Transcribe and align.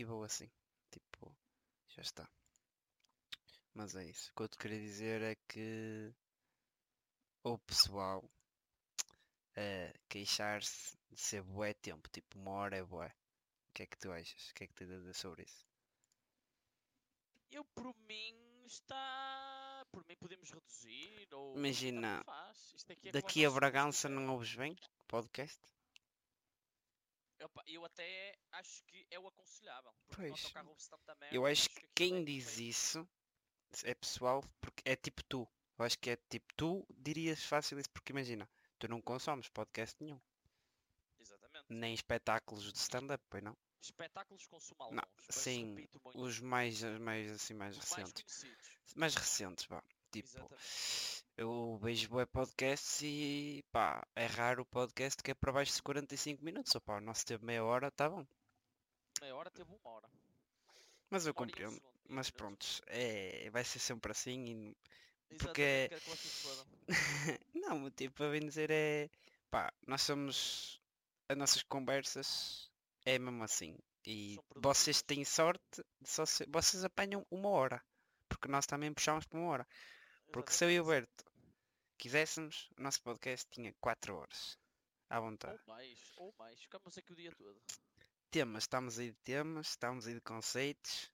e 0.00 0.04
vou 0.04 0.24
assim. 0.24 0.50
Tipo, 0.90 1.36
já 1.88 2.02
está. 2.02 2.28
Mas 3.74 3.94
é 3.94 4.04
isso. 4.04 4.30
O 4.30 4.36
que 4.36 4.42
eu 4.42 4.48
te 4.48 4.58
queria 4.58 4.80
dizer 4.80 5.22
é 5.22 5.34
que 5.46 6.12
o 7.44 7.58
pessoal 7.58 8.24
a 9.56 9.92
queixar-se 10.08 10.96
de 11.10 11.20
ser 11.20 11.42
bué 11.42 11.74
tempo, 11.74 12.08
tipo 12.08 12.38
uma 12.38 12.52
hora 12.52 12.76
é 12.76 12.82
bué. 12.82 13.08
O 13.68 13.72
que 13.74 13.82
é 13.82 13.86
que 13.86 13.98
tu 13.98 14.10
achas? 14.10 14.50
O 14.50 14.54
que 14.54 14.64
é 14.64 14.66
que 14.66 14.74
tens 14.74 14.90
a 14.90 14.96
dizer 14.96 15.14
sobre 15.14 15.42
isso? 15.42 15.66
Eu, 17.50 17.64
por 17.64 17.94
mim, 18.08 18.64
está. 18.64 19.86
Por 19.92 20.04
mim, 20.06 20.16
podemos 20.16 20.50
reduzir. 20.50 21.28
Ou 21.32 21.56
Imagina, 21.56 22.24
é 23.04 23.12
Daqui 23.12 23.44
a 23.44 23.50
Bragança 23.50 24.08
não 24.08 24.32
ouves 24.32 24.54
bem 24.54 24.76
podcast? 25.08 25.60
Opa, 27.42 27.62
eu 27.66 27.84
até 27.84 28.36
acho 28.52 28.82
que 28.84 29.06
é 29.10 29.18
o 29.18 29.26
aconselhável. 29.26 29.94
Pois. 30.14 30.52
merda, 30.52 31.34
Eu 31.34 31.46
acho 31.46 31.68
que 31.68 31.78
aquilo 31.78 31.92
quem 31.94 32.20
é 32.20 32.24
diz 32.24 32.58
isso 32.58 33.08
é 33.84 33.94
pessoal 33.94 34.42
porque 34.60 34.82
é 34.84 34.96
tipo 34.96 35.22
tu. 35.24 35.48
Eu 35.78 35.84
acho 35.84 35.98
que 35.98 36.10
é 36.10 36.16
tipo 36.28 36.52
tu 36.54 36.86
dirias 36.90 37.42
fácil 37.44 37.78
isso 37.78 37.90
porque 37.90 38.12
imagina, 38.12 38.48
tu 38.78 38.86
não 38.88 39.00
consomes 39.00 39.48
podcast 39.48 39.96
nenhum, 40.02 40.20
Exatamente. 41.18 41.66
nem 41.70 41.94
espetáculos 41.94 42.70
de 42.70 42.78
stand-up, 42.78 43.24
pois 43.30 43.42
não? 43.42 43.56
Espetáculos 43.80 44.46
consumo 44.46 44.82
alguns. 44.82 44.96
Não, 44.96 45.08
sim. 45.30 45.88
Os 46.14 46.38
mais, 46.38 46.82
mais 47.00 47.30
assim, 47.30 47.54
mais 47.54 47.78
Os 47.78 47.90
mais 47.90 47.90
recentes. 48.12 48.22
conhecidos. 48.22 48.68
Mais 48.94 49.14
recentes, 49.14 49.64
vá. 49.64 49.82
Tipo, 50.10 50.28
Exatamente. 50.28 51.19
Eu 51.40 51.78
vejo 51.82 52.10
bué 52.10 52.26
podcasts 52.26 53.00
e 53.02 53.64
pá, 53.72 54.06
é 54.14 54.26
raro 54.26 54.60
o 54.60 54.66
podcast 54.66 55.22
que 55.22 55.30
é 55.30 55.34
para 55.34 55.50
baixo 55.50 55.74
de 55.74 55.82
45 55.82 56.44
minutos. 56.44 56.74
Opá, 56.74 56.98
o 56.98 57.00
nosso 57.00 57.24
teve 57.24 57.42
meia 57.46 57.64
hora, 57.64 57.90
tá 57.90 58.10
bom. 58.10 58.26
Meia 59.22 59.34
hora 59.34 59.50
teve 59.50 59.70
uma 59.70 59.94
hora. 59.94 60.06
Mas 61.08 61.26
eu 61.26 61.32
compreendo. 61.32 61.76
um 61.76 61.80
Mas 62.10 62.28
pronto, 62.28 62.66
é, 62.88 63.48
vai 63.50 63.64
ser 63.64 63.78
sempre 63.78 64.12
assim 64.12 64.74
e 65.30 65.36
porque- 65.36 65.88
se. 65.98 66.66
Não, 67.54 67.90
tipo, 67.90 68.22
a 68.22 68.30
bem 68.30 68.40
dizer 68.46 68.70
é. 68.70 69.08
Pá, 69.50 69.72
nós 69.86 70.02
somos. 70.02 70.78
As 71.26 71.38
nossas 71.38 71.62
conversas 71.62 72.70
é 73.06 73.18
mesmo 73.18 73.42
assim. 73.44 73.78
E 74.04 74.38
vocês 74.56 75.00
têm 75.00 75.24
sorte 75.24 75.82
de 76.02 76.10
só 76.10 76.26
ser, 76.26 76.46
Vocês 76.50 76.84
apanham 76.84 77.26
uma 77.30 77.48
hora. 77.48 77.82
Porque 78.28 78.46
nós 78.46 78.66
também 78.66 78.92
puxamos 78.92 79.24
por 79.26 79.38
uma 79.38 79.48
hora. 79.52 79.66
Porque 80.30 80.52
se 80.52 80.66
eu 80.66 80.70
e 80.70 80.78
o. 80.80 80.84
Berto 80.84 81.29
quiséssemos, 82.00 82.70
o 82.78 82.82
nosso 82.82 83.02
podcast 83.02 83.46
tinha 83.50 83.74
4 83.78 84.16
horas. 84.16 84.58
À 85.10 85.20
vontade. 85.20 85.60
Ou 85.66 85.74
mais, 85.74 86.12
ou 86.16 86.34
mais. 86.38 86.58
Aqui 86.96 87.12
o 87.12 87.16
dia 87.16 87.30
todo. 87.36 87.60
Temas, 88.30 88.64
estamos 88.64 88.98
aí 88.98 89.10
de 89.10 89.18
temas, 89.18 89.68
estamos 89.68 90.06
aí 90.06 90.14
de 90.14 90.20
conceitos. 90.22 91.12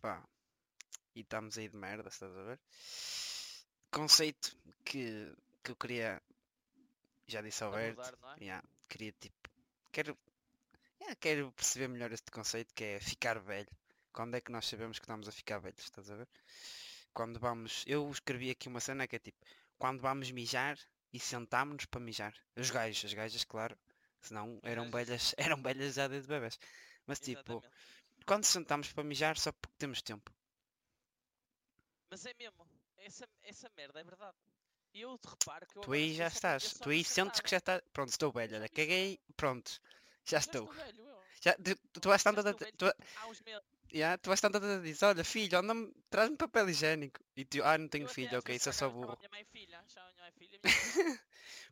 Pá. 0.00 0.26
E 1.14 1.20
estamos 1.20 1.58
aí 1.58 1.68
de 1.68 1.76
merda, 1.76 2.08
estás 2.08 2.34
a 2.34 2.42
ver? 2.44 2.60
Conceito 3.90 4.56
que, 4.84 5.34
que 5.62 5.72
eu 5.72 5.76
queria. 5.76 6.22
Já 7.26 7.42
disse 7.42 7.62
ao 7.64 7.72
Berto. 7.72 8.00
É? 8.38 8.44
Yeah, 8.44 8.66
queria 8.88 9.12
tipo. 9.12 9.50
Quero. 9.92 10.16
yeah, 11.00 11.16
quero 11.16 11.52
perceber 11.52 11.88
melhor 11.88 12.12
este 12.12 12.30
conceito 12.30 12.72
que 12.74 12.84
é 12.84 13.00
ficar 13.00 13.38
velho. 13.40 13.68
Quando 14.12 14.36
é 14.36 14.40
que 14.40 14.52
nós 14.52 14.66
sabemos 14.66 14.98
que 14.98 15.04
estamos 15.04 15.28
a 15.28 15.32
ficar 15.32 15.58
velhos, 15.58 15.80
estás 15.80 16.10
a 16.10 16.16
ver? 16.16 16.28
Quando 17.12 17.38
vamos. 17.38 17.84
Eu 17.86 18.08
escrevi 18.10 18.50
aqui 18.50 18.68
uma 18.68 18.80
cena 18.80 19.06
que 19.06 19.16
é 19.16 19.18
tipo. 19.18 19.44
Quando 19.78 20.00
vamos 20.00 20.30
mijar 20.30 20.78
e 21.12 21.20
sentámos-nos 21.20 21.86
para 21.86 22.00
mijar. 22.00 22.34
Os 22.56 22.70
gajos, 22.70 23.04
as 23.04 23.12
gajas, 23.14 23.44
claro. 23.44 23.78
Senão 24.20 24.58
eram 24.62 24.90
velhas, 24.90 25.34
eram 25.38 25.62
velhas 25.62 25.94
já 25.94 26.08
desde 26.08 26.28
bebés. 26.28 26.58
Mas 27.06 27.20
tipo, 27.20 27.40
Exatamente. 27.40 28.24
quando 28.26 28.44
sentamos 28.44 28.92
para 28.92 29.04
mijar 29.04 29.38
só 29.38 29.52
porque 29.52 29.76
temos 29.78 30.02
tempo. 30.02 30.32
Mas 32.10 32.26
é 32.26 32.34
mesmo. 32.38 32.66
Essa, 32.98 33.28
essa 33.42 33.70
merda 33.76 34.00
é 34.00 34.04
verdade. 34.04 34.36
E 34.94 35.02
eu 35.02 35.18
te 35.18 35.28
reparo 35.28 35.66
que 35.66 35.76
eu 35.78 35.82
Tu 35.82 35.92
aí 35.92 36.14
já 36.14 36.26
estás. 36.26 36.72
Tu 36.74 36.90
aí 36.90 37.04
sentes 37.04 37.40
que 37.40 37.50
já 37.50 37.58
está. 37.58 37.82
Pronto, 37.92 38.08
estou 38.08 38.32
velho. 38.32 38.56
Olha, 38.56 38.68
caguei. 38.68 39.20
Pronto. 39.36 39.70
Já 40.24 40.38
Já 40.38 40.38
estou. 40.38 40.66
velho. 40.72 41.16
Já, 41.40 41.54
tu, 41.54 42.00
tu 42.00 42.10
a, 42.10 42.16
estou 42.16 42.32
velho, 42.32 42.56
tu, 42.76 42.86
yeah, 43.92 44.18
tu 44.18 44.28
vais 44.28 44.40
tanto 44.40 44.58
a 44.58 44.78
dizer, 44.78 45.04
olha 45.06 45.24
filho, 45.24 45.58
traz-me 46.10 46.36
papel 46.36 46.68
higiênico. 46.70 47.20
E 47.36 47.44
tu, 47.44 47.62
ah, 47.64 47.78
não 47.78 47.88
tenho 47.88 48.08
filho, 48.08 48.38
ok, 48.38 48.54
isso 48.54 48.68
é 48.68 48.72
só 48.72 48.88
burro. 48.88 49.16
minha 49.18 49.28
mãe 49.30 49.44
filha. 49.44 49.82
Chama 49.88 50.10
minha 50.12 50.22
mãe 50.22 50.32
filha. 50.38 50.60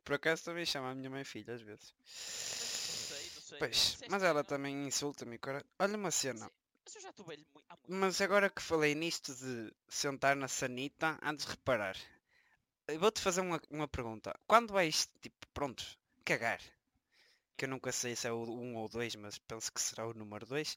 Por 0.05 0.15
acaso 0.15 0.45
também 0.45 0.67
chama 0.67 0.91
a 0.91 0.95
minha 0.95 1.11
mãe 1.11 1.25
filho 1.25 1.53
às 1.55 1.63
vezes. 1.63 1.95
Pois, 3.59 3.99
é 4.03 4.09
mas 4.09 4.23
ela 4.23 4.43
também 4.45 4.87
insulta-me. 4.87 5.39
Olha 5.79 5.97
uma 5.97 6.11
cena. 6.11 6.47
Sim, 6.47 6.51
Mas 6.85 6.95
eu 6.97 7.01
já 7.03 7.11
estou 7.11 7.25
velho 7.27 7.45
mui- 7.55 7.65
há 7.69 7.77
muito 7.77 7.93
Mas 7.93 8.21
agora 8.21 8.51
que 8.51 8.63
falei 8.63 8.95
nisto 8.95 9.35
de 9.35 9.73
sentar 9.89 10.37
na 10.37 10.49
sanita, 10.49 11.19
antes 11.23 11.47
de 11.47 11.53
reparar, 11.53 11.97
vou-te 12.99 13.21
fazer 13.21 13.41
uma, 13.41 13.61
uma 13.71 13.89
pergunta. 13.89 14.35
Quando 14.47 14.73
vais, 14.73 15.09
tipo, 15.23 15.47
pronto, 15.55 15.85
cagar, 16.25 16.61
que 17.57 17.65
eu 17.65 17.69
nunca 17.69 17.93
sei 17.93 18.15
se 18.17 18.27
é 18.29 18.33
o 18.33 18.45
1 18.45 18.77
ou 18.77 18.89
2, 18.89 19.15
mas 19.17 19.39
penso 19.39 19.73
que 19.73 19.81
será 19.81 20.07
o 20.07 20.15
número 20.15 20.47
2. 20.47 20.77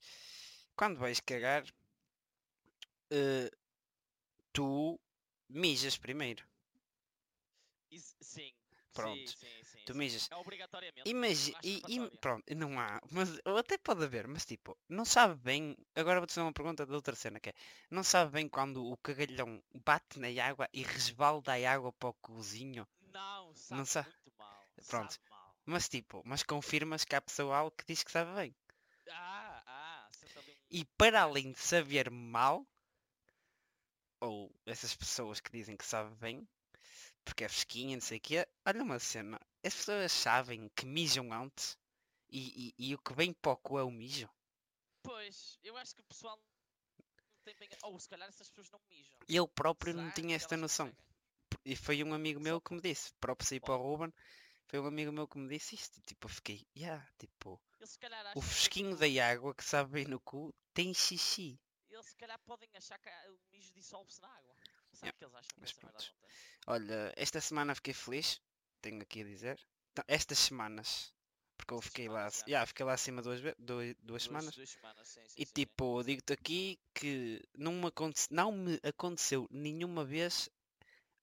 Quando 0.77 0.99
vais 0.99 1.19
cagar, 1.19 1.63
eh, 3.09 3.49
tu 4.53 4.99
mijas 5.49 5.97
primeiro. 5.97 6.43
Sim. 8.21 8.51
Pronto. 8.93 9.29
Sim, 9.29 9.35
sim, 9.37 9.63
sim, 9.63 9.79
Tu 9.85 9.93
mijas. 9.95 10.27
É 10.31 10.35
obrigatoriamente. 10.35 11.09
Imagi 11.09 11.51
não 11.51 11.59
e, 11.63 12.17
pronto, 12.17 12.43
não 12.55 12.79
há, 12.79 12.99
mas 13.11 13.29
ou 13.45 13.57
até 13.57 13.77
pode 13.77 14.03
haver, 14.03 14.27
mas 14.27 14.43
tipo, 14.45 14.75
não 14.89 15.05
sabe 15.05 15.35
bem, 15.35 15.77
agora 15.95 16.19
vou-te 16.19 16.33
fazer 16.33 16.45
uma 16.45 16.53
pergunta 16.53 16.83
de 16.85 16.93
outra 16.93 17.15
cena 17.15 17.39
que 17.39 17.49
é, 17.49 17.53
não 17.91 18.03
sabe 18.03 18.31
bem 18.31 18.49
quando 18.49 18.83
o 18.83 18.97
cagalhão 18.97 19.61
bate 19.85 20.19
na 20.19 20.27
água 20.43 20.67
e 20.73 20.81
resbalda 20.81 21.53
a 21.53 21.71
água 21.73 21.93
para 21.93 22.09
o 22.09 22.13
cozinho, 22.15 22.87
Não, 23.13 23.53
sabe 23.55 23.85
sa- 23.85 24.03
muito 24.03 24.31
mal. 24.37 24.67
Pronto. 24.87 25.13
Sabe 25.13 25.29
mal. 25.29 25.55
mas 25.65 25.87
tipo, 25.87 26.21
mas 26.25 26.41
confirmas 26.43 27.05
que 27.05 27.15
há 27.15 27.21
pessoal 27.21 27.69
que 27.71 27.85
diz 27.87 28.03
que 28.03 28.11
sabe 28.11 28.33
bem. 28.33 28.55
Ah. 29.11 29.46
E 30.69 30.83
para 30.97 31.21
além 31.21 31.51
de 31.51 31.59
saber 31.59 32.09
mal, 32.09 32.65
ou 34.19 34.53
essas 34.65 34.95
pessoas 34.95 35.39
que 35.39 35.51
dizem 35.51 35.77
que 35.77 35.85
sabe 35.85 36.13
bem, 36.15 36.47
porque 37.23 37.43
é 37.43 37.49
fresquinha, 37.49 37.95
não 37.95 38.01
sei 38.01 38.17
o 38.17 38.21
quê, 38.21 38.47
olha 38.65 38.83
uma 38.83 38.99
cena, 38.99 39.39
as 39.63 39.75
pessoas 39.75 40.11
sabem 40.11 40.69
que 40.75 40.85
mijam 40.85 41.31
antes 41.31 41.77
e, 42.29 42.73
e, 42.77 42.89
e 42.89 42.95
o 42.95 42.99
que 42.99 43.13
vem 43.13 43.33
para 43.33 43.51
o 43.51 43.57
cu 43.57 43.79
é 43.79 43.83
o 43.83 43.91
mijo. 43.91 44.29
Pois, 45.03 45.57
eu 45.63 45.77
acho 45.77 45.95
que 45.95 46.01
o 46.01 46.05
pessoal 46.05 46.37
não 46.37 47.05
tem 47.45 47.55
bem... 47.55 47.69
Ou 47.83 47.99
se 47.99 48.09
calhar 48.09 48.27
essas 48.27 48.49
pessoas 48.49 48.69
não 48.71 48.81
mijam. 48.89 49.17
Eu 49.27 49.47
próprio 49.47 49.93
não 49.93 50.03
Será 50.03 50.15
tinha 50.15 50.37
que 50.37 50.43
esta 50.43 50.57
noção. 50.57 50.93
E 51.63 51.75
foi 51.75 52.03
um 52.03 52.13
amigo 52.13 52.39
meu 52.39 52.59
que 52.59 52.73
me 52.73 52.81
disse, 52.81 53.13
próprio 53.21 53.47
sair 53.47 53.61
para 53.61 53.75
o 53.75 53.81
Ruben, 53.81 54.13
foi 54.67 54.79
um 54.79 54.85
amigo 54.85 55.11
meu 55.11 55.27
que 55.27 55.37
me 55.37 55.47
disse 55.47 55.75
isto. 55.75 56.01
Tipo, 56.01 56.27
eu 56.27 56.29
fiquei, 56.29 56.67
yeah, 56.75 57.05
tipo, 57.17 57.61
Eles 57.79 57.91
se 57.91 57.99
calhar 57.99 58.25
o 58.25 58.29
acham 58.29 58.41
que 58.41 58.47
fresquinho 58.47 58.93
aquilo- 58.95 59.15
da 59.15 59.27
água 59.29 59.55
que 59.55 59.63
sabe 59.63 59.91
bem 59.91 60.05
no 60.05 60.19
cu 60.19 60.53
tem 60.73 60.93
xixi. 60.93 61.59
Eles 61.89 62.05
se 62.07 62.15
calhar 62.15 62.39
podem 62.39 62.69
achar 62.75 62.99
que 62.99 63.09
o 63.29 63.39
mijo 63.51 63.71
dissolve-se 63.73 64.21
na 64.21 64.27
água. 64.29 64.55
Sabe 64.93 65.07
Yeah, 65.07 65.17
que 65.17 65.25
eles 65.25 65.35
acham 65.35 65.49
que 65.49 65.61
mas 65.61 65.73
merda 65.73 65.91
pronto. 65.91 66.15
Olha, 66.67 67.13
esta 67.15 67.39
semana 67.41 67.75
fiquei 67.75 67.93
feliz, 67.93 68.41
tenho 68.81 69.01
aqui 69.01 69.21
a 69.21 69.25
dizer. 69.25 69.59
Então, 69.91 70.03
estas 70.07 70.39
semanas, 70.39 71.13
porque 71.57 71.73
eu 71.73 71.81
fiquei 71.81 72.07
lá, 72.09 72.29
já. 72.29 72.43
yeah, 72.47 72.65
fiquei 72.65 72.85
lá 72.85 72.93
acima 72.93 73.21
duas, 73.21 73.39
ve- 73.39 73.55
duas, 73.57 73.95
duas 74.01 74.23
semanas. 74.23 74.55
Duas 74.55 74.69
semanas, 74.69 75.07
sim, 75.07 75.21
sim, 75.27 75.41
E 75.41 75.45
sim, 75.45 75.51
tipo, 75.53 76.03
digo-te 76.03 76.33
aqui 76.33 76.79
que 76.93 77.41
não 77.55 77.73
me, 77.73 77.91
não 78.31 78.51
me 78.51 78.79
aconteceu 78.83 79.47
nenhuma 79.51 80.03
vez 80.03 80.49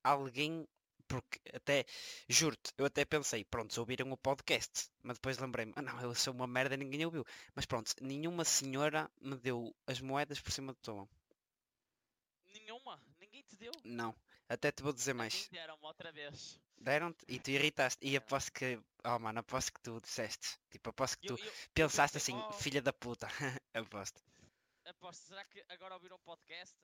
alguém, 0.03 0.67
porque 1.09 1.41
até, 1.53 1.85
juro-te, 2.29 2.73
eu 2.79 2.87
até 2.87 3.05
pensei, 3.05 3.45
pronto, 3.45 3.77
ouviram 3.79 4.11
o 4.13 4.17
podcast, 4.17 4.89
mas 5.03 5.17
depois 5.17 5.39
lembrei-me, 5.39 5.73
ah 5.77 5.83
não, 5.83 6.01
eu 6.01 6.15
sou 6.15 6.33
uma 6.35 6.47
merda, 6.47 6.77
ninguém 6.77 7.05
ouviu. 7.05 7.25
Mas 7.55 7.67
pronto, 7.67 7.93
nenhuma 8.01 8.45
senhora 8.45 9.11
me 9.21 9.37
deu 9.37 9.75
as 9.87 10.01
moedas 10.01 10.41
por 10.41 10.53
cima 10.53 10.73
do 10.73 10.79
tom. 10.81 11.09
Nenhuma? 12.47 13.01
Ninguém 13.19 13.43
te 13.43 13.56
deu? 13.56 13.73
Não, 13.85 14.15
até 14.49 14.71
te 14.73 14.83
vou 14.83 14.93
dizer 14.93 15.12
A 15.12 15.15
mim 15.15 15.19
mais. 15.19 15.49
deram-me 15.51 15.85
outra 15.85 16.12
vez. 16.12 16.61
Deram-te 16.77 17.25
e 17.29 17.39
tu 17.39 17.50
irritaste. 17.50 18.05
E 18.07 18.17
aposto 18.17 18.53
que, 18.53 18.79
oh 19.05 19.19
mano, 19.19 19.41
aposto 19.41 19.73
que 19.73 19.81
tu 19.81 20.00
disseste. 20.00 20.59
Tipo, 20.71 20.91
aposto 20.91 21.19
que 21.19 21.31
Eu, 21.31 21.37
tu 21.37 21.43
eu, 21.43 21.47
eu 21.47 21.53
pensaste 21.75 22.19
pensei, 22.19 22.35
assim, 22.35 22.47
oh, 22.49 22.53
filha 22.53 22.83
da 22.83 22.93
puta. 22.93 23.27
aposto. 23.75 24.21
aposto, 24.87 25.23
será 25.29 25.45
que 25.45 25.65
agora 25.69 25.95
ouviram 25.95 26.17
o 26.17 26.21
podcast? 26.21 26.77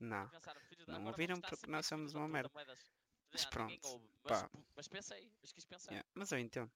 Não. 0.00 0.28
Pensaram, 0.28 0.60
Não 0.86 1.06
ouviram 1.06 1.40
porque 1.40 1.66
nós 1.66 1.86
somos 1.86 2.14
uma 2.14 2.28
merda. 2.28 2.50
Moedas. 3.32 3.44
Mas 3.44 3.44
pronto, 3.44 3.88
ouve, 3.88 4.06
mas, 4.24 4.44
mas 4.76 4.88
pensei, 4.88 5.30
mas 5.40 5.52
quis 5.52 5.64
pensar. 5.64 5.92
Yeah, 5.92 6.08
mas 6.14 6.32
eu 6.32 6.38
entendo. 6.38 6.70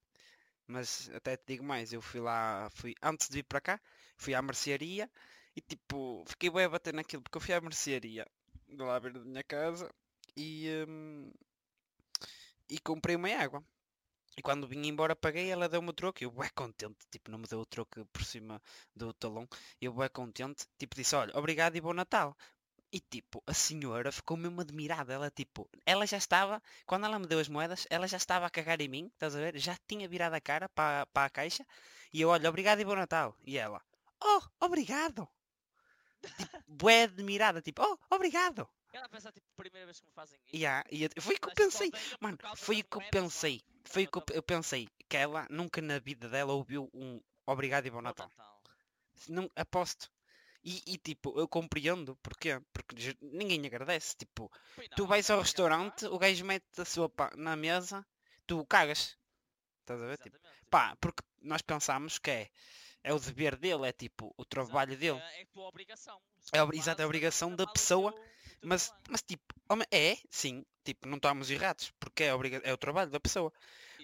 Mas 0.66 1.10
até 1.14 1.36
te 1.36 1.44
digo 1.48 1.64
mais, 1.64 1.92
eu 1.92 2.00
fui 2.00 2.20
lá, 2.20 2.68
fui 2.70 2.94
antes 3.02 3.28
de 3.28 3.34
vir 3.34 3.44
para 3.44 3.60
cá, 3.60 3.80
fui 4.16 4.34
à 4.34 4.40
mercearia 4.40 5.10
e 5.56 5.60
tipo, 5.60 6.24
fiquei 6.26 6.50
bem 6.50 6.64
a 6.64 6.68
bater 6.68 6.94
naquilo, 6.94 7.22
porque 7.22 7.36
eu 7.36 7.40
fui 7.42 7.54
à 7.54 7.60
mercearia 7.60 8.26
de 8.68 8.76
lá 8.82 8.98
beira 8.98 9.18
da 9.18 9.24
minha 9.24 9.42
casa 9.44 9.90
e, 10.36 10.68
hum, 10.88 11.30
e 12.68 12.78
comprei 12.78 13.16
uma 13.16 13.28
água. 13.28 13.62
E 14.36 14.42
quando 14.42 14.66
vim 14.66 14.86
embora 14.86 15.14
paguei, 15.14 15.50
ela 15.50 15.68
deu-me 15.68 15.90
o 15.90 15.92
troco 15.92 16.22
e 16.22 16.24
eu 16.24 16.30
bué 16.30 16.48
contente, 16.54 16.98
tipo, 17.10 17.30
não 17.30 17.38
me 17.38 17.46
deu 17.46 17.60
o 17.60 17.66
troco 17.66 18.04
por 18.06 18.24
cima 18.24 18.62
do 18.96 19.12
talão. 19.12 19.46
Eu 19.80 19.92
bué 19.92 20.08
contente, 20.08 20.66
tipo, 20.78 20.96
disse, 20.96 21.14
olha, 21.14 21.36
obrigado 21.36 21.76
e 21.76 21.80
bom 21.80 21.92
Natal. 21.92 22.36
E 22.92 23.00
tipo, 23.00 23.42
a 23.46 23.54
senhora 23.54 24.12
ficou 24.12 24.36
mesmo 24.36 24.60
admirada, 24.60 25.14
ela 25.14 25.30
tipo, 25.30 25.68
ela 25.86 26.06
já 26.06 26.18
estava, 26.18 26.62
quando 26.86 27.06
ela 27.06 27.18
me 27.18 27.26
deu 27.26 27.38
as 27.38 27.48
moedas, 27.48 27.86
ela 27.88 28.06
já 28.06 28.18
estava 28.18 28.44
a 28.46 28.50
cagar 28.50 28.80
em 28.82 28.88
mim, 28.88 29.10
estás 29.14 29.34
a 29.34 29.38
ver? 29.40 29.58
Já 29.58 29.74
tinha 29.88 30.06
virado 30.06 30.34
a 30.34 30.40
cara 30.40 30.68
para, 30.68 31.06
para 31.06 31.26
a 31.26 31.30
caixa 31.30 31.66
e 32.12 32.20
eu, 32.20 32.28
olha, 32.28 32.48
obrigado 32.50 32.80
e 32.80 32.84
bom 32.84 32.94
Natal. 32.94 33.34
E 33.44 33.56
ela, 33.56 33.80
oh, 34.22 34.42
obrigado. 34.60 35.26
Tipo, 36.36 36.62
bué 36.68 37.04
admirada, 37.04 37.62
tipo, 37.62 37.82
oh, 37.82 37.98
obrigado. 38.14 38.68
Ela 38.92 39.08
pensa, 39.08 39.32
tipo, 39.32 39.46
primeira 39.56 39.86
vez 39.86 39.98
que 39.98 40.06
me 40.06 40.12
fazem 40.12 40.38
isso. 40.44 40.54
Yeah, 40.54 40.84
e 40.90 41.04
eu- 41.04 41.10
foi 41.18 41.36
o 41.36 41.40
que 41.40 41.48
eu 41.48 41.54
pensei. 41.54 41.90
Mano, 42.20 42.36
foi 42.56 42.80
o 42.80 42.84
que 42.84 42.96
eu 42.98 43.02
pensei. 43.10 43.62
Foi 43.86 44.04
o 44.04 44.10
que 44.10 44.18
eu, 44.18 44.24
eu 44.34 44.42
pensei. 44.42 44.86
Que 45.08 45.16
ela 45.16 45.46
nunca 45.48 45.80
na 45.80 45.98
vida 45.98 46.28
dela 46.28 46.52
ouviu 46.52 46.90
um 46.92 47.18
obrigado 47.46 47.86
e 47.86 47.90
bom. 47.90 48.02
Natal. 48.02 48.30
Não, 49.28 49.50
aposto. 49.56 50.11
E, 50.64 50.82
e, 50.86 50.98
tipo, 50.98 51.38
eu 51.38 51.48
compreendo. 51.48 52.16
Porquê? 52.22 52.60
Porque 52.72 53.16
ninguém 53.20 53.66
agradece. 53.66 54.16
Tipo, 54.16 54.50
Pois 54.74 54.88
tu 54.90 55.02
não, 55.02 55.08
vais 55.08 55.28
ao 55.30 55.40
restaurante, 55.40 56.06
o 56.06 56.18
gajo 56.18 56.44
mete 56.44 56.80
a 56.80 56.84
sua 56.84 57.08
pá 57.08 57.32
na 57.36 57.56
mesa, 57.56 58.06
tu 58.46 58.64
cagas. 58.66 59.18
Estás 59.80 60.00
a 60.00 60.06
ver? 60.06 60.18
Tipo, 60.18 60.38
pá, 60.70 60.96
porque 61.00 61.22
nós 61.40 61.62
pensamos 61.62 62.18
que 62.18 62.30
é, 62.30 62.50
é 63.02 63.12
o 63.12 63.18
dever 63.18 63.56
dele, 63.56 63.88
é 63.88 63.92
tipo 63.92 64.32
o 64.36 64.44
trabalho 64.44 64.96
dele. 64.96 65.18
É, 65.18 65.40
é 65.40 65.42
a 65.42 65.46
tua 65.46 65.66
obrigação. 65.66 66.20
É 66.52 66.58
não 66.58 66.70
exato, 66.72 67.00
é 67.00 67.04
a 67.04 67.08
obrigação 67.08 67.54
da 67.54 67.66
pessoa, 67.66 68.14
Mas, 68.62 68.92
mas 69.08 69.22
tipo, 69.22 69.42
homem, 69.68 69.86
é, 69.90 70.16
sim, 70.30 70.64
tipo, 70.84 71.08
não 71.08 71.16
estamos 71.16 71.50
errados, 71.50 71.92
porque 71.98 72.24
é, 72.24 72.34
obriga 72.34 72.60
é 72.62 72.72
o 72.72 72.78
trabalho 72.78 73.10
da 73.10 73.18
pessoa. 73.18 73.52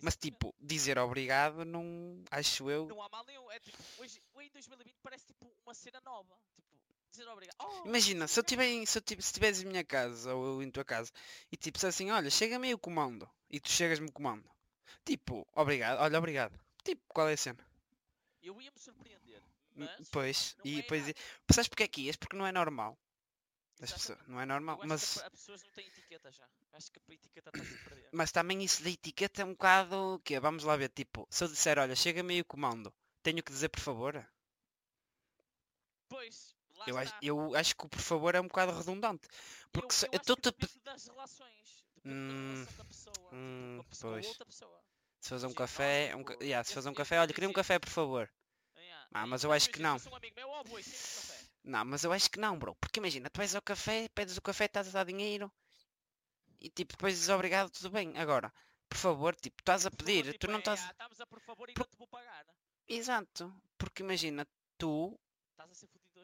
Mas 0.02 0.16
tipo, 0.16 0.54
dizer 0.60 0.98
obrigado 0.98 1.64
não 1.64 2.22
acho 2.30 2.70
eu. 2.70 2.86
Não 2.86 3.02
há 3.02 3.08
mal 3.08 3.24
nenhum. 3.24 3.50
É 3.50 3.58
tipo, 3.60 3.82
hoje, 3.98 4.20
em 4.40 4.50
2020 4.50 4.96
parece 5.02 5.26
tipo 5.26 5.50
uma 5.64 5.74
cena 5.74 6.00
nova. 6.00 6.34
Tipo, 6.54 6.78
dizer 7.10 7.28
obrigado. 7.28 7.56
Oh, 7.58 7.86
Imagina, 7.86 8.28
se 8.28 8.38
eu 8.38 8.44
tiver 8.44 8.86
se 8.86 8.98
eu 8.98 9.02
tive, 9.02 9.22
se 9.22 9.28
estiveres 9.28 9.62
em 9.62 9.66
minha 9.66 9.84
casa 9.84 10.34
ou 10.34 10.46
eu 10.46 10.62
em 10.62 10.70
tua 10.70 10.84
casa 10.84 11.12
e 11.50 11.56
tipo, 11.56 11.78
se 11.78 11.86
assim, 11.86 12.10
olha, 12.10 12.30
chega-me 12.30 12.68
aí 12.68 12.74
o 12.74 12.78
comando 12.78 13.28
e 13.50 13.60
tu 13.60 13.70
chegas-me 13.70 14.08
o 14.08 14.12
comando. 14.12 14.48
Tipo, 15.04 15.46
obrigado, 15.54 16.00
olha, 16.00 16.18
obrigado. 16.18 16.58
Tipo, 16.84 17.02
qual 17.08 17.28
é 17.28 17.34
a 17.34 17.36
cena? 17.36 17.66
Eu 18.42 18.60
ia 18.60 18.70
me 18.70 18.78
surpreender. 18.78 19.42
Mas. 19.74 20.08
Pois, 20.10 20.56
e 20.64 20.80
é 20.80 20.94
errado. 20.94 21.14
sabes 21.50 21.68
porque 21.68 21.84
é 21.84 21.88
que 21.88 22.02
ias? 22.02 22.16
Porque 22.16 22.36
não 22.36 22.46
é 22.46 22.52
normal. 22.52 22.98
As 23.80 23.92
pessoas, 23.92 24.19
não 24.26 24.40
é 24.40 24.46
normal, 24.46 24.80
mas, 24.84 25.19
as 25.19 25.28
pessoas 25.28 25.62
não 25.62 25.70
têm 25.70 25.86
etiqueta 25.86 26.32
já. 26.32 26.48
Acho 26.72 26.90
que 26.90 27.00
a 27.08 27.14
etiqueta 27.14 27.50
está-se 27.50 27.75
a 27.75 27.88
perder. 27.88 28.08
mas 28.12 28.32
também 28.32 28.62
isso 28.62 28.82
da 28.82 28.90
etiqueta 28.90 29.42
é 29.42 29.44
um 29.44 29.52
bocado, 29.52 30.20
que 30.25 30.38
vamos 30.40 30.64
lá 30.64 30.76
ver, 30.76 30.88
tipo, 30.88 31.26
se 31.30 31.44
eu 31.44 31.48
disser, 31.48 31.78
olha, 31.78 31.94
chega-me 31.94 32.34
aí 32.34 32.40
o 32.40 32.44
comando, 32.44 32.92
tenho 33.22 33.42
que 33.42 33.52
dizer 33.52 33.69
por 33.69 33.80
favor? 33.80 34.26
Pois, 36.08 36.56
Eu 36.86 36.96
acho, 36.96 37.14
está. 37.14 37.19
eu 37.22 37.54
acho 37.54 37.76
que 37.76 37.86
o 37.86 37.88
por 37.88 38.00
favor 38.00 38.34
é 38.34 38.40
um 38.40 38.48
bocado 38.48 38.72
redundante. 38.72 39.28
Porque 39.70 39.88
eu, 39.88 39.90
se 39.92 40.06
eu 40.06 40.16
estou-te 40.16 40.52
das 40.82 41.06
relações. 41.06 41.84
Hum, 42.04 42.64
da 42.76 42.84
pessoa. 42.84 43.31
hum, 43.32 43.76
tipo, 43.78 43.90
pessoa 43.90 44.12
pois. 44.14 44.38
Se 45.20 45.28
fazer 45.31 45.46
um 45.46 45.52
café, 45.52 46.14
um, 46.16 46.24
ca- 46.24 46.32
tipo, 46.32 46.44
yeah, 46.44 46.64
se 46.64 46.72
fazer 46.72 46.88
um 46.88 46.94
café, 46.94 47.20
olha, 47.20 47.34
queria 47.34 47.48
um 47.48 47.52
café, 47.52 47.78
por 47.78 47.90
favor. 47.90 48.31
Yeah. 48.76 49.08
Ah, 49.12 49.26
mas 49.26 49.44
eu 49.44 49.52
acho 49.52 49.69
que 49.70 49.81
não. 49.81 49.96
um 49.96 50.16
amigo 50.16 50.36
meu, 50.36 50.48
oh. 50.48 50.64
Não, 51.64 51.84
mas 51.84 52.05
eu 52.05 52.12
acho 52.12 52.31
que 52.31 52.38
não, 52.40 52.58
bro. 52.58 52.75
Porque 52.76 52.99
imagina, 53.00 53.28
tu 53.31 53.37
vais 53.38 53.55
ao 53.55 53.62
café, 53.62 54.08
pedes 54.14 54.37
o 54.37 54.43
café, 54.43 54.64
estás 54.66 54.88
a 54.88 54.93
dar 54.93 55.05
dinheiro 55.05 55.52
e 56.60 56.69
tipo, 56.70 56.93
depois 56.93 57.14
dizes 57.14 57.28
obrigado, 57.28 57.70
tudo 57.70 57.90
bem. 57.90 58.16
Agora, 58.19 58.52
por 58.88 58.99
favor, 58.99 59.34
tipo, 59.37 59.60
estás 59.60 59.87
a 59.87 59.90
pedir, 59.90 60.25
tipo, 60.25 60.38
tu 60.38 60.46
não 60.49 60.56
é, 60.56 60.58
estás. 60.60 60.81
ah, 60.81 60.90
estamos 60.90 61.20
a 61.20 61.26
por 61.26 61.40
favor 61.40 61.69
e 61.70 61.75
Por- 61.75 61.84
não 61.84 61.90
te 61.90 61.96
vou 61.96 62.06
pagar. 62.08 62.46
Exato. 62.88 63.55
Porque 63.76 64.02
imagina, 64.02 64.46
tu, 64.78 65.19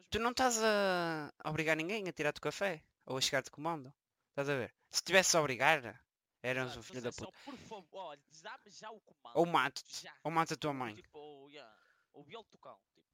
tu 0.09 0.19
não 0.19 0.31
estás 0.31 0.57
a 0.63 1.31
obrigar 1.45 1.75
ninguém 1.77 2.07
a 2.07 2.11
tirar-te 2.13 2.39
o 2.39 2.41
café 2.41 2.83
ou 3.05 3.17
a 3.17 3.21
chegar-te 3.21 3.51
comando. 3.51 3.93
Estás 4.29 4.49
a 4.49 4.55
ver? 4.55 4.73
Se 4.91 4.97
estivesse 4.97 5.37
a 5.37 5.39
obrigar, 5.41 6.01
eras 6.41 6.75
um 6.75 6.83
filho 6.83 7.01
da 7.01 7.11
puta. 7.11 7.31
Por 7.45 7.57
favor, 7.59 8.17
dá-me 8.41 8.71
já 8.71 8.89
o 8.91 8.99
comando. 9.01 9.35
Ou 9.37 9.45
mato-te, 9.45 10.01
Já. 10.03 10.13
ou 10.23 10.31
mata 10.31 10.55
a 10.55 10.57
tua 10.57 10.73
mãe. 10.73 10.95
Tipo, 10.95 11.17
ou, 11.19 11.49
yeah, 11.49 11.71
ou 12.13 12.23
viola 12.23 12.45
do 12.51 12.57
cão. 12.57 12.77
Tipo, 12.93 13.07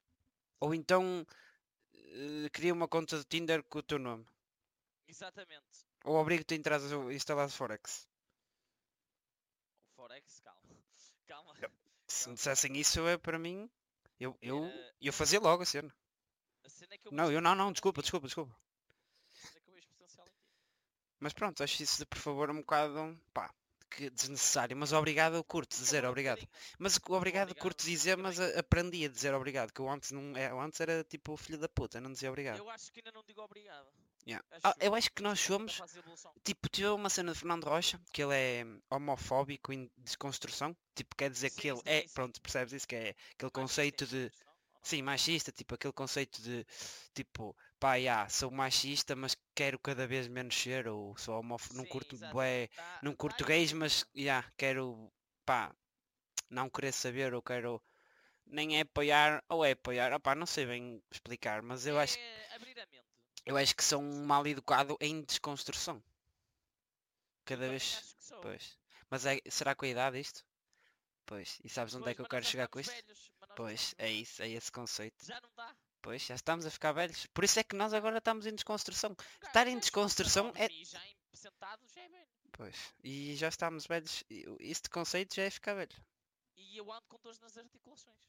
Ou 0.61 0.73
então 0.73 1.25
eh, 2.11 2.49
cria 2.51 2.73
uma 2.73 2.87
conta 2.87 3.17
de 3.17 3.25
Tinder 3.25 3.63
com 3.63 3.79
o 3.79 3.83
teu 3.83 3.99
nome. 3.99 4.25
exatamente. 5.07 5.85
Ou 6.03 6.15
obrigo-te 6.15 6.53
a 6.53 6.57
entrar 6.57 6.79
a 6.81 7.13
instalar 7.13 7.49
Forex. 7.49 8.07
O 9.85 9.95
Forex, 9.95 10.39
calma. 10.39 10.61
Calma. 11.27 11.55
Se 12.07 12.27
me 12.29 12.35
dissessem 12.35 12.75
isso, 12.77 13.07
é 13.07 13.17
para 13.17 13.39
mim. 13.39 13.69
Eu, 14.19 14.37
eu, 14.41 14.65
Era- 14.65 14.93
eu 15.01 15.13
fazia 15.13 15.39
logo 15.39 15.63
a 15.63 15.65
cena. 15.65 15.93
A 16.63 16.69
cena 16.69 16.93
é 16.95 16.97
que 16.97 17.07
eu 17.07 17.11
Não, 17.11 17.31
eu 17.31 17.41
não, 17.41 17.55
não, 17.55 17.71
desculpa, 17.71 18.01
desculpa, 18.01 18.27
desculpa. 18.27 18.55
Mas 21.19 21.33
pronto, 21.33 21.63
acho 21.63 21.83
isso 21.83 21.99
de 21.99 22.05
por 22.05 22.17
favor 22.17 22.49
um 22.49 22.57
bocado, 22.57 23.17
pá, 23.33 23.53
que 23.91 24.09
desnecessário. 24.09 24.75
Mas 24.77 24.93
obrigado 24.93 25.35
eu 25.35 25.43
curto 25.43 25.75
dizer 25.75 26.05
obrigado. 26.05 26.47
Mas 26.79 26.95
obrigado 27.09 27.21
obrigado, 27.21 27.55
curto 27.55 27.85
dizer, 27.85 28.17
mas 28.17 28.39
aprendi 28.39 29.05
a 29.05 29.09
dizer 29.09 29.33
obrigado. 29.33 29.71
Que 29.71 29.81
eu 29.81 29.89
antes 29.89 30.11
não 30.11 30.35
é, 30.35 30.49
eu 30.49 30.59
antes 30.59 30.79
era 30.79 31.03
tipo 31.03 31.35
filho 31.37 31.59
da 31.59 31.69
puta, 31.69 31.99
não 31.99 32.11
dizia 32.11 32.29
obrigado. 32.29 32.57
Eu 32.57 32.69
acho 32.69 32.91
que 32.91 32.99
ainda 32.99 33.11
não 33.11 33.23
digo 33.23 33.41
obrigado. 33.41 33.87
Yeah. 34.25 34.45
Acho 34.51 34.67
Ah, 34.67 34.75
eu 34.79 34.93
acho 34.93 35.11
que 35.11 35.23
nós 35.23 35.39
é 35.39 35.43
somos, 35.47 35.81
tipo, 36.43 36.69
tive 36.69 36.89
uma 36.89 37.09
cena 37.09 37.33
de 37.33 37.39
Fernando 37.39 37.65
Rocha, 37.65 37.99
que 38.13 38.21
ele 38.21 38.35
é 38.35 38.65
homofóbico 38.89 39.73
em 39.73 39.89
desconstrução. 39.97 40.75
Tipo, 40.93 41.15
quer 41.15 41.31
dizer 41.31 41.49
que 41.49 41.63
Sim, 41.63 41.69
ele 41.69 41.77
sim, 41.77 41.83
é, 41.85 42.01
sim. 42.01 42.13
pronto, 42.13 42.41
percebes 42.41 42.73
isso? 42.73 42.87
Que 42.87 42.95
é 42.95 43.15
aquele 43.33 43.51
conceito 43.51 44.05
de? 44.05 44.31
Sim, 44.83 45.01
machista, 45.03 45.51
tipo 45.51 45.75
aquele 45.75 45.93
conceito 45.93 46.41
de 46.41 46.65
tipo, 47.13 47.55
pá, 47.81 47.99
já, 47.99 48.29
sou 48.29 48.49
machista, 48.51 49.15
mas 49.15 49.35
quero 49.55 49.77
cada 49.79 50.07
vez 50.07 50.27
menos 50.29 50.55
ser, 50.55 50.87
ou 50.87 51.17
sou 51.17 51.39
homófobo, 51.39 51.75
não 51.75 51.85
curto 51.85 52.15
bué, 52.33 52.69
Tá- 52.75 52.99
não 53.03 53.11
tá 53.13 53.17
curto 53.23 53.43
aí 53.45 53.49
gays, 53.49 53.73
mas 53.73 54.05
já, 54.15 54.43
quero, 54.57 55.11
pá, 55.45 55.75
não 56.49 56.69
querer 56.69 56.93
saber, 56.93 57.33
ou 57.33 57.41
quero, 57.41 57.81
nem 58.45 58.77
é 58.77 58.81
apoiar, 58.81 59.43
ou 59.49 59.65
é 59.65 59.71
apoiar, 59.73 60.13
opá, 60.13 60.35
não 60.35 60.47
sei 60.47 60.65
bem 60.67 61.03
explicar, 61.11 61.61
mas 61.63 61.87
eu 61.87 61.99
acho, 61.99 62.17
É 62.17 62.55
abrir 62.55 62.79
a 62.79 62.85
mente. 62.85 63.05
eu 63.45 63.57
acho 63.57 63.75
que 63.75 63.83
sou 63.83 64.01
um 64.01 64.25
mal 64.25 64.45
educado 64.47 64.97
em 65.01 65.21
desconstrução. 65.23 66.01
Eu 67.45 67.45
Cada 67.45 67.61
também 67.65 67.71
vez, 67.71 67.83
acho 67.97 68.15
que 68.15 68.21
pois. 68.41 68.77
Mas 69.09 69.25
é, 69.25 69.39
será 69.49 69.75
com 69.75 69.85
a 69.85 69.89
idade 69.89 70.19
isto? 70.19 70.43
Pois, 71.25 71.59
e 71.63 71.69
sabes 71.69 71.93
onde 71.95 72.09
é 72.09 72.13
Pois, 72.13 72.15
que 72.15 72.21
eu 72.21 72.27
quero 72.27 72.45
chegar 72.45 72.67
com 72.67 72.79
isto? 72.79 72.91
velhos, 72.91 73.31
Pois, 73.55 73.95
é 73.97 74.09
isso, 74.11 74.41
é 74.41 74.49
esse 74.49 74.71
conceito. 74.71 75.25
Já 75.25 75.39
não 75.41 75.49
dá. 75.55 75.75
Pois, 76.01 76.21
já 76.23 76.35
estamos 76.35 76.65
a 76.65 76.71
ficar 76.71 76.91
velhos. 76.93 77.25
Por 77.27 77.43
isso 77.43 77.59
é 77.59 77.63
que 77.63 77.75
nós 77.75 77.93
agora 77.93 78.17
estamos 78.17 78.45
em 78.45 78.55
desconstrução. 78.55 79.13
Gajo- 79.15 79.47
Estar 79.47 79.67
em 79.67 79.77
desconstrução 79.79 80.51
19 80.51 80.73
é- 80.73 80.81
e 80.81 80.85
já 80.85 81.07
em- 81.07 81.17
sentado 81.33 81.87
já 81.87 82.01
é 82.01 82.07
velho. 82.09 82.27
Pois, 82.53 82.93
e 83.03 83.35
já 83.35 83.47
estamos 83.47 83.85
velhos. 83.85 84.23
Este 84.59 84.89
conceito 84.89 85.35
já 85.35 85.43
é 85.43 85.49
ficar 85.49 85.73
velho. 85.75 85.95
E 86.57 86.77
eu 86.77 86.91
ando 86.91 87.05
com 87.07 87.17
dores 87.19 87.39
nas 87.39 87.55
articulações. 87.57 88.19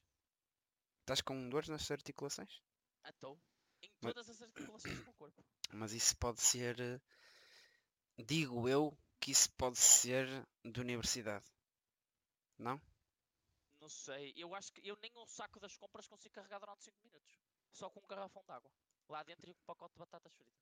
Estás 1.00 1.20
com 1.20 1.49
dores 1.49 1.68
nas 1.68 1.90
articulações? 1.90 2.62
Estou. 3.06 3.38
Em 3.82 3.90
Mas- 4.00 4.14
todas 4.14 4.30
as 4.30 4.42
articulações 4.42 5.04
do 5.04 5.12
corpo. 5.14 5.44
Mas 5.73 5.92
isso 5.92 6.16
pode 6.16 6.40
ser. 6.40 6.78
eh, 6.80 7.00
Digo 8.18 8.68
eu 8.68 8.96
que 9.18 9.30
isso 9.32 9.50
pode 9.54 9.78
ser 9.78 10.26
de 10.64 10.80
universidade. 10.80 11.44
Não? 12.58 12.80
Não 13.80 13.88
sei. 13.88 14.32
Eu 14.37 14.54
acho 14.54 14.70
que 14.73 14.87
eu 14.87 14.96
nem 15.02 15.11
um 15.16 15.26
saco 15.26 15.58
das 15.58 15.76
compras 15.76 16.06
consigo 16.06 16.35
carregar 16.35 16.61
durante 16.61 16.85
5 16.85 16.99
minutos. 17.02 17.35
Só 17.72 17.90
com 17.90 18.00
um 18.00 18.06
garrafão 18.06 18.42
de 18.44 18.52
água. 18.52 18.70
Lá 19.08 19.22
dentro 19.22 19.48
e 19.48 19.52
um 19.52 19.64
pacote 19.66 19.94
de 19.94 19.98
batatas 19.98 20.32
fritas. 20.32 20.56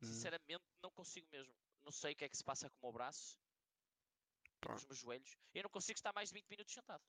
Hum, 0.00 0.06
Sinceramente, 0.06 0.64
não 0.82 0.90
consigo 0.90 1.26
mesmo. 1.30 1.52
Não 1.84 1.92
sei 1.92 2.12
o 2.12 2.16
que 2.16 2.24
é 2.24 2.28
que 2.28 2.36
se 2.36 2.44
passa 2.44 2.68
com 2.70 2.76
o 2.78 2.82
meu 2.90 2.92
braço. 2.92 3.38
Com 4.64 4.74
os 4.74 4.84
meus 4.86 4.98
joelhos. 4.98 5.36
Eu 5.54 5.64
não 5.64 5.70
consigo 5.70 5.98
estar 5.98 6.12
mais 6.14 6.28
de 6.28 6.34
20 6.34 6.48
minutos 6.48 6.72
sentado. 6.72 7.02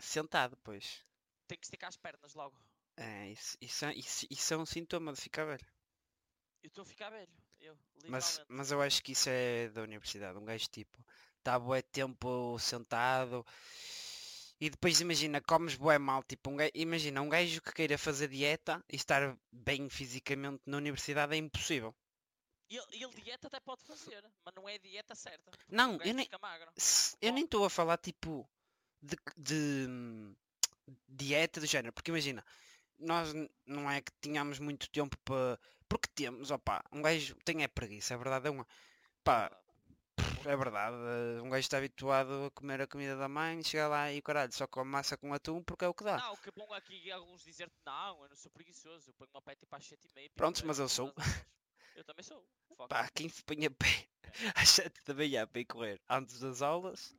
Sentado, 0.00 0.56
pois. 0.62 1.04
Tenho 1.46 1.58
que 1.58 1.66
esticar 1.66 1.88
as 1.88 1.96
pernas 1.96 2.34
logo. 2.34 2.56
É, 2.96 3.30
isso, 3.30 3.56
isso, 3.60 3.84
é- 3.86 3.94
isso, 3.94 4.26
isso 4.30 4.54
é 4.54 4.56
um 4.58 4.66
sintoma 4.66 5.12
de 5.12 5.20
ficar 5.20 5.44
velho. 5.46 5.66
Eu 6.62 6.68
estou 6.68 6.82
a 6.82 6.86
ficar 6.86 7.10
velho. 7.10 7.32
Eu, 7.60 7.76
Mas, 8.08 8.40
mas 8.48 8.70
eu 8.70 8.80
acho 8.80 9.02
que 9.02 9.12
isso 9.12 9.28
é 9.28 9.68
da 9.70 9.82
universidade. 9.82 10.38
Um 10.38 10.44
gajo 10.44 10.66
tipo, 10.68 11.04
está 11.38 11.58
bué 11.58 11.82
tempo 11.82 12.58
sentado 12.58 13.44
e 14.60 14.70
depois 14.70 15.00
imagina, 15.00 15.40
comes 15.40 15.74
bué 15.76 15.98
mal. 15.98 16.22
Tipo, 16.22 16.50
um 16.50 16.56
gajo, 16.56 16.70
imagina, 16.74 17.22
um 17.22 17.28
gajo 17.28 17.60
que 17.62 17.72
queira 17.72 17.96
fazer 17.98 18.28
dieta 18.28 18.84
e 18.88 18.96
estar 18.96 19.36
bem 19.50 19.88
fisicamente 19.88 20.62
na 20.66 20.76
universidade 20.76 21.34
é 21.34 21.38
impossível. 21.38 21.94
Ele, 22.68 22.82
ele 22.92 23.14
dieta 23.22 23.48
até 23.48 23.58
pode 23.58 23.82
fazer, 23.82 24.22
mas 24.44 24.54
não 24.54 24.68
é 24.68 24.78
dieta 24.78 25.14
certa. 25.14 25.50
Não, 25.68 25.94
eu 26.02 26.14
nem- 26.14 26.24
fica 26.26 26.38
magro. 26.38 26.70
Se- 26.76 27.16
Eu 27.20 27.32
nem 27.32 27.44
estou 27.44 27.64
a 27.64 27.70
falar 27.70 27.96
tipo 27.98 28.48
de, 29.02 29.16
de, 29.36 29.86
hum, 29.88 30.36
dieta 31.08 31.60
do 31.60 31.66
género, 31.66 31.92
porque 31.92 32.10
imagina, 32.10 32.44
nós 32.98 33.32
não 33.66 33.90
é 33.90 34.00
que 34.00 34.12
tínhamos 34.20 34.58
muito 34.58 34.88
tempo 34.90 35.16
para. 35.24 35.58
Porque 35.88 36.08
temos, 36.14 36.52
opá, 36.52 36.84
um 36.92 37.02
gajo 37.02 37.34
tem 37.44 37.64
é 37.64 37.68
preguiça, 37.68 38.14
a 38.14 38.18
verdade 38.18 38.46
é 38.46 38.50
uma. 38.50 38.66
Pá, 39.24 39.48
Verdade. 39.48 39.69
É 40.46 40.56
verdade. 40.56 40.96
eh, 40.96 41.42
Um 41.42 41.48
gajo 41.50 41.60
está 41.60 41.78
habituado 41.78 42.46
a 42.46 42.50
comer 42.50 42.80
a 42.80 42.86
comida 42.86 43.16
da 43.16 43.28
mãe, 43.28 43.62
chega 43.62 43.88
lá 43.88 44.12
e 44.12 44.22
caralho 44.22 44.52
só 44.52 44.66
come 44.66 44.90
massa 44.90 45.16
com 45.16 45.32
atum 45.32 45.62
porque 45.62 45.84
é 45.84 45.88
o 45.88 45.94
que 45.94 46.04
dá. 46.04 46.16
Não, 46.16 46.36
que 46.36 46.50
bom 46.52 46.72
aqui 46.72 47.10
alguns 47.10 47.42
dizer-te 47.42 47.76
não, 47.84 48.22
eu 48.22 48.28
não 48.28 48.36
sou 48.36 48.50
preguiçoso, 48.50 49.10
eu 49.10 49.14
ponho 49.14 49.30
uma 49.34 49.42
pé 49.42 49.54
tipo 49.54 49.74
às 49.74 49.84
7 49.84 50.06
e 50.06 50.14
meia. 50.14 50.30
Prontos, 50.34 50.62
mas 50.62 50.78
eu 50.78 50.88
sou. 50.88 51.12
Eu 51.94 52.04
também 52.04 52.22
sou. 52.22 52.44
Fuck. 52.76 52.88
Pá, 52.88 53.08
quem 53.10 53.28
se 53.28 53.42
põe 53.44 53.66
a 53.66 53.70
pé 53.70 54.08
às 54.54 54.68
7 54.70 55.04
da 55.04 55.14
manhã 55.14 55.46
para 55.46 55.60
ir 55.60 55.64
correr 55.66 56.00
antes 56.08 56.38
das 56.40 56.62
aulas, 56.62 57.14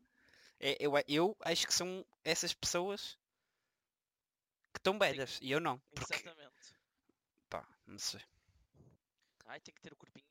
é, 0.59 0.77
eu, 0.79 0.93
eu 1.07 1.37
acho 1.41 1.67
que 1.67 1.73
são 1.73 2.05
essas 2.23 2.53
pessoas 2.53 3.17
que 4.73 4.79
estão 4.79 4.97
velhas 4.97 5.37
e 5.41 5.51
eu 5.51 5.59
não. 5.59 5.79
Porque, 5.93 6.13
Exatamente. 6.13 6.73
pá, 7.49 7.67
não 7.85 7.99
sei. 7.99 8.21
Ai, 9.45 9.59
tem 9.59 9.73
que 9.73 9.81
ter 9.81 9.91
o 9.91 9.97
corpinho. 9.97 10.30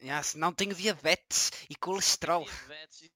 Ui, 0.00 0.06
ui. 0.06 0.10
Ah, 0.10 0.22
senão 0.22 0.52
tenho 0.52 0.74
diabetes 0.74 1.50
e 1.68 1.76
colesterol. 1.76 2.44
Diabetes 2.44 3.10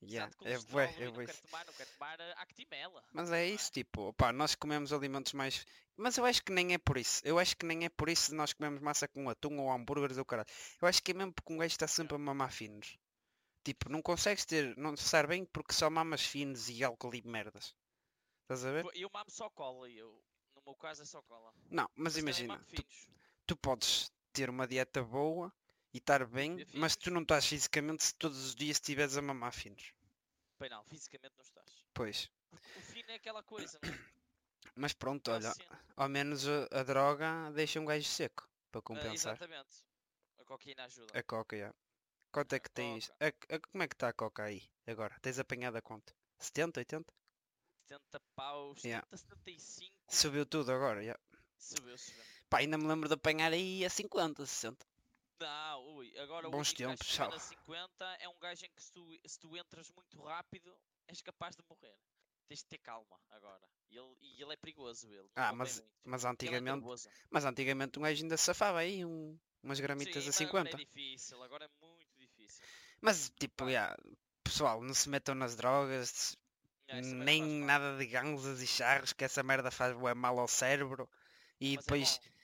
Yeah, 0.00 0.32
é 0.44 0.58
bué, 0.58 0.94
é 0.96 1.06
não 1.06 1.12
quero 1.12 1.38
tomar, 1.38 1.66
não 1.66 1.72
quero 1.72 1.90
tomar 1.90 2.20
eh, 2.20 2.34
Actimela. 2.36 3.04
Mas 3.12 3.32
é 3.32 3.46
isso, 3.46 3.72
tipo, 3.72 4.12
pá, 4.12 4.32
nós 4.32 4.54
comemos 4.54 4.92
alimentos 4.92 5.32
mais. 5.32 5.66
Mas 5.96 6.16
eu 6.16 6.24
acho 6.24 6.44
que 6.44 6.52
nem 6.52 6.72
é 6.72 6.78
por 6.78 6.96
isso. 6.96 7.20
Eu 7.24 7.36
acho 7.38 7.56
que 7.56 7.66
nem 7.66 7.84
é 7.84 7.88
por 7.88 8.08
isso 8.08 8.32
nós 8.32 8.52
comemos 8.52 8.80
massa 8.80 9.08
com 9.08 9.28
atum 9.28 9.58
ou 9.58 9.72
hambúrgueres 9.72 10.16
ou 10.16 10.24
caralho. 10.24 10.48
Eu 10.80 10.86
acho 10.86 11.02
que 11.02 11.10
é 11.10 11.14
mesmo 11.14 11.32
porque 11.32 11.52
um 11.52 11.58
gajo 11.58 11.72
está 11.72 11.88
sempre 11.88 12.14
a 12.14 12.18
mamar 12.18 12.52
finos. 12.52 12.96
Tipo, 13.64 13.88
não 13.88 14.00
consegues 14.00 14.44
ter, 14.44 14.76
não 14.76 14.94
estar 14.94 15.26
bem 15.26 15.44
porque 15.44 15.74
só 15.74 15.90
mamas 15.90 16.22
finos 16.24 16.68
e 16.68 16.84
álcool 16.84 17.14
e 17.14 17.22
merdas. 17.22 17.74
Estás 18.42 18.64
a 18.64 18.70
ver? 18.70 18.86
Eu 18.94 19.10
mamo 19.12 19.30
só 19.30 19.50
cola, 19.50 19.90
e 19.90 19.98
eu. 19.98 20.22
No 20.54 20.62
meu 20.64 20.76
caso 20.76 21.02
é 21.02 21.06
só 21.06 21.20
cola. 21.22 21.52
Não, 21.68 21.90
mas 21.96 22.14
também 22.14 22.22
imagina, 22.22 22.64
tu, 22.74 22.84
tu 23.46 23.56
podes 23.56 24.12
ter 24.32 24.48
uma 24.48 24.66
dieta 24.66 25.02
boa 25.02 25.52
e 25.98 26.00
estar 26.00 26.24
bem, 26.26 26.64
mas 26.74 26.94
tu 26.96 27.10
não 27.10 27.22
estás 27.22 27.44
fisicamente 27.46 28.04
se 28.04 28.14
todos 28.14 28.38
os 28.46 28.54
dias 28.54 28.76
estiveres 28.76 29.16
a 29.16 29.22
mamar 29.22 29.52
finos. 29.52 29.92
Bem, 30.60 30.70
não, 30.70 30.82
fisicamente 30.84 31.34
não 31.36 31.42
estás. 31.44 31.84
Pois. 31.92 32.30
Porque 32.50 32.78
o 32.78 32.82
fino 32.82 33.10
é 33.10 33.14
aquela 33.14 33.42
coisa, 33.42 33.78
não 33.82 33.90
é? 33.92 33.98
Mas 34.76 34.92
pronto, 34.92 35.28
olha, 35.32 35.52
ao 35.96 36.08
menos 36.08 36.46
a, 36.46 36.68
a 36.80 36.82
droga 36.84 37.50
deixa 37.52 37.80
um 37.80 37.84
gajo 37.84 38.06
seco 38.08 38.48
para 38.70 38.78
Ah, 38.78 38.82
compensar. 38.82 39.34
exatamente. 39.34 39.82
A 40.38 40.44
cocaína 40.44 40.84
ajuda. 40.84 41.18
A 41.18 41.22
coca, 41.24 41.58
já. 41.58 41.74
Quanto 42.30 42.52
é 42.54 42.60
que 42.60 42.70
tens? 42.70 43.10
A, 43.18 43.26
a- 43.26 43.60
como 43.72 43.82
é 43.82 43.88
que 43.88 43.94
está 43.96 44.08
a 44.08 44.12
coca 44.12 44.44
aí 44.44 44.62
agora? 44.86 45.16
Tens 45.20 45.38
apanhado 45.40 45.76
a 45.78 45.82
quanto? 45.82 46.14
70, 46.38 46.78
80? 46.80 47.12
70 47.88 48.20
paus, 48.36 48.84
Yeah. 48.84 49.04
70, 49.16 49.16
75. 49.34 49.96
Subiu 50.08 50.46
tudo 50.46 50.70
agora, 50.70 51.02
já. 51.04 51.18
Subiu, 51.58 51.98
subiu. 51.98 52.22
Pá, 52.48 52.58
ainda 52.58 52.78
me 52.78 52.86
lembro 52.86 53.08
de 53.08 53.14
apanhar 53.14 53.52
aí 53.52 53.84
a 53.84 53.90
50, 53.90 54.46
60. 54.46 54.86
Não, 55.40 55.96
ui, 55.96 56.18
agora 56.18 56.50
Bons 56.50 56.72
o 56.72 56.76
gajo 56.76 56.96
tempos, 56.96 57.20
a 57.20 57.38
50 57.38 58.04
é 58.20 58.28
um 58.28 58.38
gajo 58.38 58.66
em 58.66 58.70
que 58.70 58.82
se 58.82 58.92
tu, 58.92 59.06
se 59.24 59.38
tu 59.38 59.56
entras 59.56 59.90
muito 59.90 60.20
rápido 60.22 60.76
és 61.06 61.22
capaz 61.22 61.56
de 61.56 61.62
morrer. 61.68 61.96
Tens 62.48 62.60
de 62.60 62.66
ter 62.66 62.78
calma 62.78 63.20
agora. 63.30 63.68
E 63.90 63.96
ele, 63.96 64.16
e 64.20 64.42
ele 64.42 64.52
é 64.52 64.56
perigoso, 64.56 65.06
ele. 65.06 65.22
não 65.22 65.30
Ah, 65.36 65.52
mas, 65.52 65.82
mas 66.04 66.24
é 66.24 66.28
antigamente, 66.28 66.80
nervoso. 66.80 67.08
mas 67.30 67.44
antigamente 67.44 67.98
um 67.98 68.02
gajo 68.02 68.22
ainda 68.22 68.36
safava 68.36 68.78
aí 68.78 69.04
um, 69.04 69.38
umas 69.62 69.80
gramitas 69.80 70.14
Sim, 70.14 70.20
a 70.20 70.32
mas 70.32 70.40
agora 70.40 70.70
50. 70.70 70.76
é 70.76 70.84
difícil, 70.84 71.42
agora 71.42 71.64
é 71.64 71.70
muito 71.80 72.16
difícil. 72.18 72.64
Mas 73.00 73.30
tipo, 73.38 73.70
já, 73.70 73.96
pessoal, 74.42 74.82
não 74.82 74.94
se 74.94 75.08
metam 75.08 75.34
nas 75.34 75.56
drogas, 75.56 76.36
essa 76.88 77.14
merda 77.14 77.24
nem 77.24 77.42
nada 77.42 77.98
de 77.98 78.06
ganzas 78.06 78.62
e 78.62 78.66
charros, 78.66 79.12
que 79.12 79.24
essa 79.24 79.42
merda 79.42 79.70
faz 79.70 79.94
bué 79.94 80.14
mal 80.14 80.38
ao 80.38 80.48
cérebro. 80.48 81.08
E 81.60 81.76
mas 81.76 81.78
é 81.78 81.80
depois, 81.82 82.18
bom. 82.18 82.37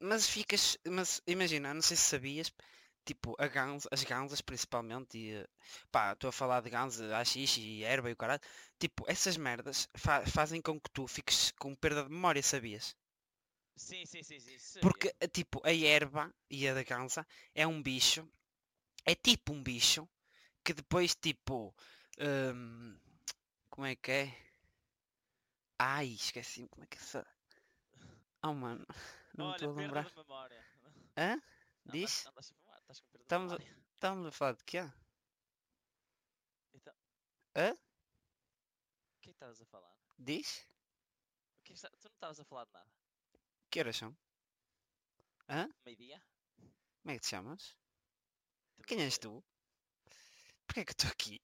Mas 0.00 0.26
ficas, 0.28 0.78
mas 0.88 1.20
imagina, 1.26 1.74
não 1.74 1.82
sei 1.82 1.96
se 1.96 2.04
sabias, 2.04 2.52
tipo, 3.04 3.34
a 3.38 3.46
ganza, 3.48 3.88
as 3.92 4.02
ganzas 4.04 4.40
principalmente, 4.40 5.18
e 5.18 5.46
pá, 5.90 6.12
estou 6.12 6.28
a 6.28 6.32
falar 6.32 6.60
de 6.62 6.70
ganza, 6.70 7.16
haxixe 7.16 7.60
e 7.60 7.84
erva 7.84 8.08
e 8.10 8.12
o 8.14 8.16
caralho, 8.16 8.40
tipo, 8.78 9.04
essas 9.08 9.36
merdas 9.36 9.88
fa- 9.96 10.24
fazem 10.26 10.60
com 10.62 10.80
que 10.80 10.90
tu 10.90 11.06
fiques 11.06 11.52
com 11.58 11.74
perda 11.74 12.04
de 12.04 12.10
memória, 12.10 12.42
sabias? 12.42 12.96
Sim, 13.76 14.06
sim, 14.06 14.22
sim, 14.22 14.38
sim. 14.40 14.80
Porque, 14.82 15.08
eh, 15.20 15.28
tipo, 15.38 15.58
a 15.64 15.72
erva 15.72 16.24
e 16.50 16.68
a 16.68 16.74
da 16.74 16.82
ganza 16.82 17.26
é 17.54 17.64
um 17.66 17.82
bicho, 17.82 18.22
é 19.06 19.14
tipo 19.14 19.52
um 19.54 19.62
bicho, 19.62 20.08
que 20.64 20.74
depois, 20.74 21.14
tipo, 21.16 21.74
hum, 22.20 22.98
como 23.70 23.86
é 23.86 23.96
que 23.96 24.12
é? 24.12 24.36
Ai, 25.78 26.14
esqueci 26.14 26.66
como 26.68 26.84
é 26.84 26.86
que 26.86 26.98
se... 26.98 27.18
Oh, 28.42 28.54
mano, 28.54 28.84
não 29.34 29.46
Olha, 29.46 29.54
estou 29.56 29.70
a 29.70 29.74
perda 29.74 29.82
lembrar. 29.94 30.04
de 30.10 30.16
memória. 30.16 30.66
Hã? 31.16 31.32
Andas- 31.32 31.42
Diz? 31.86 32.26
andas 32.26 32.50
a 32.50 32.54
fumar, 32.54 32.78
estás 32.80 33.00
com 33.00 33.06
perda 33.08 33.18
de 33.18 33.24
Estamos 33.24 33.52
a-. 33.52 33.58
Estamos 33.94 34.26
a 34.26 34.32
falar 34.32 34.52
de 34.54 34.64
quê? 34.64 34.78
Então, 36.74 36.94
Hã? 37.56 37.72
o 37.72 39.20
que 39.20 39.28
é 39.28 39.32
estavas 39.32 39.60
a 39.60 39.66
falar? 39.66 39.96
Diz? 40.18 40.58
O 41.60 41.62
que 41.64 41.72
é 41.72 41.74
que 41.74 41.74
está- 41.74 41.90
Tu 41.90 42.08
não 42.08 42.14
estavas 42.14 42.40
a 42.40 42.44
falar 42.44 42.64
de 42.64 42.72
nada. 42.72 42.90
Que 43.70 43.80
horas 43.80 43.96
são? 43.96 44.16
Meio-dia? 45.84 46.20
Como 47.02 47.10
é 47.10 47.14
que 47.14 47.20
te 47.20 47.28
chamas? 47.28 47.76
Também 48.76 48.86
Quem 48.86 49.02
és 49.04 49.18
tu? 49.18 49.44
Porquê 50.66 50.80
é 50.80 50.84
que 50.84 50.92
estou 50.92 51.10
aqui? 51.10 51.40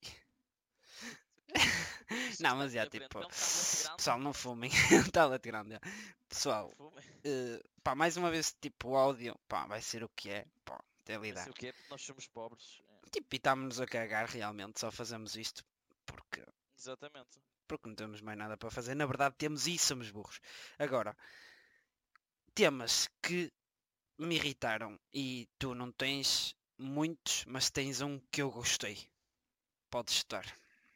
Não, 2.41 2.51
está 2.51 2.55
mas 2.55 2.73
tipo, 2.91 3.19
é 3.19 3.27
um 3.27 3.31
tablet 3.31 3.33
grande, 3.33 3.97
Pessoal, 3.97 4.19
não 4.19 4.33
fumem. 4.33 4.71
Um 4.93 5.11
grande. 5.41 5.71
já. 5.75 5.81
Pessoal, 6.29 6.75
não 6.79 6.93
eh, 7.25 7.63
pá, 7.83 7.95
mais 7.95 8.17
uma 8.17 8.31
vez, 8.31 8.55
tipo, 8.61 8.91
o 8.91 8.97
áudio, 8.97 9.39
pá, 9.49 9.67
vai 9.67 9.83
ser 9.83 10.05
o 10.05 10.09
que 10.11 10.31
é. 10.31 10.47
Pá, 10.65 10.83
até 11.01 11.17
Não 11.17 11.23
lidar. 11.23 11.49
o 11.49 11.53
quê, 11.55 11.73
porque 11.73 11.89
nós 11.91 12.03
somos 12.03 12.27
pobres. 12.29 12.81
é, 13.05 13.11
Tipo, 13.11 13.35
e 13.35 13.37
estamos-nos 13.37 13.81
a 13.81 13.87
cagar 13.87 14.27
realmente, 14.29 14.79
só 14.81 14.91
fazemos 14.91 15.37
isto 15.37 15.65
porque, 16.07 16.45
Exatamente. 16.79 17.41
porque 17.67 17.89
não 17.89 17.97
temos 17.97 18.21
mais 18.21 18.39
nada 18.39 18.57
para 18.57 18.71
fazer. 18.71 18.95
Na 18.95 19.07
verdade, 19.07 19.35
temos 19.37 19.67
e 19.67 19.79
somos 19.79 20.11
burros. 20.11 20.41
Agora, 20.79 21.17
temas 22.55 23.09
que 23.23 23.53
me 24.19 24.37
irritaram 24.37 24.99
e 25.13 25.49
tu 25.59 25.75
não 25.75 25.93
tens 25.93 26.55
muitos, 26.79 27.45
mas 27.47 27.71
tens 27.71 28.01
um 28.01 28.19
que 28.31 28.43
eu 28.43 28.51
gostei. 28.51 29.09
Podes 29.91 30.15
estar. 30.15 30.45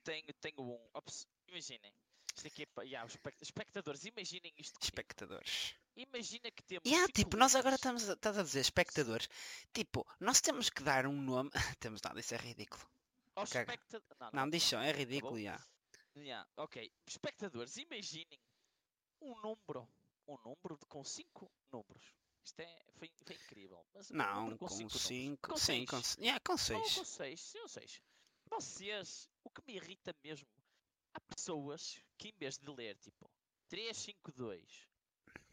Tenho, 0.05 0.33
tenho 0.41 0.61
um. 0.61 0.89
Ops, 0.95 1.27
imaginem. 1.49 1.93
Isto 2.35 2.47
aqui 2.47 2.63
é 2.63 2.67
para. 2.67 2.85
Yeah, 2.85 3.11
espectadores, 3.41 4.05
imaginem 4.05 4.53
isto. 4.57 4.75
comigo. 4.75 4.85
Espectadores. 4.85 5.75
Imagina 5.97 6.51
que 6.51 6.63
temos. 6.63 6.87
Há, 6.93 6.97
cinco 7.01 7.13
tipo, 7.13 7.37
nós 7.37 7.55
agora 7.55 7.75
estamos 7.77 8.09
a, 8.09 8.15
estás 8.15 8.39
a 8.39 8.43
dizer 8.43 8.61
espectadores. 8.61 9.29
Tipo, 9.73 10.07
nós 10.19 10.41
temos 10.41 10.71
que 10.71 10.83
dar 10.83 11.07
um 11.07 11.21
nome. 11.21 11.51
temos 11.79 12.01
nada, 12.03 12.19
isso 12.21 12.35
é 12.35 12.39
ridículo. 12.39 12.83
Caga. 13.35 13.61
especta- 13.73 14.03
Não, 14.21 14.31
Não, 14.33 14.51
diz 14.51 14.63
só, 14.63 14.79
é 14.81 14.93
bom? 14.93 14.99
ridículo, 14.99 15.41
já. 15.41 15.61
Yeah, 16.17 16.47
ok. 16.57 16.91
Espectadores, 17.07 17.77
imaginem 17.77 18.39
um 19.21 19.35
número. 19.41 19.89
Um 20.29 20.37
número 20.45 20.79
de, 20.79 20.87
com 20.87 21.03
5 21.03 21.51
números. 21.73 22.15
Isto 22.45 22.61
é, 22.61 22.83
foi, 22.95 23.11
foi 23.25 23.37
incrível. 23.37 23.85
Mas 23.95 24.11
Não, 24.11 24.57
com 24.57 24.69
cinco 24.69 24.83
números. 24.85 25.03
5. 25.03 25.49
Com 25.51 25.57
Sim, 25.57 25.85
com 25.87 25.97
seis. 26.03 26.07
6. 26.07 26.19
Yeah, 26.19 26.41
com 26.41 26.53
Ou 26.53 26.59
6. 26.59 26.95
com 26.95 27.05
6, 27.05 27.41
sim, 27.41 27.59
ou 27.59 27.69
6. 27.69 28.01
Vocês, 28.51 29.31
o 29.45 29.51
que 29.51 29.63
me 29.67 29.75
irrita 29.77 30.15
mesmo, 30.23 30.47
há 31.15 31.21
pessoas 31.35 32.01
que 32.19 32.29
em 32.29 32.35
vez 32.39 32.59
de 32.59 32.71
ler 32.71 32.97
tipo 32.99 33.31
3, 33.69 33.97
5, 33.97 34.33
2, 34.33 34.89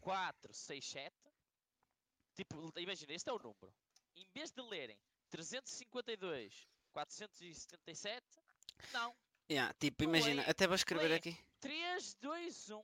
4, 0.00 0.52
6, 0.54 0.84
7, 0.84 1.14
tipo, 2.34 2.72
imagina, 2.78 3.12
este 3.12 3.28
é 3.28 3.32
o 3.32 3.38
número. 3.38 3.72
Em 4.16 4.26
vez 4.34 4.50
de 4.50 4.62
lerem 4.62 4.98
352, 5.30 6.66
477, 6.92 8.22
não. 8.92 9.14
Yeah, 9.50 9.74
tipo, 9.78 10.04
imagina, 10.04 10.42
até 10.42 10.66
vou 10.66 10.76
escrever 10.76 11.12
aqui. 11.12 11.36
3, 11.60 12.14
2, 12.20 12.70
1, 12.70 12.82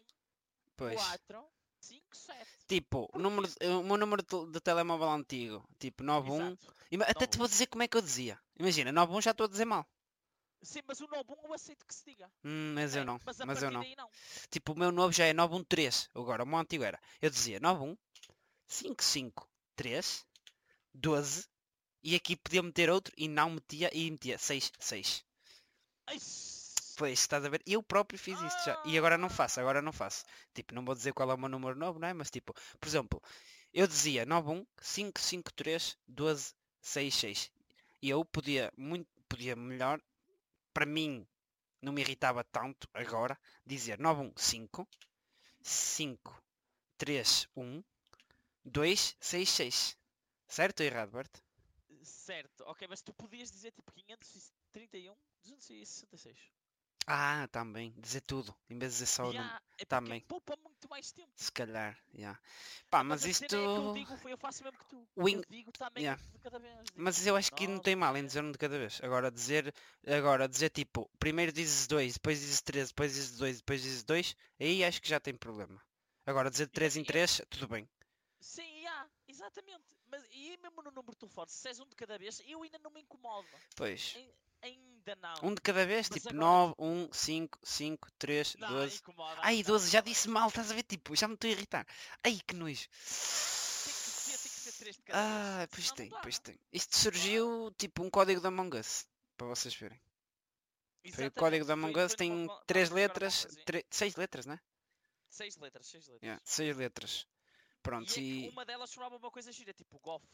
Pois. 0.77 0.95
4, 1.01 1.45
5, 1.81 2.17
7. 2.17 2.47
Tipo, 2.67 3.09
o, 3.13 3.19
número, 3.19 3.47
de- 3.49 3.67
o 3.69 3.83
meu 3.85 3.97
número 3.97 4.23
de, 4.23 4.61
telemóvel 4.61 5.09
antigo, 5.11 5.65
tipo 5.79 6.03
91. 6.03 6.47
Exato. 6.53 6.75
Ima- 6.91 7.05
Até 7.05 7.27
te 7.27 7.37
91. 7.37 7.39
vou 7.39 7.49
dizer 7.49 7.67
como 7.69 7.83
é 7.83 7.89
que 7.89 7.97
eu 7.97 8.03
dizia. 8.03 8.41
Imagina, 8.59 8.91
91 8.93 9.21
já 9.23 9.31
estou 9.31 9.45
a 9.47 9.49
dizer 9.49 9.65
mal. 9.65 9.87
Sim, 10.67 10.81
mas 10.87 11.01
o 11.01 11.07
9 11.07 11.25
eu 11.45 11.55
aceito 11.55 11.87
que 11.87 11.95
se 11.95 12.05
diga. 12.05 12.31
Hum, 12.45 12.75
mas 12.75 12.97
É, 12.97 13.01
eu 13.01 13.05
não. 13.05 13.21
Mas 13.25 13.39
Mas 13.39 13.63
eu 13.63 13.71
não. 13.71 13.83
não. 13.97 14.11
Tipo, 14.51 14.73
o 14.73 14.79
meu 14.79 14.91
novo 14.91 15.13
já 15.13 15.25
é 15.27 15.33
913. 15.33 16.09
Agora, 16.15 16.43
o 16.43 16.47
meu 16.47 16.59
antigo 16.59 16.85
era. 16.85 17.01
Eu 17.23 17.31
dizia 17.31 17.61
91, 17.61 17.97
553, 18.69 20.27
12. 20.93 21.49
E 22.03 22.15
aqui 22.15 22.37
podia 22.37 22.63
meter 22.63 22.91
outro 22.91 23.13
e 23.17 23.29
não 23.29 23.51
metia 23.51 23.91
e 23.93 24.11
metia 24.11 24.39
6, 24.39 24.73
6. 24.79 25.25
Ai, 26.07 26.19
Pois, 26.97 27.19
estás 27.19 27.45
a 27.45 27.49
ver? 27.51 27.63
Eu 27.67 27.83
próprio 27.83 28.19
fiz 28.19 28.41
isto 28.41 28.65
já. 28.65 28.83
E 28.87 28.97
agora 28.97 29.19
não 29.19 29.29
faço, 29.29 29.61
agora 29.61 29.83
não 29.83 29.93
faço. 29.93 30.25
Tipo, 30.55 30.75
não 30.75 30.85
vou 30.85 30.95
dizer 30.95 31.13
qual 31.13 31.31
é 31.31 31.35
o 31.35 31.39
meu 31.39 31.49
número 31.49 31.77
novo, 31.77 31.99
não 31.99 32.09
é? 32.09 32.15
Mas 32.15 32.31
tipo, 32.31 32.55
por 32.81 32.89
exemplo, 32.89 33.23
eu 33.73 33.87
dizia 33.87 34.25
91, 34.25 34.65
553, 34.81 35.97
12, 36.09 36.55
66. 36.81 37.51
E 38.01 38.09
eu 38.09 38.25
podia 38.25 38.73
muito, 38.79 39.07
podia 39.29 39.55
melhor, 39.55 40.01
para 40.77 40.85
mim, 40.85 41.27
não 41.81 41.91
me 41.91 42.03
irritava 42.03 42.45
tanto 42.45 42.87
agora, 42.93 43.41
dizer 43.65 43.99
915, 43.99 44.87
5, 45.63 46.43
3, 46.99 47.49
1, 47.57 47.83
2, 48.63 49.17
6, 49.19 49.49
6. 49.49 49.99
Certo 50.47 50.81
ou 50.81 50.87
errado, 50.87 51.13
Berto? 51.13 51.43
Certo, 52.03 52.63
ok, 52.67 52.87
mas 52.89 53.01
tu 53.01 53.15
podias 53.15 53.51
dizer 53.51 53.73
tipo 53.73 53.91
531, 53.91 55.17
266. 55.43 56.53
Ah, 57.07 57.49
também. 57.53 57.95
Dizer 57.99 58.21
tudo. 58.23 58.55
Em 58.69 58.79
vez 58.79 58.93
de 58.93 58.99
dizer 58.99 59.07
só 59.07 59.29
o. 59.29 59.33
Ya, 59.33 59.63
é 59.79 59.85
também. 59.85 60.21
poupa 60.23 60.57
muito 60.57 60.89
mais 60.89 61.13
tempo. 61.13 61.31
Se 61.37 61.53
calhar, 61.53 61.97
já. 62.15 62.39
Pá, 62.91 63.05
mas 63.05 63.25
a 63.25 63.29
isto. 63.29 63.49
cena 63.49 63.63
é 63.63 63.67
eu 63.67 63.93
digo, 63.95 64.29
eu 64.29 64.37
faço 64.39 64.65
mesmo 64.65 64.79
que 64.79 64.87
tu. 64.87 65.07
O 65.15 65.29
in- 65.29 65.37
Eu 65.37 65.45
digo 65.49 65.73
também 65.73 66.05
Ya. 66.05 66.17
de 66.17 66.39
cada 66.41 66.59
vez. 66.59 66.75
digo, 66.85 67.03
Mas 67.03 67.27
eu 67.27 67.37
acho 67.37 67.53
que 67.53 67.67
não 67.67 67.79
tem 67.79 67.95
mal 67.95 68.17
em 68.17 68.21
é. 68.21 68.27
dizer 68.27 68.43
um 68.43 68.51
de 68.51 68.59
cada 68.59 68.77
vez. 68.79 69.01
Agora 69.03 69.31
dizer, 69.31 69.73
agora 70.07 70.49
dizer 70.49 70.71
tipo, 70.71 71.09
primeiro 71.19 71.53
dizes 71.53 71.87
dois, 71.87 72.15
depois 72.15 72.41
dizes 72.41 72.61
três, 72.61 72.89
depois 72.89 73.15
dizes 73.15 73.37
dois, 73.39 73.59
depois 73.59 73.83
dizes 73.83 74.03
dois, 74.03 74.37
aí 74.59 74.83
acho 74.85 75.01
que 75.01 75.09
já 75.09 75.21
tem 75.21 75.35
problema. 75.35 75.81
Agora 76.27 76.51
dizer 76.51 76.67
de 76.67 76.73
três 76.73 76.97
em 76.97 77.03
é- 77.03 77.05
três, 77.05 77.41
tudo 77.51 77.69
bem. 77.69 77.89
Sim, 78.41 78.83
ya, 78.83 79.09
exatamente. 79.29 79.96
Mas 80.17 80.25
e 80.31 80.57
mesmo 80.63 80.83
no 80.83 80.91
número 80.91 81.13
de 81.13 81.19
telefone, 81.19 81.51
se 81.51 81.69
és 81.69 81.79
um 81.81 81.87
de 81.87 81.95
cada 81.95 82.19
vez, 82.19 82.41
eu 82.47 82.63
ainda 82.63 82.79
não 82.79 82.91
me 82.91 83.01
incomodo. 83.03 83.47
Pois. 83.77 84.17
Ainda 84.63 85.15
não. 85.17 85.35
Um 85.51 85.55
de 85.55 85.61
cada 85.61 85.85
vez, 85.85 86.09
Mas 86.09 86.19
tipo 86.23 86.31
agora- 86.31 86.47
9, 86.47 86.75
1, 86.79 87.13
5, 87.13 87.59
5, 87.63 88.11
3, 88.19 88.55
Não, 88.57 88.69
12. 88.69 88.97
incomoda. 88.99 89.41
Ai, 89.43 89.57
não, 89.59 89.63
12, 89.65 89.91
já 89.91 90.01
disse 90.01 90.29
mal, 90.29 90.49
estás 90.49 90.71
a 90.71 90.75
ver? 90.75 90.83
Tipo, 90.85 91.15
já 91.15 91.29
me 91.29 91.35
estou 91.35 91.49
a 91.49 91.53
irritar. 91.53 91.87
Ai, 92.25 92.41
que 92.47 92.55
nojo. 92.55 92.89
Tem 92.89 92.89
que 92.89 93.13
ser, 93.13 94.39
tem 94.39 94.51
que 94.51 94.61
ser 94.61 94.73
três 94.73 94.97
de 94.97 95.03
cada 95.03 95.19
Ah, 95.63 95.69
pois 95.71 95.93
tem, 95.93 96.09
dá. 96.09 96.21
pois 96.21 96.39
tem. 96.39 96.59
Isto 96.73 96.97
surgiu 96.97 97.71
tipo 97.79 98.03
um 98.03 98.11
código 98.11 98.41
da 98.41 98.49
Among 98.49 98.79
Us, 98.79 99.07
para 99.37 99.47
vocês 99.49 99.75
verem. 99.75 100.01
Foi 101.13 101.27
o 101.27 101.33
código 101.33 101.65
da 101.67 101.75
Among 101.75 101.97
Us, 102.01 102.15
tem 102.15 102.33
Among- 102.33 102.65
três 102.67 102.85
estava 102.89 103.01
a 103.01 103.03
jogar 103.03 103.13
letras, 103.15 103.45
Among 103.45 103.59
Us, 103.59 103.65
tre- 103.65 103.87
seis 103.91 104.17
letras, 104.17 104.47
né? 104.47 104.59
Seis 105.29 105.57
letras, 105.59 105.87
seis 105.87 106.07
letras. 106.09 106.23
Yeah, 106.23 106.43
seis 106.45 106.77
letras. 106.77 107.27
Pronto, 107.87 108.19
E, 108.19 108.45
é 108.45 108.47
e... 108.47 108.49
uma 108.51 108.65
delas 108.65 108.91
chamava 108.91 109.17
uma 109.17 109.31
coisa 109.31 109.53
gira, 109.53 109.73
tipo 109.73 109.99
golf. 110.01 110.25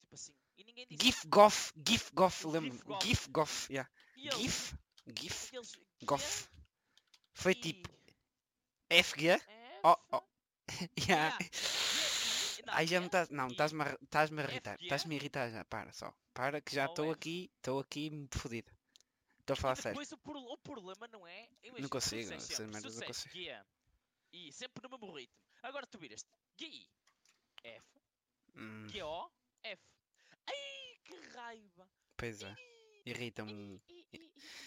Tipo 0.00 0.14
assim. 0.14 0.34
E 0.58 0.64
ninguém 0.64 0.86
disse. 0.86 1.02
GIF 1.02 1.26
Goff, 1.28 1.72
GIF 1.86 2.10
Goff, 2.12 2.46
O 2.46 2.50
lembro 2.50 2.78
GIF 3.02 3.28
Goff. 3.30 3.72
Yeah. 3.72 3.90
E 4.16 4.28
eles, 4.28 4.36
GIF, 4.36 4.74
GIF 5.18 5.52
e 5.52 5.56
eles, 5.56 5.72
Goff. 6.04 6.48
Foi 7.32 7.54
Gui, 7.54 7.60
tipo 7.72 7.88
FG? 8.90 9.28
F, 9.30 9.46
Oh, 9.82 9.96
oh. 10.12 10.22
yeah, 11.08 11.36
Yeah. 11.38 11.38
I, 11.38 12.62
não, 12.66 12.74
Ai, 12.74 12.86
já 12.86 13.00
me 13.00 13.06
estás. 13.06 13.30
Não, 13.30 13.48
estás-me 13.48 13.82
a, 13.82 13.98
estás-me 14.02 14.40
a 14.42 14.44
irritar. 14.44 14.76
Estás-me 14.80 15.14
a 15.14 15.16
irritar 15.16 15.50
já. 15.50 15.64
Para 15.64 15.92
só. 15.92 16.14
Para 16.34 16.60
que 16.60 16.74
já 16.74 16.84
estou 16.84 17.10
aqui. 17.10 17.50
Estou 17.56 17.80
aqui 17.80 18.28
fodido. 18.32 18.70
Estou 19.40 19.54
a 19.54 19.56
falar 19.56 19.72
E 19.78 19.82
sério. 19.82 19.98
depois 19.98 20.12
o, 20.12 20.18
pro- 20.18 20.52
o 20.52 20.58
problema 20.58 21.08
não 21.08 21.26
é. 21.26 21.48
Imagina, 21.62 21.88
tu 21.88 21.90
consigo, 21.90 22.40
se 22.40 22.62
não 22.66 22.80
disseste 22.80 23.30
G, 23.30 23.64
I, 24.32 24.52
sempre 24.52 24.82
no 24.82 24.90
mesmo 24.90 25.16
ritmo. 25.16 25.34
Agora 25.62 25.86
tu 25.86 25.98
viras 25.98 26.24
G, 26.58 26.86
F, 27.64 27.86
Hum, 28.56 28.88
G, 28.88 29.02
O, 29.02 29.30
F. 29.62 29.82
Ai, 30.46 30.96
que 31.04 31.16
raiva! 31.34 31.88
pois 32.16 32.42
é. 32.42 32.54
Irrita-me. 33.06 33.80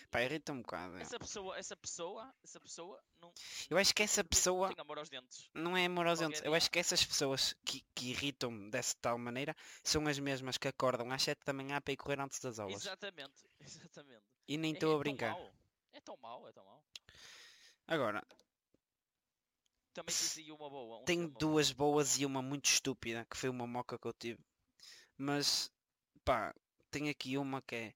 Pá, 0.10 0.22
irrita-me 0.24 0.60
um 0.60 0.62
bocado. 0.64 0.98
é. 0.98 1.02
Essa 1.02 1.20
pessoa, 1.20 1.56
essa 1.58 1.78
pessoa, 1.78 2.34
essa 2.44 2.60
pessoa 2.60 3.00
não. 3.22 3.32
Eu 3.70 3.78
acho 3.78 3.94
que 3.94 4.02
essa 4.02 4.24
pessoa 4.24 4.70
Tem 4.74 4.82
amor 4.82 4.98
aos 4.98 5.08
dentes. 5.10 5.50
não 5.54 5.78
é 5.78 5.86
amor 5.86 6.08
aos 6.08 6.20
dentes. 6.20 6.42
Eu 6.44 6.54
acho 6.56 6.70
que 6.72 6.80
essas 6.80 7.06
pessoas 7.06 7.54
que, 7.64 7.82
que 7.94 8.10
irritam-me 8.10 8.72
dessa 8.72 8.96
tal 9.00 9.18
maneira 9.20 9.56
são 9.84 10.08
as 10.08 10.18
mesmas 10.18 10.58
que 10.58 10.68
acordam 10.68 11.12
às 11.12 11.22
7 11.22 11.44
da 11.46 11.54
manhã 11.54 11.80
para 11.80 11.94
ir 11.94 11.98
correr 11.98 12.20
antes 12.20 12.40
das 12.40 12.58
aulas. 12.60 12.82
Exatamente, 12.82 13.44
exatamente. 13.62 14.24
E 14.48 14.58
nem 14.58 14.72
É- 14.72 14.74
estou 14.74 14.90
é 14.90 14.94
a 14.94 14.96
tão 14.96 15.00
brincar. 15.00 15.32
mau, 15.34 15.54
É 15.94 16.02
tão 16.02 16.18
mau, 16.18 16.48
é 16.48 16.52
tão 16.52 16.66
mau. 16.66 16.84
Agora, 17.88 18.26
Também 19.94 20.16
tens 20.16 20.38
aí 20.38 20.52
uma 20.52 20.70
boa. 20.70 21.02
Um 21.02 21.06
tenho 21.06 21.28
duas 21.30 21.72
boas 21.72 22.18
e 22.20 22.26
uma 22.26 22.42
muito 22.42 22.66
estúpida, 22.70 23.26
que 23.30 23.38
foi 23.38 23.50
uma 23.50 23.68
moca 23.68 23.98
que 23.98 24.08
eu 24.08 24.14
tive. 24.14 24.40
Mas, 25.18 25.72
pá, 26.26 26.54
tenho 26.92 27.10
aqui 27.12 27.38
uma 27.38 27.62
que 27.62 27.76
é. 27.76 27.94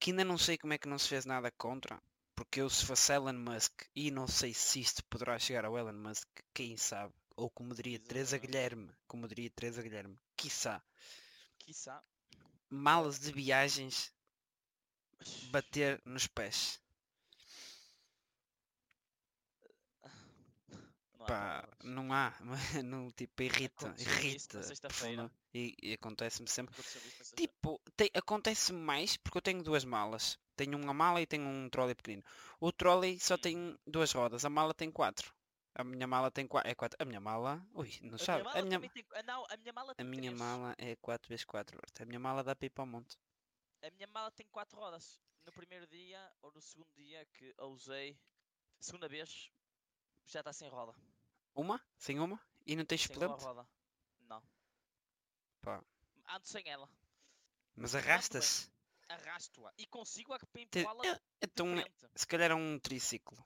que 0.00 0.10
ainda 0.10 0.24
não 0.24 0.38
sei 0.38 0.56
como 0.58 0.72
é 0.72 0.78
que 0.78 0.88
não 0.88 0.98
se 0.98 1.08
fez 1.08 1.24
nada 1.24 1.50
contra. 1.52 2.00
Porque 2.36 2.60
eu, 2.60 2.68
se 2.70 2.84
fosse 2.84 3.12
Elon 3.12 3.32
Musk, 3.34 3.82
e 3.94 4.10
não 4.10 4.26
sei 4.26 4.52
se 4.54 4.80
isto 4.80 5.04
poderá 5.06 5.38
chegar 5.38 5.64
ao 5.64 5.78
Elon 5.78 5.92
Musk, 5.94 6.28
quem 6.52 6.76
sabe? 6.76 7.14
Ou 7.36 7.50
como 7.50 7.74
diria 7.74 7.98
Teresa 7.98 8.36
Exatamente. 8.36 8.46
Guilherme, 8.46 8.92
como 9.06 9.28
diria 9.28 9.50
Teresa 9.50 9.82
Guilherme, 9.82 10.18
quiçá, 10.36 10.82
Quiçá. 11.58 12.04
malas 12.70 13.18
de 13.18 13.32
viagens 13.32 14.12
bater 15.50 16.00
nos 16.04 16.26
pés. 16.26 16.80
Não 21.82 22.12
há 22.12 22.34
não 22.40 22.52
há, 22.80 22.82
não, 22.82 23.10
tipo, 23.12 23.42
irrita, 23.42 23.86
Aconteceu 23.86 24.12
irrita. 24.14 24.62
sexta-feira. 24.62 25.30
E, 25.52 25.74
e 25.82 25.92
acontece-me 25.94 26.48
sempre. 26.48 26.74
Sexta- 26.82 27.36
Tipo, 27.36 27.80
tem- 27.96 28.10
acontece 28.14 28.72
mais 28.72 29.16
porque 29.16 29.38
eu 29.38 29.42
tenho 29.42 29.62
duas 29.62 29.84
malas. 29.84 30.38
Tenho 30.56 30.76
uma 30.78 30.94
mala 30.94 31.20
e 31.20 31.26
tenho 31.26 31.44
um 31.46 31.68
trolley 31.68 31.94
pequenino. 31.94 32.22
O 32.60 32.70
trolley 32.72 33.18
só 33.20 33.34
Hum. 33.34 33.38
tem 33.38 33.78
duas 33.86 34.12
rodas, 34.12 34.44
a 34.44 34.50
mala 34.50 34.72
tem 34.74 34.90
quatro. 34.90 35.32
A 35.74 35.82
minha 35.82 36.06
mala 36.06 36.30
tem 36.30 36.46
quatro. 36.46 36.70
É 36.70 36.74
quatro. 36.74 36.96
A 37.00 37.04
minha 37.04 37.20
mala. 37.20 37.60
Ui, 37.74 37.90
não 38.02 38.14
A 38.14 38.18
sabe. 38.18 38.42
minha 38.42 38.50
A 38.50 38.54
mala 38.54 38.62
minha, 38.66 38.76
também 38.80 38.90
tem. 38.90 39.04
Não, 39.24 39.44
a 39.50 39.56
minha 39.56 39.72
mala 39.72 39.94
a 39.98 40.04
minha 40.04 40.30
mala 40.32 40.74
é 40.78 40.94
4x4. 40.96 41.78
A 42.00 42.04
minha 42.04 42.20
mala 42.20 42.44
dá 42.44 42.54
para 42.54 42.66
ir 42.66 42.70
para 42.70 42.84
o 42.84 42.86
monte. 42.86 43.16
A 43.82 43.90
minha 43.90 44.06
mala 44.06 44.30
tem 44.30 44.46
quatro 44.52 44.78
rodas. 44.78 45.20
No 45.44 45.52
primeiro 45.52 45.86
dia 45.88 46.32
ou 46.42 46.50
no 46.52 46.60
segundo 46.62 46.88
dia 46.94 47.26
que 47.26 47.52
a 47.58 47.66
usei, 47.66 48.16
segunda 48.80 49.08
vez, 49.08 49.50
já 50.26 50.40
está 50.40 50.52
sem 50.52 50.68
roda. 50.70 50.94
Uma? 51.54 51.80
Sem 51.96 52.18
uma? 52.20 52.40
E 52.66 52.74
não 52.76 52.84
tens 52.84 53.02
Sem 53.02 53.16
uma 53.16 53.28
suplente? 53.28 53.44
roda. 53.44 53.68
Não. 54.28 54.42
Pá. 55.62 55.82
Ando 56.28 56.46
sem 56.46 56.62
ela. 56.68 56.88
Mas 57.76 57.94
arrasta-se. 57.94 58.70
Arrasto-a. 59.08 59.72
E 59.76 59.86
consigo 59.86 60.34
empurrá-la 60.54 61.06
é- 61.06 61.20
Então, 61.42 61.72
é- 61.78 61.82
frente. 61.82 62.10
se 62.16 62.26
calhar 62.26 62.50
é 62.50 62.54
um 62.54 62.78
triciclo. 62.78 63.44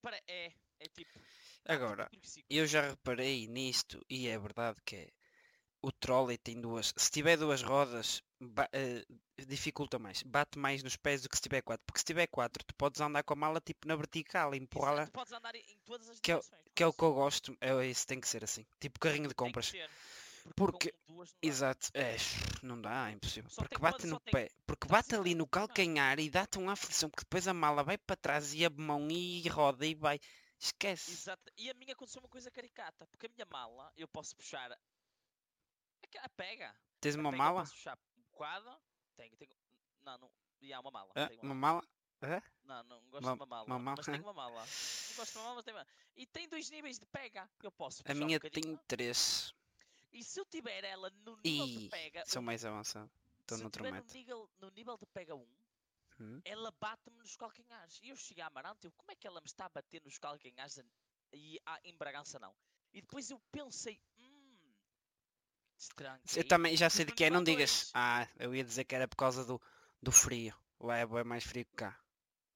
Para, 0.00 0.16
é, 0.26 0.52
é 0.80 0.88
tipo. 0.88 1.18
Agora, 1.66 2.08
tipo 2.10 2.26
eu 2.50 2.66
já 2.66 2.82
reparei 2.82 3.46
nisto 3.46 4.04
e 4.08 4.28
é 4.28 4.38
verdade 4.38 4.80
que 4.84 4.96
é. 4.96 5.10
O 5.82 5.92
trolley 5.92 6.38
tem 6.38 6.60
duas. 6.60 6.92
Se 6.96 7.10
tiver 7.10 7.36
duas 7.36 7.62
rodas, 7.62 8.22
eh, 8.72 9.04
dificulta 9.46 9.98
mais. 9.98 10.22
Bate 10.22 10.58
mais 10.58 10.82
nos 10.82 10.96
pés 10.96 11.22
do 11.22 11.28
que 11.28 11.36
se 11.36 11.42
tiver 11.42 11.62
quatro. 11.62 11.84
Porque 11.86 11.98
se 11.98 12.04
tiver 12.04 12.26
quatro, 12.26 12.64
tu 12.64 12.74
podes 12.74 13.00
andar 13.00 13.22
com 13.22 13.34
a 13.34 13.36
mala 13.36 13.60
tipo 13.60 13.86
na 13.86 13.96
vertical, 13.96 14.54
e 14.54 14.58
empurrá-la. 14.58 15.06
Podes 15.08 15.32
andar 15.32 15.54
em 15.54 15.78
todas 15.84 16.08
as 16.08 16.20
que 16.20 16.32
é. 16.32 16.40
Que 16.74 16.82
é 16.82 16.86
o 16.86 16.92
que 16.92 17.02
eu 17.02 17.14
gosto. 17.14 17.56
É 17.60 17.86
isso, 17.86 18.06
tem 18.06 18.20
que 18.20 18.28
ser 18.28 18.44
assim. 18.44 18.66
Tipo 18.80 18.98
carrinho 18.98 19.28
de 19.28 19.34
Tem 19.34 19.46
compras. 19.46 19.72
Porque- 20.56 20.94
não 21.08 21.24
dá. 21.24 21.30
Exato. 21.42 21.90
É, 21.94 22.16
não 22.62 22.80
dá, 22.80 23.08
é 23.08 23.12
impossível. 23.12 23.48
Só 23.50 23.62
Porque 23.62 23.76
tem 23.76 23.82
bate 23.82 24.06
no 24.06 24.20
tem 24.20 24.32
pé. 24.32 24.50
Porque 24.66 24.86
trás 24.86 25.06
e 25.06 25.08
bate 25.08 25.14
ali 25.14 25.34
no 25.34 25.38
não. 25.40 25.46
calcanhar 25.46 26.18
e 26.20 26.28
dá-te 26.28 26.58
uma 26.58 26.72
aflição. 26.72 27.08
Porque 27.08 27.24
depois 27.24 27.48
a 27.48 27.54
mala 27.54 27.82
vai 27.82 27.96
para 27.96 28.16
trás 28.16 28.52
e 28.52 28.64
a 28.64 28.70
mão 28.70 29.08
e 29.10 29.46
roda 29.48 29.86
e 29.86 29.94
vai. 29.94 30.20
Esquece. 30.58 31.12
Exato. 31.12 31.52
E 31.56 31.70
a 31.70 31.74
minha 31.74 31.92
aconteceu 31.92 32.20
uma 32.20 32.28
coisa 32.28 32.50
caricata, 32.50 33.06
porque 33.06 33.26
a 33.26 33.28
minha 33.30 33.46
mala 33.50 33.90
eu 33.96 34.08
posso 34.08 34.36
puxar. 34.36 34.70
A 34.72 36.28
pega. 36.30 36.74
Tens 37.00 37.16
uma 37.16 37.32
mala? 37.32 37.64
Um 38.34 38.38
bocado. 38.38 38.76
Tenho, 39.16 39.36
tenho. 39.36 39.50
Não, 40.02 40.18
não. 40.18 40.30
E 40.60 40.72
há 40.72 40.80
uma 40.80 40.90
mala. 40.90 41.12
Ah, 41.14 41.28
tenho 41.28 41.42
uma 41.42 41.54
mala. 41.54 41.82
mala? 42.20 42.42
Não, 42.64 42.82
não 42.84 43.00
gosto 43.10 43.22
uma- 43.24 43.32
de 43.36 43.38
uma 43.42 43.46
mala. 43.46 43.64
uma 43.66 43.78
mala? 43.78 43.96
Mas 43.96 44.06
tenho 44.06 44.22
uma 44.22 44.32
mala. 44.32 44.60
Não 45.14 45.16
gosto 45.16 45.32
de 45.32 45.38
uma 45.38 45.44
mala, 45.44 45.54
mas 45.56 45.64
tenho 45.64 45.76
uma. 45.76 45.86
E 46.16 46.26
tem 46.26 46.48
dois 46.48 46.70
níveis 46.70 46.98
de 46.98 47.06
pega. 47.06 47.48
Eu 47.62 47.70
posso 47.70 48.02
A 48.06 48.12
um 48.12 48.14
minha 48.16 48.38
bocadinho, 48.38 48.76
tem 48.76 48.86
três. 48.88 49.54
E 50.12 50.22
se 50.24 50.40
eu 50.40 50.44
tiver 50.46 50.82
ela 50.84 51.10
no 51.24 51.36
nível 51.44 51.66
de 51.66 51.86
E 51.86 51.88
pega. 51.90 52.24
sou 52.26 52.40
um, 52.40 52.44
mais 52.44 52.64
avançado. 52.64 53.10
Estou 53.40 53.58
se 53.58 53.62
eu 53.62 53.64
noutro 53.64 53.84
tiver 53.84 54.00
no 54.02 54.12
nível, 54.12 54.50
no 54.58 54.70
nível 54.70 54.96
de 54.96 55.06
pega 55.06 55.34
1, 55.34 55.46
Hum? 56.20 56.40
ela 56.44 56.70
bate-me 56.80 57.18
nos 57.18 57.36
calcanhares. 57.36 58.00
E 58.02 58.08
eu 58.08 58.16
cheguei 58.16 58.42
a 58.42 58.46
Amarante, 58.46 58.86
eu, 58.86 58.92
como 58.92 59.10
é 59.10 59.16
que 59.16 59.26
ela 59.26 59.40
me 59.40 59.46
está 59.46 59.66
a 59.66 59.68
bater 59.68 60.00
nos 60.04 60.16
calcanhares 60.18 60.80
e 61.32 61.60
a, 61.66 61.78
em 61.84 61.94
Bragança 61.96 62.38
não? 62.38 62.54
E 62.92 63.00
depois 63.02 63.28
eu 63.30 63.40
pensei, 63.50 64.00
Eu 66.36 66.46
também 66.46 66.76
já 66.76 66.88
sei 66.90 67.04
de 67.04 67.12
que 67.12 67.24
é, 67.24 67.30
não 67.30 67.42
digas. 67.42 67.90
Ah, 67.94 68.26
eu 68.38 68.54
ia 68.54 68.64
dizer 68.64 68.84
que 68.84 68.94
era 68.94 69.08
por 69.08 69.16
causa 69.16 69.44
do, 69.44 69.60
do 70.02 70.12
frio. 70.12 70.54
Lá 70.80 70.98
é 70.98 71.24
mais 71.24 71.44
frio 71.44 71.64
que 71.64 71.76
cá. 71.76 71.98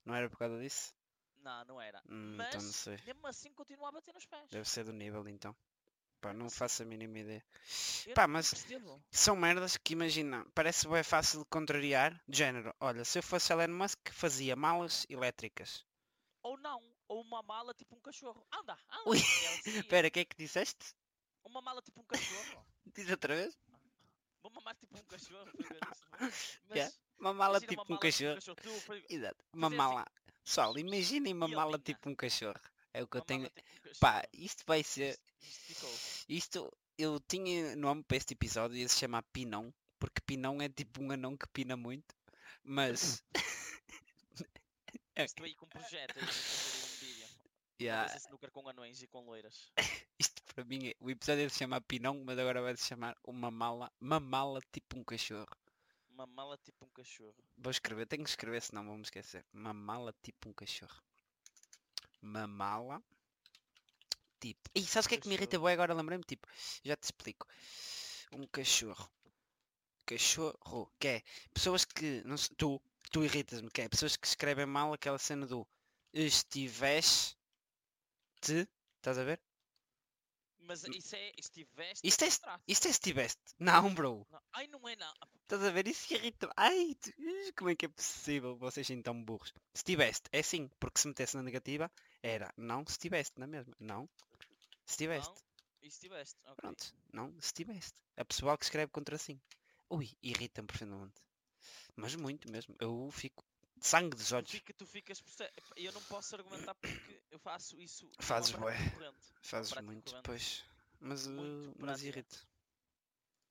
Não 0.05 0.15
era 0.15 0.29
por 0.29 0.39
causa 0.39 0.59
disso? 0.61 0.95
Não, 1.39 1.65
não 1.65 1.81
era. 1.81 2.03
Hum, 2.09 2.35
Mas, 2.37 2.49
então 2.49 2.61
não 2.63 2.73
sei. 2.73 2.99
mesmo 3.07 3.27
assim, 3.27 3.53
continua 3.53 3.89
a 3.89 3.93
bater 3.93 4.13
nos 4.13 4.27
pés. 4.27 4.49
Deve 4.51 4.69
ser 4.69 4.85
do 4.85 4.93
nível 4.93 5.27
então. 5.29 5.57
Pá, 6.21 6.33
não 6.33 6.51
faço 6.51 6.83
a 6.83 6.87
mínima 6.87 7.19
ideia. 7.19 7.45
Eu 8.07 8.15
Pá, 8.15 8.27
mas 8.27 8.51
percebo. 8.51 9.01
são 9.11 9.37
merdas 9.37 9.77
que 9.77 9.93
imagina, 9.93 10.45
parece 10.53 10.89
bem 10.89 11.03
fácil 11.05 11.41
de 11.41 11.45
contrariar. 11.47 12.21
De 12.27 12.39
género, 12.39 12.75
olha, 12.81 13.05
se 13.05 13.19
eu 13.19 13.23
fosse 13.23 13.53
Elon 13.53 13.69
Musk, 13.69 14.11
fazia 14.11 14.57
malas 14.57 15.07
elétricas. 15.09 15.87
Ou 16.43 16.59
não, 16.59 16.83
ou 17.07 17.21
uma 17.21 17.43
mala 17.43 17.73
tipo 17.73 17.95
um 17.95 18.01
cachorro. 18.01 18.45
Anda, 18.53 18.77
anda. 18.91 19.11
Espera, 19.65 20.09
o 20.09 20.11
que 20.11 20.21
é 20.21 20.25
que 20.25 20.37
disseste? 20.37 20.95
Uma 21.49 21.61
mala 21.63 21.83
tipo 21.83 22.01
um 22.01 22.05
cachorro. 22.05 22.67
Diz 22.95 23.11
outra 23.11 23.35
vez? 23.35 23.59
Uma 24.43 24.61
mala 24.61 24.75
tipo 24.77 24.99
um 24.99 25.05
cachorro. 25.05 25.51
Mas, 26.21 26.77
Yeah, 26.77 26.95
Uma 27.19 27.35
mala 27.35 27.59
imagina 27.59 27.59
uma 27.59 27.61
tipo 27.69 27.83
um 27.83 27.89
mala 27.89 28.01
cachorro. 28.01 28.57
Tu, 28.63 28.81
foi- 28.81 29.05
Exato. 29.09 29.45
Uma 29.53 29.71
Fazer 29.71 29.81
assim. 29.83 29.89
mala. 29.95 30.07
Pessoal, 30.45 30.79
imaginem 30.79 31.35
uma 31.35 31.49
mala 31.49 31.79
tipo 31.79 32.09
um 32.09 32.15
cachorro. 32.15 32.61
É 32.95 33.03
o 33.03 33.09
que 33.09 33.17
eu 33.17 33.21
uma 33.21 33.27
tenho. 33.27 33.41
mala 33.43 33.51
tipo 33.51 33.89
um 33.89 33.93
Pá, 34.01 34.13
cachorro. 34.15 34.29
isto 34.35 34.65
vai 34.67 34.83
ser. 34.83 35.19
Isto- 35.41 36.25
isto 36.29 36.79
eu 36.97 37.21
tinha 37.21 37.77
nome 37.77 38.03
para 38.05 38.17
este 38.17 38.33
episódio, 38.35 38.77
ia 38.77 38.89
se 38.89 38.99
chamar 38.99 39.23
Pinão, 39.33 39.73
porque 39.99 40.21
pinão 40.21 40.61
é 40.61 40.69
tipo 40.69 41.03
um 41.03 41.11
anão 41.13 41.37
que 41.37 41.47
pina 41.49 41.77
muito. 41.77 42.15
Mas. 42.63 43.23
Estou 45.17 45.45
aí 45.45 45.55
com 45.55 45.67
um 45.67 45.69
projeto 45.69 46.17
aí 46.19 46.25
um 46.25 46.97
vídeo. 47.01 47.27
yeah, 47.81 48.13
com 48.53 48.69
anões 48.69 49.03
e 49.03 49.07
com 49.09 49.21
loiras. 49.25 49.73
para 50.59 50.65
mim 50.65 50.89
é. 50.89 50.95
O 50.99 51.09
episódio 51.09 51.47
de 51.47 51.53
se 51.53 51.61
chamar 51.61 51.81
pinão, 51.83 52.21
mas 52.25 52.37
agora 52.37 52.61
vai 52.61 52.77
se 52.77 52.85
chamar 52.85 53.17
uma 53.23 53.49
mala. 53.49 53.93
Uma 54.01 54.19
mala 54.19 54.61
tipo 54.73 54.99
um 54.99 55.05
cachorro. 55.05 55.47
Uma 56.11 56.27
mala 56.27 56.59
tipo 56.65 56.85
um 56.85 56.89
cachorro. 56.89 57.37
Vou 57.57 57.71
escrever, 57.71 58.07
tenho 58.07 58.25
que 58.25 58.31
escrever 58.31 58.61
senão 58.61 58.85
vou 58.85 58.97
me 58.97 59.03
esquecer. 59.03 59.47
Uma 59.53 59.73
mala 59.73 60.13
tipo 60.21 60.49
um 60.49 60.53
cachorro. 60.53 61.01
Uma 62.21 62.49
mala 62.49 63.01
tipo. 64.41 64.69
E 64.75 64.83
sabes 64.85 65.07
o 65.07 65.09
que 65.11 65.15
é 65.15 65.21
que 65.21 65.29
me 65.29 65.37
irrita 65.37 65.61
bué 65.61 65.75
agora 65.75 65.95
lembrei-me? 65.95 66.25
Tipo, 66.25 66.49
já 66.83 66.97
te 66.97 67.05
explico. 67.05 67.47
Um 68.33 68.45
cachorro. 68.49 69.09
Cachorro. 70.07 70.93
Que 70.99 71.09
é 71.09 71.23
pessoas 71.55 71.85
que. 71.85 72.21
Não 72.25 72.37
sei, 72.37 72.57
tu, 72.57 72.83
tu 73.13 73.23
irritas-me, 73.23 73.71
que 73.71 73.83
é 73.83 73.89
pessoas 73.89 74.17
que 74.17 74.27
escrevem 74.27 74.67
mal 74.67 74.93
aquela 74.93 75.19
cena 75.19 75.47
do 75.47 75.65
estiveste. 76.13 77.39
Estás 78.43 79.19
a 79.19 79.23
ver? 79.23 79.41
Mas 80.69 80.85
isso 80.85 81.17
é. 81.17 81.33
Estiveste. 81.39 82.07
Isto 82.07 82.25
é, 82.25 82.29
isto 82.69 82.87
é 82.87 82.91
estiveste. 82.91 83.41
Não, 83.59 83.93
bro. 83.95 84.27
Não. 84.31 84.41
Ai, 84.53 84.67
não 84.69 84.87
é 84.89 84.95
não. 84.97 85.13
Estás 85.43 85.63
a 85.65 85.71
ver? 85.71 85.89
Isso 85.89 86.13
irrita 86.13 86.49
Ai, 86.57 86.95
tu- 87.01 87.13
como 87.57 87.71
é 87.71 87.75
que 87.75 87.87
é 87.87 87.89
possível 87.89 88.57
vocês 88.57 88.87
serem 88.87 89.03
tão 89.03 89.21
burros? 89.25 89.53
Se 89.75 89.83
tiveste, 89.83 90.29
é 90.31 90.43
sim, 90.43 90.71
porque 90.79 91.01
se 91.01 91.09
metesse 91.09 91.37
na 91.37 91.43
negativa, 91.43 91.91
era 92.23 92.53
não 92.57 92.85
se 92.87 92.99
tiveste, 92.99 93.41
na 93.41 93.47
mesma. 93.47 93.75
Não. 93.81 94.09
Se 94.85 94.99
tiveste. 94.99 95.29
Não. 95.29 95.49
Estiveste. 95.89 96.37
ok. 96.45 96.55
Pronto. 96.57 96.95
Não, 97.13 97.35
se 97.41 97.53
tiveste. 97.55 97.95
A 98.17 98.25
pessoal 98.25 98.59
que 98.59 98.65
escreve 98.65 98.93
contra 98.93 99.17
sim. 99.17 99.41
Ui, 99.89 100.11
irrita-me 100.23 100.67
profundamente. 100.67 101.21
Mas 101.97 102.15
muito 102.15 102.51
mesmo. 102.53 102.77
Eu 102.79 103.09
fico 103.11 103.43
sangue 103.81 104.17
dos 104.17 104.33
olhos. 104.33 104.51
fica, 104.51 104.73
tu 104.75 104.87
ficas. 104.87 105.23
Eu 105.77 105.93
não 105.93 106.03
posso 106.05 106.35
argumentar 106.37 106.75
porque 106.75 107.21
eu 107.31 107.39
faço 107.39 107.81
isso. 107.81 108.11
Fazes 108.21 108.53
bué. 108.53 108.75
Fazes 109.43 109.73
muito, 109.83 110.07
recorrente. 110.07 110.23
pois. 110.25 110.65
Mas, 111.01 111.27
Muito 111.29 111.79
uh, 111.79 111.87
mas 111.87 112.03
irrita. 112.03 112.37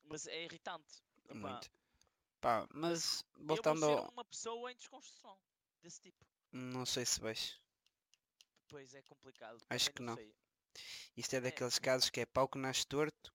Mas 0.04 0.28
é 0.28 0.44
irritante. 0.44 1.02
Muito. 1.34 1.72
Pá, 2.42 2.68
mas 2.74 3.22
Eu 3.36 3.46
vou 3.46 3.48
voltando 3.56 3.80
ser 3.80 3.98
ao. 3.98 4.10
uma 4.12 4.26
pessoa 4.26 4.72
em 4.72 4.76
desconstrução 4.76 5.40
desse 5.82 6.02
tipo. 6.02 6.26
Não 6.52 6.86
sei 6.86 7.06
se 7.06 7.20
vais. 7.22 7.60
Pois 8.68 8.94
é 8.94 9.02
complicado. 9.02 9.64
Acho 9.70 9.92
que 9.92 10.02
não. 10.02 10.16
sei. 10.16 10.34
Isto 11.16 11.34
é 11.36 11.38
É. 11.38 11.42
daqueles 11.42 11.80
casos 11.80 12.10
que 12.10 12.20
é 12.20 12.26
pau 12.26 12.48
que 12.50 12.58
nasce 12.58 12.86
torto. 12.86 13.34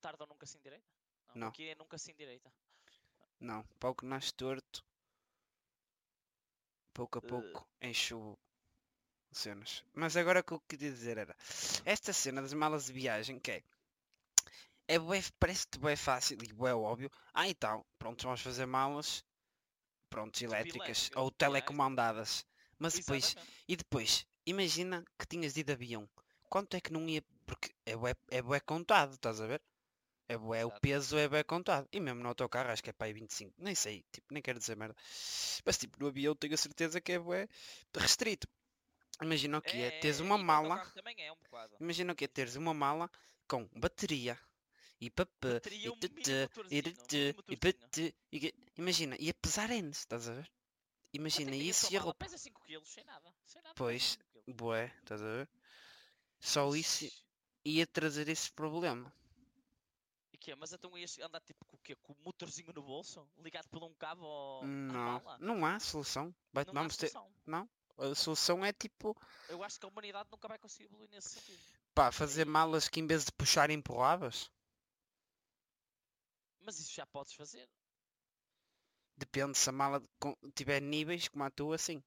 Tarda 0.00 0.26
nunca 0.26 0.46
se 0.46 0.58
endireita? 0.58 0.86
Não. 1.34 1.48
Aqui 1.48 1.68
é 1.68 1.74
nunca 1.74 1.96
se 1.96 2.10
endireita. 2.12 2.52
Não, 3.40 3.64
pau 3.80 3.94
que 3.94 4.04
nasce 4.04 4.32
torto. 4.34 4.84
Pouco 6.94 7.18
a 7.18 7.22
Eh. 7.22 7.26
pouco 7.26 7.68
enche 7.80 8.14
o 8.14 8.36
cenas. 9.32 9.82
Mas 9.94 10.16
agora 10.16 10.40
o 10.40 10.44
que 10.44 10.52
eu 10.52 10.60
queria 10.68 10.90
dizer 10.90 11.16
era 11.18 11.34
esta 11.84 12.12
cena 12.12 12.42
das 12.42 12.52
malas 12.52 12.86
de 12.86 12.92
viagem 12.92 13.38
que 13.38 13.50
é 13.52 13.62
é 14.88 14.98
bué, 14.98 15.22
parece-te 15.38 15.78
bué 15.78 15.96
fácil 15.96 16.38
e 16.42 16.52
bué 16.52 16.74
óbvio. 16.74 17.10
Ah 17.32 17.48
então, 17.48 17.84
pronto, 17.98 18.22
vamos 18.24 18.40
fazer 18.42 18.66
malas 18.66 19.24
pronto, 20.10 20.38
elétricas 20.42 21.08
elétricas, 21.08 21.10
ou 21.14 21.24
yeah, 21.24 21.32
telecomandadas. 21.38 22.44
Mas 22.78 22.94
depois, 22.94 23.24
Exatamente. 23.32 23.64
e 23.68 23.76
depois, 23.76 24.26
imagina 24.44 25.04
que 25.18 25.26
tinhas 25.26 25.56
ido 25.56 25.66
de 25.68 25.72
avião. 25.72 26.08
Quanto 26.50 26.76
é 26.76 26.80
que 26.80 26.92
não 26.92 27.08
ia, 27.08 27.22
porque 27.46 27.74
é 27.86 27.96
bué, 27.96 28.14
é 28.30 28.42
bué 28.42 28.60
contado, 28.60 29.14
estás 29.14 29.40
a 29.40 29.46
ver? 29.46 29.62
É 30.32 30.38
bué, 30.38 30.64
o 30.64 30.70
peso 30.80 31.18
é 31.18 31.28
bué 31.28 31.42
contado. 31.42 31.88
E 31.92 32.00
mesmo 32.00 32.22
no 32.22 32.28
autocarro 32.28 32.70
acho 32.70 32.82
que 32.82 32.90
é 32.90 32.92
para 32.92 33.06
aí 33.06 33.12
25, 33.12 33.54
nem 33.58 33.74
sei, 33.74 34.04
tipo, 34.10 34.32
nem 34.32 34.42
quero 34.42 34.58
dizer 34.58 34.76
merda. 34.76 34.96
Mas 35.64 35.78
tipo, 35.78 35.98
no 36.00 36.08
avião 36.08 36.34
tenho 36.34 36.54
a 36.54 36.56
certeza 36.56 37.00
que 37.00 37.12
é 37.12 37.18
bué 37.18 37.48
restrito. 37.96 38.48
Imagina 39.20 39.58
o 39.58 39.62
que 39.62 39.76
é, 39.76 39.90
teres 40.00 40.20
é, 40.20 40.22
uma 40.22 40.38
mala, 40.38 40.82
é 41.18 41.32
um 41.32 41.36
imagina 41.80 42.12
o 42.12 42.16
que 42.16 42.24
é 42.24 42.28
teres 42.28 42.56
uma 42.56 42.74
mala 42.74 43.10
com 43.46 43.68
bateria 43.76 44.38
e 45.02 45.10
Bateria, 45.10 45.88
e 45.88 45.96
tete, 45.96 46.32
e 46.70 47.52
e 47.52 47.56
pete, 47.56 48.14
e 48.32 48.54
imagina, 48.78 49.16
ia 49.18 49.34
pesar 49.34 49.68
N, 49.70 49.90
estás 49.90 50.28
a 50.28 50.34
ver? 50.34 50.48
Imagina 51.12 51.50
que 51.50 51.56
isso 51.56 51.92
e 51.92 51.96
a 51.96 52.00
roupa. 52.00 52.24
Pesa 52.24 52.38
5 52.38 52.62
kg, 52.62 52.80
sem 52.84 53.04
nada. 53.04 53.34
Sem 53.44 53.60
nada. 53.62 53.74
Pois, 53.74 54.12
5 54.12 54.24
quilos. 54.32 54.56
Bué, 54.56 54.94
estás 55.00 55.20
a 55.20 55.24
ver? 55.24 55.48
Só 56.38 56.72
isso 56.76 57.10
ia 57.64 57.84
trazer 57.84 58.28
esse 58.28 58.52
problema. 58.52 59.12
Que 60.42 60.50
é? 60.50 60.56
Mas 60.56 60.72
então 60.72 60.98
ias 60.98 61.18
andar 61.20 61.40
tipo 61.40 61.64
com 61.66 61.76
o 61.76 61.78
quê? 61.78 61.94
Com 62.02 62.12
o 62.14 62.16
motorzinho 62.24 62.72
no 62.74 62.82
bolso? 62.82 63.24
Ligado 63.38 63.68
por 63.68 63.82
um 63.84 63.94
cabo 63.94 64.26
ao... 64.26 64.62
à 64.62 64.66
Não, 64.66 64.94
mala? 65.22 65.38
não 65.38 65.64
há 65.64 65.78
solução. 65.78 66.34
Vai, 66.52 66.64
Não 66.64 66.72
há 66.72 66.74
vamos 66.74 66.96
ter. 66.96 67.08
solução. 67.10 67.32
Não. 67.46 67.70
A 67.96 68.14
solução 68.14 68.64
é 68.64 68.72
tipo, 68.72 69.16
Eu 69.48 69.62
acho 69.62 69.78
que 69.78 69.86
a 69.86 69.88
humanidade 69.88 70.28
nunca 70.32 70.48
vai 70.48 70.58
conseguir 70.58 70.84
evoluir 70.86 71.08
nesse 71.10 71.28
sentido. 71.28 71.62
pá, 71.94 72.10
fazer 72.10 72.44
malas 72.44 72.88
que 72.88 72.98
em 72.98 73.06
vez 73.06 73.24
de 73.24 73.30
puxar 73.32 73.70
empurravas. 73.70 74.50
Mas 76.60 76.80
isso 76.80 76.92
já 76.92 77.06
podes 77.06 77.34
fazer. 77.34 77.68
Depende 79.16 79.56
se 79.56 79.68
a 79.68 79.72
mala 79.72 80.02
tiver 80.54 80.80
níveis 80.80 81.28
como 81.28 81.44
a 81.44 81.50
tua, 81.50 81.78
sim. 81.78 82.02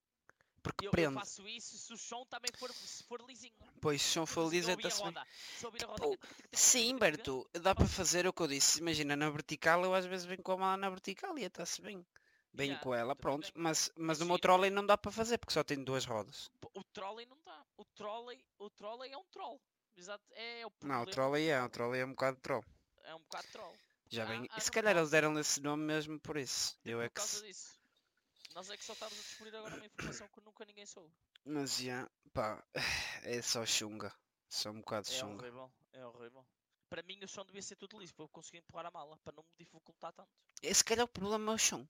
Porque 0.65 0.86
Eu, 0.86 0.88
eu 0.88 0.91
prende. 0.91 1.13
faço 1.13 1.47
isso 1.47 1.78
se 1.78 1.93
o 1.93 1.97
chão 1.97 2.25
também 2.25 2.49
for, 2.58 2.71
se 2.73 3.04
for 3.04 3.21
lisinho. 3.21 3.54
Pois 3.80 4.01
se 4.01 4.10
se 4.10 4.17
eu 4.17 4.21
ouvir 4.23 4.65
a 4.67 4.73
está-se 4.73 5.04
bem. 5.04 5.13
eu 5.62 6.19
Sim, 6.51 6.97
Berto, 6.97 7.47
dá 7.62 7.75
para 7.75 7.86
fazer 7.88 8.25
o 8.25 8.34
que 8.34 8.41
eu 8.41 8.47
disse. 8.47 8.80
Imagina, 8.80 9.15
na 9.15 9.30
vertical 9.30 9.84
eu 9.84 9.93
às 9.93 10.06
vezes 10.08 10.25
venho 10.25 10.41
com 10.41 10.54
a 10.54 10.58
mala 10.58 10.78
na 10.78 10.89
vertical 10.89 11.38
e 11.38 11.43
está-se 11.43 11.82
bem. 11.84 12.04
Bem 12.51 12.71
Já, 12.71 12.80
com 12.80 12.95
ela, 12.95 13.15
pronto. 13.15 13.43
venho. 13.43 13.54
Mas, 13.63 13.91
mas 13.95 14.21
o 14.21 14.25
meu 14.25 14.39
trolley 14.39 14.71
não 14.71 14.84
dá 14.86 14.97
para 14.97 15.12
fazer 15.12 15.38
porque 15.38 15.54
só 15.54 15.63
tem 15.63 15.84
duas 15.84 16.06
rodas. 16.06 16.49
O 16.73 16.84
trolley 16.86 17.25
não 17.28 17.38
dá. 17.45 17.63
O 17.78 17.86
trolley, 17.86 18.43
o 18.58 18.69
trolley 18.71 19.12
é 19.12 19.17
um 19.17 19.25
troll. 19.25 19.62
Exato. 19.95 20.23
É 20.32 20.65
o 20.65 20.71
Não, 20.82 21.01
o 21.04 21.06
problema 21.06 21.12
trolley 21.12 21.47
é, 21.49 21.62
o 21.63 21.69
trolley 21.69 22.01
é 22.01 22.06
um 22.06 22.10
bocado 22.10 22.38
troll. 22.41 22.65
É 23.04 23.13
um 23.13 23.19
bocado 23.19 23.47
troll. 23.51 23.73
Já 24.10 24.23
Há- 24.23 24.25
vem. 24.28 24.47
há 24.49 24.60
Se 24.60 24.71
calhar 24.71 24.95
eles 24.97 25.12
deram 25.12 25.38
esse 25.39 25.62
nome 25.62 25.84
mesmo 25.84 26.19
por 26.19 26.38
isso. 26.38 26.75
Eu 26.86 27.01
é 27.01 27.10
Por 27.10 27.15
que. 27.15 27.21
causa 27.21 27.45
disso. 27.45 27.78
Nós 28.56 28.70
é 28.70 28.78
que 28.78 28.86
só 28.86 28.94
estamos 28.94 29.20
a 29.20 29.22
descobrir 29.22 29.56
agora 29.56 29.76
uma 29.76 29.86
informação 29.86 30.28
que 30.30 30.41
nunca 30.41 30.65
ninguém 30.65 30.86
soube. 30.86 31.13
Mas 31.46 31.78
já, 31.78 32.10
pá, 32.34 32.63
é 33.24 33.41
só 33.41 33.65
chunga. 33.65 34.12
Só 34.50 34.70
um 34.72 34.80
bocado 34.80 35.08
É 35.10 35.12
chunga. 35.12 35.41
horrível. 35.44 35.72
É 35.94 36.06
horrível. 36.06 36.46
Para 36.89 37.04
mim 37.04 37.20
o 37.24 37.28
chão 37.28 37.46
devia 37.46 37.62
ser 37.62 37.76
tudo 37.76 38.00
liso 38.00 38.13
para 38.15 38.24
eu 38.24 38.30
conseguir 38.30 38.60
empurrar 38.60 38.86
a 38.86 38.91
mala, 38.91 39.18
para 39.24 39.34
não 39.36 39.44
me 39.44 39.50
dificultar 39.65 40.13
tanto. 40.13 40.30
E 40.63 40.74
se 40.74 40.84
calhar 40.84 41.04
o 41.06 41.08
problema 41.10 41.52
é 41.52 41.56
o 41.56 41.58
chão. 41.58 41.88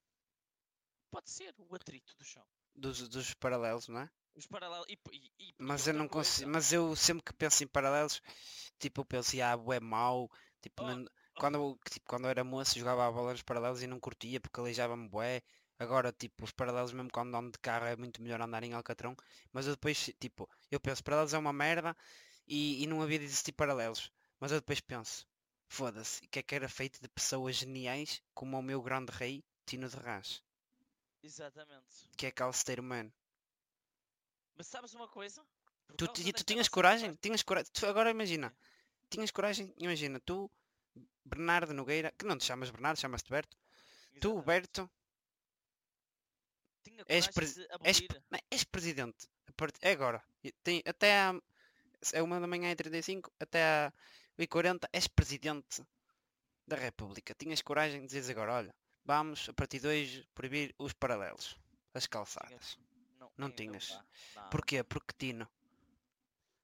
Pode 1.12 1.30
ser 1.30 1.54
o 1.60 1.75
atrito 1.75 2.15
do 2.17 2.23
chão. 2.25 2.43
Dos, 2.73 3.08
dos 3.08 3.34
paralelos, 3.36 3.88
não 3.88 4.01
é? 4.01 4.10
Os 4.34 4.47
paralelos. 4.47 4.88
E, 4.89 4.97
e, 5.12 5.32
e- 5.49 5.56
Mas 5.60 5.86
eu 5.88 5.93
outra 5.93 6.04
não 6.04 6.10
consigo. 6.10 6.49
Mas 6.49 6.73
eu 6.73 6.95
sempre 6.95 7.23
que 7.23 7.34
penso 7.34 7.63
em 7.63 7.67
paralelos, 7.67 8.21
tipo, 8.80 9.01
eu 9.01 9.06
penso, 9.06 9.36
ah, 9.41 9.75
é 9.75 9.80
mau. 9.80 10.30
Tipo, 10.62 10.84
Oh, 10.84 10.88
não- 10.88 11.06
quando, 11.38 11.56
eu, 11.56 11.80
tipo, 11.91 12.06
quando 12.08 12.25
eu 12.25 12.30
era 12.32 12.43
moço 12.43 12.80
jogava 12.80 13.06
a 13.08 13.12
bola 13.12 13.32
nos 13.34 13.43
paralelos 13.43 13.84
e 13.84 13.88
não 13.88 13.99
curtia 13.99 14.39
porque 14.41 14.60
aleijava-me 14.60 15.08
bué. 15.08 15.41
Agora, 15.79 16.11
tipo, 16.11 16.43
os 16.45 16.51
paralelos 16.51 16.93
mesmo 16.93 17.09
quando 17.11 17.35
ando 17.35 17.51
de 17.51 17.59
carro 17.59 17.85
é 17.85 17.95
muito 17.95 18.21
melhor 18.21 18.41
andar 18.41 18.63
em 18.63 18.73
Alcatrão. 18.73 19.15
Mas 19.53 19.65
eu 19.67 19.73
depois, 19.73 20.11
tipo, 20.19 20.49
eu 20.71 20.79
penso, 20.79 21.03
paralelos 21.03 21.33
é 21.33 21.38
uma 21.38 21.53
merda 21.53 21.95
e, 22.47 22.83
e 22.83 22.88
não 22.88 23.01
havia 23.01 23.19
de 23.19 23.25
existir 23.25 23.51
paralelos. 23.53 24.11
Mas 24.39 24.51
eu 24.51 24.59
depois 24.59 24.79
penso, 24.81 25.25
foda-se, 25.69 26.27
que 26.27 26.39
é 26.39 26.43
que 26.43 26.55
era 26.55 26.69
feito 26.69 27.01
de 27.01 27.07
pessoas 27.09 27.55
geniais 27.57 28.21
como 28.33 28.57
o 28.57 28.63
meu 28.63 28.81
grande 28.81 29.11
rei, 29.11 29.43
Tino 29.65 29.88
de 29.89 29.95
Rãs, 29.97 30.43
Exatamente. 31.21 32.07
que 32.17 32.25
é 32.25 32.31
calceteiro 32.31 32.83
man. 32.83 33.09
Mas 34.57 34.67
sabes 34.67 34.93
uma 34.93 35.07
coisa? 35.07 35.41
Por 35.88 35.95
Tu, 35.97 36.05
ti- 36.13 36.33
tu 36.33 36.43
tinhas 36.49 36.69
coragem? 36.75 37.11
Tinhas 37.23 37.43
coragem? 37.43 37.71
Tu 37.73 37.85
agora 37.85 38.09
imagina. 38.17 38.49
Tinhas 39.09 39.31
coragem? 39.31 39.73
Imagina, 39.77 40.19
tu, 40.19 40.51
Bernardo 41.25 41.73
Nogueira, 41.73 42.11
que 42.17 42.25
não 42.25 42.38
te 42.38 42.45
chamas 42.45 42.69
Bernardo, 42.71 42.99
chamas-te 42.99 43.29
Berto. 43.35 43.57
Tu, 44.21 44.29
Exatamente. 44.29 44.45
Berto, 44.49 44.89
Tinha 46.86 47.04
és 47.08 47.28
de 47.28 47.67
és, 47.84 48.02
não, 48.30 48.39
és 48.52 48.63
presidente. 48.63 49.28
É 49.82 49.91
agora. 49.91 50.24
Tem, 50.63 50.84
até 50.86 51.19
à, 51.19 51.34
é 52.13 52.21
uma 52.21 52.39
da 52.39 52.48
manhã 52.48 52.71
e 52.71 52.76
35, 52.76 53.32
até 53.39 53.63
à 53.63 53.93
1h40, 54.38 54.88
és 54.93 55.08
presidente 55.08 55.84
da 56.67 56.76
República. 56.76 57.34
Tinhas 57.34 57.62
coragem 57.62 58.02
de 58.02 58.08
dizeres 58.08 58.30
agora, 58.30 58.54
olha, 58.54 58.76
vamos 59.04 59.50
a 59.50 59.54
partir 59.54 59.80
de 59.80 59.88
hoje 59.88 60.28
proibir 60.36 60.76
os 60.78 60.93
paralelos, 60.93 61.58
as 61.93 62.06
calçadas. 62.06 62.78
Não, 63.19 63.32
não 63.38 63.52
tinhas. 63.52 63.98
não, 64.36 64.50
Porquê? 64.50 64.84
Porque 64.84 65.13
Tino, 65.17 65.50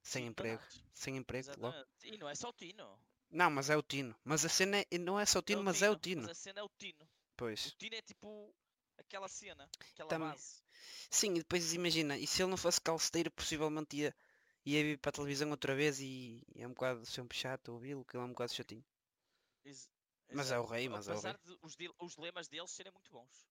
sem 0.04 0.24
Sim, 0.24 0.30
emprego, 0.30 0.64
sem 0.94 1.18
emprego, 1.18 1.50
logo. 1.58 1.76
Exatamente. 1.76 2.16
E 2.16 2.18
não 2.18 2.30
é 2.30 2.36
só 2.36 2.50
o 2.50 2.54
Tino. 2.54 3.00
Não, 3.32 3.50
mas 3.50 3.70
é 3.70 3.78
o 3.78 3.82
Tino. 3.82 4.16
Mas 4.24 4.44
a 4.46 4.50
cena 4.50 4.78
é, 4.80 4.98
não 4.98 5.20
é 5.20 5.26
só 5.26 5.40
o 5.40 5.42
Tino, 5.42 5.64
mas 5.64 5.82
é 5.82 5.90
o 5.90 5.96
Tino. 5.96 6.24
Mas 6.24 6.32
a 6.32 6.36
cena 6.36 6.60
é 6.60 6.64
o 6.64 6.70
Tino. 6.78 7.04
O 7.04 7.08
Pois. 7.38 7.74
Tino 7.80 7.96
é 7.96 8.02
tipo 8.02 8.54
aquela 9.02 9.28
cena, 9.28 9.70
aquela 9.92 10.10
Também. 10.10 10.30
base. 10.30 10.62
Sim, 11.10 11.32
e 11.36 11.40
depois 11.40 11.74
imagina, 11.74 12.18
e 12.18 12.26
se 12.26 12.42
ele 12.42 12.50
não 12.50 12.58
fosse 12.58 12.80
calceteiro, 12.82 13.30
possivelmente 13.32 13.98
ia, 13.98 14.16
ia 14.66 14.82
vir 14.84 14.98
para 14.98 15.10
a 15.10 15.14
televisão 15.14 15.50
outra 15.52 15.76
vez 15.76 16.00
e 16.00 16.42
é 16.56 16.66
um 16.66 16.74
bocado 16.74 17.06
sempre 17.06 17.38
chato 17.38 17.70
ouvi-lo, 17.74 18.06
que 18.06 18.16
ele 18.16 18.24
é 18.24 18.28
um 18.28 18.32
bocado 18.32 18.54
chatinho. 18.54 18.84
Ex- 19.66 19.90
Mas 20.34 20.50
é 20.52 20.58
o 20.60 20.66
rei, 20.66 20.88
mas 20.90 21.08
é 21.08 21.12
o 21.12 21.14
Apesar 21.14 21.36
rei. 21.36 21.40
de 21.56 21.60
os, 21.62 21.76
dil- 21.76 21.96
os 22.00 22.18
lemas 22.18 22.48
deles 22.48 22.72
serem 22.72 22.92
muito 22.92 23.12
bons. 23.12 23.48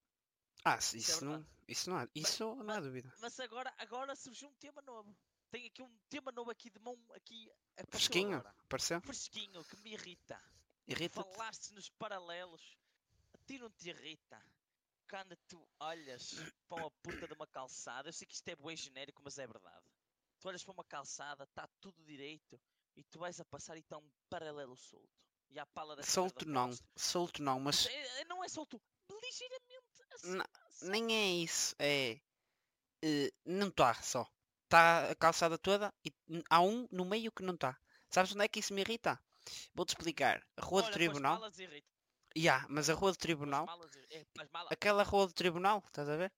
Ah, 0.64 0.80
se- 0.80 0.98
Isso 0.98 1.10
é 1.10 1.14
isso 1.14 1.24
não, 1.24 1.46
isso 1.68 1.90
não 1.90 1.96
há, 1.98 2.08
isso 2.14 2.54
não 2.56 2.74
há 2.74 2.80
dúvida. 2.80 3.12
Mas 3.20 3.38
agora, 3.40 3.72
agora 3.78 4.14
surgiu 4.16 4.48
um 4.48 4.54
tema 4.54 4.82
novo. 4.82 5.14
Tem 5.50 5.66
aqui 5.66 5.82
um 5.82 5.98
tema 6.08 6.30
novo 6.32 6.50
aqui 6.50 6.70
de 6.70 6.78
mão 6.78 6.98
aqui. 7.14 7.50
apareceu 7.72 7.88
Fresquinho, 7.90 8.38
agora. 8.38 8.54
pareceu? 8.68 9.00
Fresquinho, 9.00 9.64
que 9.64 9.76
me 9.78 9.92
irrita. 9.92 10.40
Irrita-te? 10.86 11.32
Falaste 11.34 11.72
nos 11.72 11.88
paralelos. 11.90 12.76
A 13.34 13.38
ti 13.46 13.58
não 13.58 13.70
te 13.70 13.88
irrita. 13.90 14.40
Quando 15.10 15.36
tu 15.48 15.68
olhas 15.80 16.36
para 16.68 16.82
uma 16.82 16.90
puta 17.02 17.26
de 17.26 17.34
uma 17.34 17.46
calçada, 17.48 18.08
eu 18.08 18.12
sei 18.12 18.26
que 18.28 18.34
isto 18.34 18.46
é 18.48 18.54
bué 18.54 18.76
genérico, 18.76 19.20
mas 19.24 19.38
é 19.38 19.46
verdade. 19.46 19.84
Tu 20.38 20.46
olhas 20.48 20.62
para 20.62 20.72
uma 20.72 20.84
calçada, 20.84 21.42
está 21.42 21.68
tudo 21.80 22.00
direito, 22.04 22.60
e 22.96 23.02
tu 23.02 23.18
vais 23.18 23.40
a 23.40 23.44
passar 23.44 23.76
e 23.76 23.80
está 23.80 23.98
um 23.98 24.08
paralelo 24.28 24.76
solto. 24.76 25.10
E 25.50 25.58
a 25.58 25.66
pala 25.66 25.96
dessa 25.96 26.12
Solto 26.12 26.46
não, 26.48 26.68
posta. 26.68 26.86
solto 26.96 27.42
não, 27.42 27.58
mas 27.58 27.86
É- 27.86 28.20
é- 28.20 28.24
não 28.26 28.44
é 28.44 28.48
solto, 28.48 28.80
ligeiramente 29.10 30.14
assim. 30.14 30.36
Não, 30.36 30.44
assim. 30.66 30.90
nem 30.90 31.12
é 31.16 31.42
isso, 31.42 31.74
é... 31.80 32.20
eh, 33.02 33.32
não 33.44 33.66
está 33.66 33.94
só. 33.94 34.24
Está 34.64 35.10
a 35.10 35.14
calçada 35.16 35.58
toda 35.58 35.92
e 36.04 36.12
há 36.48 36.60
um 36.60 36.86
no 36.92 37.04
meio 37.04 37.32
que 37.32 37.42
não 37.42 37.54
está. 37.54 37.76
Sabes 38.08 38.32
onde 38.32 38.44
é 38.44 38.48
que 38.48 38.60
isso 38.60 38.72
me 38.72 38.82
irrita? 38.82 39.20
Vou-te 39.74 39.88
explicar. 39.90 40.46
A 40.56 40.64
rua 40.64 40.82
Olha, 40.82 40.90
do 40.90 40.92
tribunal... 40.92 41.40
Ya, 42.36 42.64
mas 42.68 42.88
a 42.88 42.94
rua 42.94 43.12
do 43.12 43.18
tribunal... 43.18 43.66
malas 43.66 43.90
é, 44.10 44.24
malas- 44.52 44.72
Aquela 44.72 45.02
rua 45.02 45.26
do 45.26 45.32
tribunal, 45.32 45.82
estás 45.86 46.08
a 46.08 46.16
ver? 46.16 46.32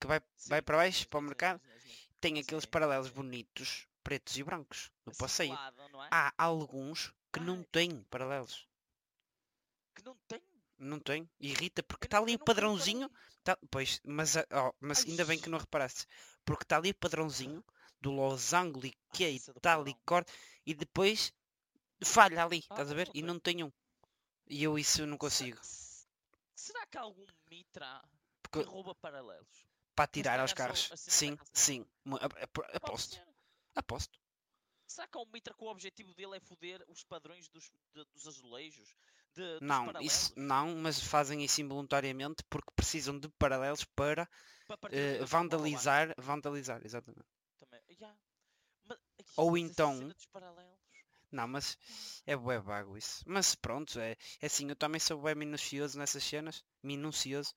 Que 0.00 0.06
vai, 0.06 0.20
vai 0.46 0.60
sim, 0.60 0.64
para 0.64 0.76
baixo, 0.78 0.98
sim, 1.00 1.06
para 1.08 1.18
o 1.18 1.22
mercado. 1.22 1.60
sim. 1.78 1.96
Tem 2.20 2.38
aqueles 2.38 2.64
paralelos 2.66 3.10
bonitos, 3.10 3.86
pretos 4.02 4.36
e 4.36 4.42
brancos, 4.42 4.90
no 5.06 5.12
Assim 5.12 5.20
passeio. 5.22 5.58
não 5.92 6.02
é? 6.04 6.08
Há 6.10 6.32
alguns 6.36 7.12
que 7.32 7.40
não 7.40 7.58
Ai. 7.58 7.66
têm 7.72 8.02
paralelos. 8.10 8.66
Que 9.94 10.02
não 10.04 10.16
tem. 10.28 10.42
Não 10.78 10.98
tem. 10.98 11.28
Irrita 11.38 11.82
porque 11.82 12.06
está 12.06 12.18
ali 12.18 12.34
o 12.34 12.38
padrãozinho. 12.38 13.10
Tá, 13.44 13.56
pois, 13.70 14.00
mas, 14.04 14.36
ó, 14.50 14.72
mas 14.80 14.98
Ai, 15.00 15.10
ainda 15.10 15.24
bem 15.24 15.38
que 15.38 15.48
não 15.50 15.58
reparaste. 15.58 16.06
Porque 16.44 16.64
está 16.64 16.76
ali 16.78 16.90
o 16.90 16.94
padrãozinho 16.94 17.64
do 18.00 18.10
losango 18.10 18.84
e 18.84 18.94
que 19.12 19.28
e 19.28 19.40
tal 19.60 19.86
e 19.86 19.94
corta 20.04 20.32
e 20.66 20.74
depois 20.74 21.32
falha 22.02 22.44
ali, 22.44 22.58
Ah, 22.58 22.62
estás 22.62 22.90
a 22.90 22.94
ver? 22.94 23.08
não 23.08 23.14
E 23.14 23.22
não 23.22 23.38
tem 23.38 23.62
um. 23.62 23.70
E 24.50 24.64
eu 24.64 24.76
isso 24.78 25.06
não 25.06 25.16
consigo. 25.16 25.58
se- 25.62 26.06
Será 26.56 26.84
que 26.86 26.98
há 26.98 27.02
algum 27.02 27.24
mitra 27.48 28.02
Porque 28.42 28.62
que 28.62 28.68
rouba 28.68 28.94
paralelos? 28.94 29.66
para 29.94 30.06
tirar 30.08 30.40
aos 30.40 30.52
carros. 30.52 30.90
a 30.92 30.96
cena 30.96 31.36
da 31.36 31.44
Sim, 31.54 31.84
sim. 31.84 31.86
Aposto. 32.74 33.18
Aposto. 33.74 34.18
Será 34.86 35.06
que 35.06 35.16
há 35.16 35.20
um 35.20 35.26
mitra 35.26 35.54
que 35.54 35.62
o 35.64 35.68
objetivo 35.68 36.12
dele 36.14 36.36
é 36.36 36.40
foder 36.40 36.84
os 36.88 37.04
padrões 37.04 37.48
dos, 37.48 37.70
de- 37.94 38.04
dos 38.12 38.26
azulejos? 38.26 38.94
De, 39.32 39.58
Não, 39.60 39.92
isso 40.00 40.32
não, 40.36 40.74
mas 40.76 41.00
fazem 41.00 41.44
isso 41.44 41.60
involuntariamente 41.60 42.42
porque 42.50 42.72
precisam 42.74 43.16
de 43.16 43.28
paralelos 43.38 43.84
para 43.84 44.28
Para 44.66 44.76
ar 45.20 45.24
vandalizar, 45.26 46.14
vandalizar, 46.18 46.84
exatamente. 46.84 47.28
Também. 47.60 47.80
Ya. 48.00 48.12
Mas, 48.84 48.98
Ou 49.36 49.56
então-. 49.56 50.12
Não, 51.30 51.46
mas 51.46 51.78
é 52.26 52.36
bué 52.36 52.58
vago 52.58 52.96
isso. 52.96 53.22
Mas 53.26 53.54
pronto, 53.54 53.98
é, 54.00 54.16
é 54.40 54.46
assim, 54.46 54.68
eu 54.68 54.76
também 54.76 55.00
sou 55.00 55.18
bué 55.20 55.34
minucioso 55.34 55.98
nessas 55.98 56.24
cenas. 56.24 56.64
Minucioso. 56.82 57.54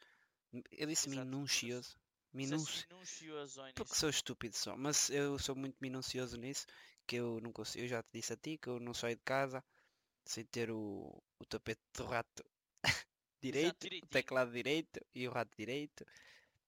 Eu 0.71 0.87
disse 0.87 1.09
Exato, 1.09 1.25
minucioso. 1.27 1.97
Minucioso 2.33 3.61
Porque 3.75 3.95
sou 3.95 4.09
estúpido 4.09 4.55
só. 4.55 4.75
Mas 4.77 5.09
eu 5.09 5.37
sou 5.39 5.55
muito 5.55 5.77
minucioso 5.81 6.37
nisso. 6.37 6.65
Que 7.05 7.17
eu 7.17 7.39
não 7.41 7.51
consigo. 7.51 7.83
Eu 7.83 7.87
já 7.87 8.01
te 8.03 8.09
disse 8.13 8.33
a 8.33 8.37
ti 8.37 8.57
que 8.57 8.69
eu 8.69 8.79
não 8.79 8.93
saio 8.93 9.15
de 9.15 9.23
casa 9.23 9.63
sem 10.25 10.45
ter 10.45 10.71
o, 10.71 11.21
o 11.39 11.45
tapete 11.45 11.81
do 11.93 12.05
rato 12.05 12.43
direito, 13.41 13.75
o 13.75 13.79
direitinho. 13.79 14.09
teclado 14.09 14.51
direito 14.51 14.99
e 15.13 15.27
o 15.27 15.31
rato 15.31 15.51
direito. 15.57 16.05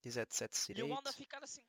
E 0.04 0.10
os 0.10 0.16
headsets 0.16 0.70
E 0.70 0.80
eu 0.80 0.94
ando 0.94 1.10
a 1.10 1.14
ficar 1.14 1.44
assim. 1.44 1.62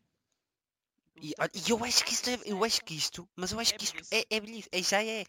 E, 1.21 1.35
e 1.55 1.71
eu 1.71 1.83
acho 1.85 2.05
que 2.05 2.13
isto 2.13 2.29
é, 2.31 2.39
eu 2.45 2.63
acho 2.65 2.77
certo. 2.77 2.87
que 2.87 2.95
isto, 2.95 3.29
mas 3.35 3.53
eu 3.53 3.61
acho 3.61 3.75
É 3.75 3.79
que 3.79 3.85
isto 3.85 3.97
é, 4.11 4.21
é 4.31 4.79
é, 4.79 4.83
já 4.83 5.03
é. 5.03 5.23
É. 5.23 5.27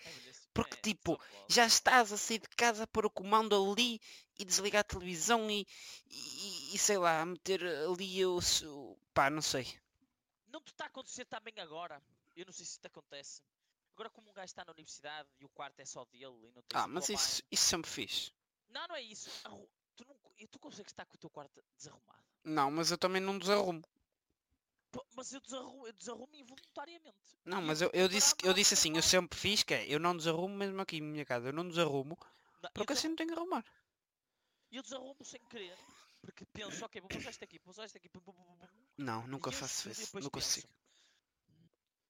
Porque, 0.54 0.76
É, 0.76 0.82
tipo, 0.82 1.22
já 1.48 1.66
estás 1.66 2.12
a 2.12 2.18
sair 2.18 2.40
de 2.40 2.50
casa 2.50 2.84
a 2.84 2.88
pôr 2.88 3.06
o 3.06 3.10
comando 3.10 3.56
ali 3.56 4.02
e 4.40 4.44
desligar 4.46 4.82
a 4.82 4.84
televisão 4.84 5.50
e, 5.50 5.66
e, 6.10 6.76
e 6.76 6.78
sei 6.78 6.98
lá, 6.98 7.26
meter 7.26 7.64
ali 7.64 8.26
o. 8.26 8.40
pá, 9.14 9.30
não 9.30 9.42
sei. 9.42 9.68
Não 10.48 10.62
te 10.62 10.72
está 10.72 10.86
a 10.86 10.88
acontecer 10.88 11.26
também 11.26 11.54
agora? 11.60 12.02
Eu 12.36 12.46
não 12.46 12.54
sei 12.54 12.66
se 12.66 12.80
te 12.80 12.88
acontece. 12.88 13.42
Agora 13.94 14.10
como 14.10 14.30
um 14.30 14.34
gajo 14.34 14.46
está 14.46 14.64
na 14.64 14.72
universidade 14.72 15.28
e 15.40 15.46
o 15.46 15.50
quarto 15.50 15.80
é 15.80 15.86
só 15.86 16.06
dele 16.06 16.48
e 16.48 16.52
não 16.52 16.62
tem 16.62 16.80
Ah, 16.80 16.88
mas 16.88 17.10
isso, 17.10 17.42
isso 17.52 17.64
sempre 17.66 17.90
fiz. 17.90 18.32
Não, 18.70 18.88
não 18.88 18.96
é 18.96 19.02
isso. 19.02 19.30
Tu, 19.96 20.06
não, 20.06 20.16
e 20.38 20.48
tu 20.48 20.60
consegues 20.60 20.92
estar 20.92 21.06
com 21.06 21.16
o 21.16 21.18
teu 21.18 21.30
quarto 21.30 21.64
desarrumado. 21.76 22.24
Não, 22.44 22.70
mas 22.70 22.92
eu 22.92 22.98
também 22.98 23.22
não 23.22 23.40
desarrumo. 23.40 23.82
Mas 25.16 25.32
eu 25.34 25.42
desarrumo, 25.42 25.88
eu 25.88 25.94
desarrumo 25.94 26.36
involuntariamente. 26.36 27.38
Não, 27.46 27.62
mas 27.62 27.82
eu 27.82 27.90
eu, 27.94 28.08
disse, 28.08 28.36
eu 28.44 28.54
disse 28.54 28.74
assim, 28.74 28.96
eu 28.96 29.02
sempre 29.02 29.38
fiz 29.38 29.64
que 29.64 29.74
é, 29.74 29.86
eu 29.88 30.00
não 30.00 30.16
desarrumo 30.16 30.56
mesmo 30.56 30.82
aqui 30.82 30.98
em 30.98 31.02
minha 31.02 31.26
casa, 31.26 31.50
eu 31.50 31.54
não 31.54 31.68
desarrumo 31.68 32.18
Não, 32.62 32.70
porque 32.74 32.94
assim 32.94 33.10
não 33.10 33.16
tenho 33.16 33.30
que 33.30 33.36
arrumar. 33.36 33.66
eu 34.72 34.82
desarrumo 34.82 35.24
sem 35.24 35.40
querer. 35.50 35.78
Porque 36.22 36.46
penso, 36.46 36.84
ok, 36.84 37.02
vou 37.02 37.10
usar 37.18 37.30
isto 37.30 37.44
aqui, 37.44 37.60
vou 37.60 37.72
usar 37.72 37.86
isto 37.86 37.98
aqui. 37.98 38.10
Não, 38.98 39.28
nunca 39.28 39.52
faço 39.52 39.90
isso, 39.90 40.02
não 40.14 40.22
penso, 40.22 40.32
consigo, 40.32 40.70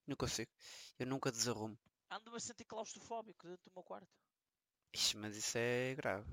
não 0.07 0.15
consigo. 0.15 0.51
Eu 0.97 1.05
nunca 1.05 1.31
desarrumo. 1.31 1.77
Ando-me 2.09 2.37
a 2.37 2.39
sentir 2.39 2.65
claustrofóbico 2.65 3.47
dentro 3.47 3.69
do 3.69 3.73
meu 3.75 3.83
quarto. 3.83 4.09
Ixi, 4.93 5.17
mas 5.17 5.35
isso 5.35 5.57
é 5.57 5.93
grave. 5.95 6.25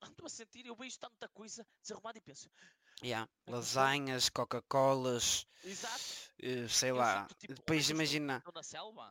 Ando-me 0.00 0.26
a 0.26 0.28
sentir, 0.28 0.64
eu 0.66 0.76
vejo 0.76 0.98
tanta 0.98 1.28
coisa 1.28 1.66
desarrumada 1.82 2.18
e 2.18 2.20
penso, 2.20 2.48
Yeah. 3.04 3.28
É 3.46 3.50
eu 3.50 3.54
Lasanhas, 3.56 4.30
Coca-Colas, 4.30 5.46
eh, 6.42 6.66
sei 6.68 6.90
eu 6.90 6.96
lá. 6.96 7.22
sinto, 7.28 7.34
tipo, 7.38 7.52
é 7.52 7.56
Depois 7.56 7.90
imagina, 7.90 8.42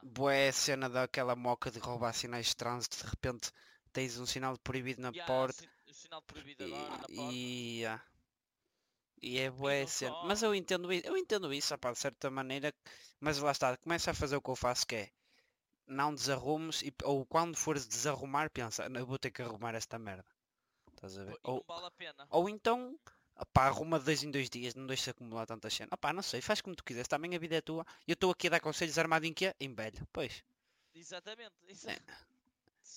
boé 0.02 0.52
cena 0.52 0.90
daquela 0.90 1.36
moca 1.36 1.70
de 1.70 1.78
roubar 1.80 2.14
sinais 2.14 2.48
de 2.48 2.56
trânsito, 2.56 2.98
de 2.98 3.04
repente 3.10 3.52
tens 3.92 4.18
um 4.18 4.26
sinal 4.26 4.54
de 4.54 4.60
proibido 4.62 5.00
na 5.02 5.12
Ya, 5.14 5.26
porta 5.28 5.64
o 5.88 5.94
sinal 5.94 6.22
proibido 6.24 6.64
e, 6.64 6.72
na 6.72 6.98
porta. 6.98 7.12
e, 7.12 7.80
yeah. 7.82 8.04
E 9.22 9.38
é 9.40 9.50
boé 9.52 9.86
cena. 9.86 10.16
Mas 10.26 10.42
eu 10.42 10.56
entendo 10.56 10.92
isso, 10.92 11.08
eu 11.08 11.16
entendo 11.16 11.54
isso, 11.54 11.74
opá, 11.76 11.92
de 11.92 12.00
certa 12.00 12.32
maneira, 12.32 12.74
mas 13.22 13.38
lá 13.38 13.52
está, 13.52 13.78
começa 13.78 14.10
a 14.10 14.14
fazer 14.14 14.36
o 14.36 14.42
que 14.42 14.50
eu 14.50 14.56
faço 14.56 14.88
que 14.88 14.96
é 14.96 15.12
não 15.86 16.14
desarrumes 16.14 16.82
e, 16.82 16.92
ou 17.04 17.26
quando 17.26 17.56
fores 17.56 17.86
desarrumar 17.88 18.50
pensa, 18.50 18.90
"Não, 18.90 19.00
eu 19.02 19.06
vou 19.06 19.20
ter 19.20 19.30
que 19.32 19.42
arrumar 19.42 19.76
esta 19.76 20.00
merda. 20.00 20.26
Estás 20.96 21.18
a 21.18 21.24
ver? 21.26 21.38
Ou, 21.44 21.64
vale 21.68 21.90
ou 22.30 22.50
então, 22.50 22.98
opá, 23.36 23.66
arruma 23.68 24.00
de 24.00 24.06
dois 24.06 24.24
em 24.24 24.32
dois 24.32 24.50
dias, 24.50 24.76
não 24.76 24.88
deixa 24.88 25.12
acumular 25.12 25.46
tanta 25.46 25.70
cena. 25.70 25.90
Opá, 25.94 26.14
não 26.14 26.22
sei, 26.24 26.42
faz 26.42 26.62
como 26.62 26.76
tu 26.76 26.84
quiseres, 26.84 27.08
também 27.08 27.36
a 27.36 27.40
vida 27.40 27.56
é 27.56 27.62
tua. 27.62 27.86
Eu 28.08 28.14
estou 28.14 28.32
aqui 28.32 28.48
a 28.48 28.52
dar 28.52 28.60
conselhos 28.60 28.98
armado 28.98 29.26
em 29.26 29.34
quê? 29.34 29.54
Em 29.60 29.74
velho. 29.74 30.08
Pois, 30.12 30.44
Exatamente. 30.94 31.54
Isso... 31.68 31.88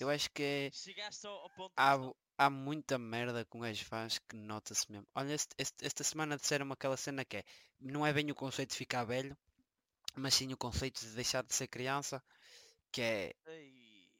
eu 0.01 0.09
acho 0.11 0.31
que 0.31 0.43
é, 0.43 0.71
Chegaste 0.73 1.27
ao, 1.27 1.49
ponto 1.51 1.73
há, 1.77 1.97
há 2.39 2.51
muita 2.51 2.99
merda 2.99 3.45
com 3.45 3.63
as 3.63 3.81
fãs 3.81 4.19
que 4.19 4.37
nota-se 4.37 4.91
mesmo. 4.91 5.07
Olha, 5.15 5.33
este- 5.35 5.55
este- 5.59 5.87
esta 5.87 6.05
semana 6.05 6.37
disseram-me 6.37 6.73
aquela 6.73 6.97
cena 6.97 7.25
que 7.25 7.39
é, 7.39 7.45
não 7.81 8.07
é 8.07 8.13
bem 8.13 8.31
o 8.31 8.35
conceito 8.35 8.71
de 8.71 8.77
ficar 8.77 9.05
velho, 9.05 9.37
mas 10.17 10.35
sim 10.35 10.53
o 10.53 10.57
conceito 10.57 11.01
de 11.01 11.13
deixar 11.13 11.43
de 11.45 11.55
ser 11.55 11.69
criança, 11.69 12.23
que 12.93 13.03
é, 13.03 13.35
Ei, 13.47 14.11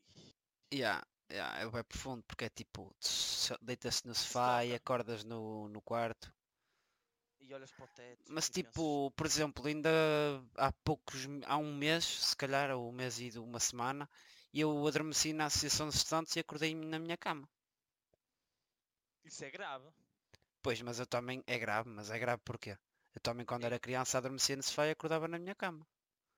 yeah, 0.73 1.05
yeah, 1.31 1.61
é 1.61 1.71
bem 1.71 1.85
profundo, 1.85 2.23
porque 2.25 2.45
é 2.47 2.49
tipo, 2.49 2.95
deitas-te 3.63 4.07
no 4.09 4.15
sofá 4.15 4.65
e 4.65 4.75
acordas 4.75 5.25
no, 5.25 5.69
no 5.69 5.81
quarto. 5.83 6.33
E 7.41 7.55
olhas 7.55 7.73
para 7.73 7.85
o 7.85 7.89
teto. 7.89 8.25
Mas 8.29 8.49
pensas, 8.49 8.65
tipo, 8.65 9.11
por 9.13 9.27
exemplo, 9.27 9.67
ainda 9.67 9.89
há 10.57 10.73
poucos, 10.73 11.27
há 11.47 11.57
um 11.57 11.75
mês, 11.75 12.05
se 12.05 12.37
calhar, 12.37 12.71
ou 12.71 12.89
um 12.89 12.93
mês 12.93 13.19
e 13.21 13.31
de 13.31 13.39
uma 13.39 13.61
semana, 13.61 14.09
eu 14.53 14.87
adormeci 14.87 15.33
na 15.33 15.47
Associação 15.47 15.89
de 15.89 15.97
Estudantes 15.97 16.35
e 16.37 16.41
acordei 16.41 16.75
na 16.75 16.99
minha 16.99 17.17
cama. 17.17 17.49
Isso 19.25 19.45
é 19.45 19.51
grave. 19.51 19.93
Pois, 20.63 20.81
mas 20.83 20.99
eu 20.99 21.07
também, 21.07 21.43
é 21.47 21.59
grave, 21.59 21.89
mas 21.89 22.11
é 22.11 22.19
grave 22.19 22.43
porquê? 22.45 22.77
Eu 23.15 23.21
também 23.23 23.47
quando 23.47 23.65
É. 23.65 23.67
era 23.67 23.79
criança 23.79 24.19
adormecia 24.19 24.57
no 24.57 24.63
sofá 24.63 24.87
e 24.87 24.91
acordava 24.91 25.27
na 25.29 25.39
minha 25.39 25.55
cama. 25.55 25.87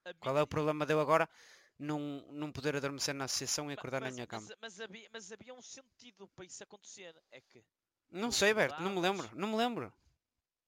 A 0.05 0.13
Qual 0.21 0.37
é 0.37 0.43
o 0.43 0.47
problema 0.55 0.85
de 0.85 0.93
eu 0.93 0.99
agora 1.01 1.29
não, 1.79 1.99
não 2.29 2.51
poder 2.51 2.75
adormecer 2.75 3.15
na 3.15 3.25
associação 3.25 3.71
e 3.71 3.73
acordar 3.73 4.01
na 4.01 4.07
mas, 4.07 4.15
minha 4.15 4.27
mas- 4.29 4.43
cama? 4.45 4.57
Mas, 4.61 4.81
havia, 4.81 5.09
mas 5.11 5.31
havia 5.31 5.53
um 5.53 5.61
sentido 5.61 6.27
para 6.27 6.45
isso 6.45 6.61
acontecer. 6.61 7.15
É 7.31 7.39
que. 7.39 7.63
Não 8.11 8.31
sei, 8.31 8.53
Berto, 8.53 8.81
não 8.81 8.91
me 8.91 8.99
lembro, 8.99 9.29
não 9.35 9.47
me 9.47 9.55
lembro. 9.55 9.93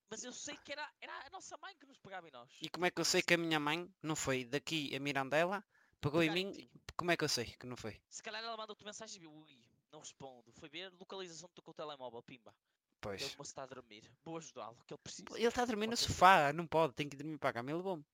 Mas 0.08 0.24
eu 0.24 0.32
sei 0.32 0.56
que 0.58 0.72
era, 0.72 0.90
era 1.00 1.26
a 1.26 1.30
nossa 1.30 1.56
mãe 1.58 1.74
que 1.78 1.86
nos 1.86 1.98
pegava 1.98 2.28
em 2.28 2.30
nós. 2.30 2.50
E 2.60 2.68
como 2.68 2.86
é 2.86 2.90
que 2.90 3.00
eu 3.00 3.04
sei 3.04 3.22
que 3.22 3.34
a 3.34 3.38
minha 3.38 3.58
mãe 3.58 3.90
não 4.02 4.14
foi 4.14 4.44
daqui 4.44 4.94
a 4.94 5.00
Mirandela, 5.00 5.64
pegou 6.00 6.22
em 6.22 6.28
Pegar 6.28 6.40
em 6.40 6.52
mim, 6.52 6.70
como 6.96 7.10
é 7.10 7.16
que 7.16 7.24
eu 7.24 7.28
sei 7.28 7.46
que 7.46 7.66
não 7.66 7.76
foi? 7.76 8.00
Se 8.08 8.22
calhar 8.22 8.42
ela 8.42 8.56
mandou-te 8.56 8.84
mensagem 8.84 9.16
e 9.16 9.20
viu, 9.20 9.32
ui, 9.32 9.58
não 9.90 10.00
respondo. 10.00 10.52
Foi 10.52 10.68
ver 10.68 10.92
localização 10.92 11.48
do 11.54 11.62
teu 11.62 11.74
telemóvel, 11.74 12.22
pimba. 12.22 12.54
Pois. 13.00 13.20
Ele 13.20 13.36
moço 13.36 13.50
está 13.50 13.64
a 13.64 13.66
dormir. 13.66 14.08
Vou 14.22 14.36
ajudá-lo, 14.36 14.78
que 14.86 14.94
ele 14.94 15.00
precisa. 15.02 15.26
Ele 15.34 15.46
está 15.46 15.62
a 15.62 15.66
dormir 15.66 15.88
no 15.88 15.96
sofá, 15.96 16.52
não 16.52 16.66
pode, 16.66 16.94
tem 16.94 17.08
que 17.08 17.16
dormir 17.16 17.38
para 17.38 17.50
a 17.50 17.52
cama, 17.54 17.70
ele 17.70 17.78
levou-me. 17.78 18.04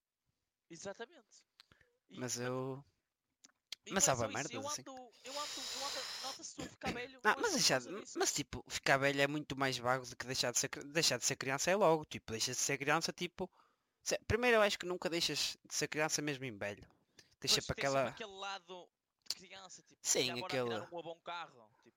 Exatamente. 0.71 1.48
Mas 2.11 2.39
eu, 2.39 2.83
Mas 3.91 4.05
sabe 4.05 4.25
a 4.25 4.29
merdas, 4.29 4.53
eu 4.53 4.67
assim. 4.67 4.83
ando, 4.83 4.91
eu 4.91 5.01
ando, 5.01 5.23
eu 5.25 5.87
ando, 5.87 6.01
nota-se 6.25 6.63
a 6.63 6.67
ficar 6.67 6.93
velho. 6.93 7.21
Ah, 7.25 7.37
mas 7.41 7.53
deixar, 7.53 7.81
mas 8.17 8.33
tipo, 8.33 8.65
ficar 8.69 8.97
velho 8.99 9.21
é 9.21 9.27
muito 9.27 9.57
mais 9.57 9.79
vago 9.79 10.05
do 10.07 10.17
que 10.17 10.27
deixar 10.27 10.53
de 10.53 10.59
ser, 10.59 10.69
deixar 10.87 11.19
de 11.19 11.25
ser 11.25 11.37
criança 11.37 11.71
é 11.71 11.77
logo, 11.77 12.05
tipo, 12.05 12.33
deixas 12.33 12.57
de 12.57 12.63
ser 12.63 12.77
criança, 12.79 13.13
tipo, 13.13 13.51
se- 14.03 14.19
primeiro 14.27 14.57
eu 14.59 14.63
acho 14.63 14.79
que 14.79 14.87
nunca 14.87 15.09
deixas 15.09 15.57
de 15.67 15.75
ser 15.75 15.89
criança 15.89 16.21
mesmo 16.23 16.45
em 16.45 16.57
velho. 16.57 16.87
Deixa 17.41 17.57
Pois, 17.57 17.67
para 17.67 17.73
aquela, 17.75 18.09
aquele 18.09 18.33
lado 18.33 18.89
de 19.29 19.37
criança, 19.37 19.83
tipo, 19.83 20.01
Sim, 20.03 20.31
aquele- 20.45 20.81
um 20.81 21.03
bom 21.03 21.19
carro, 21.25 21.69
tipo. 21.83 21.97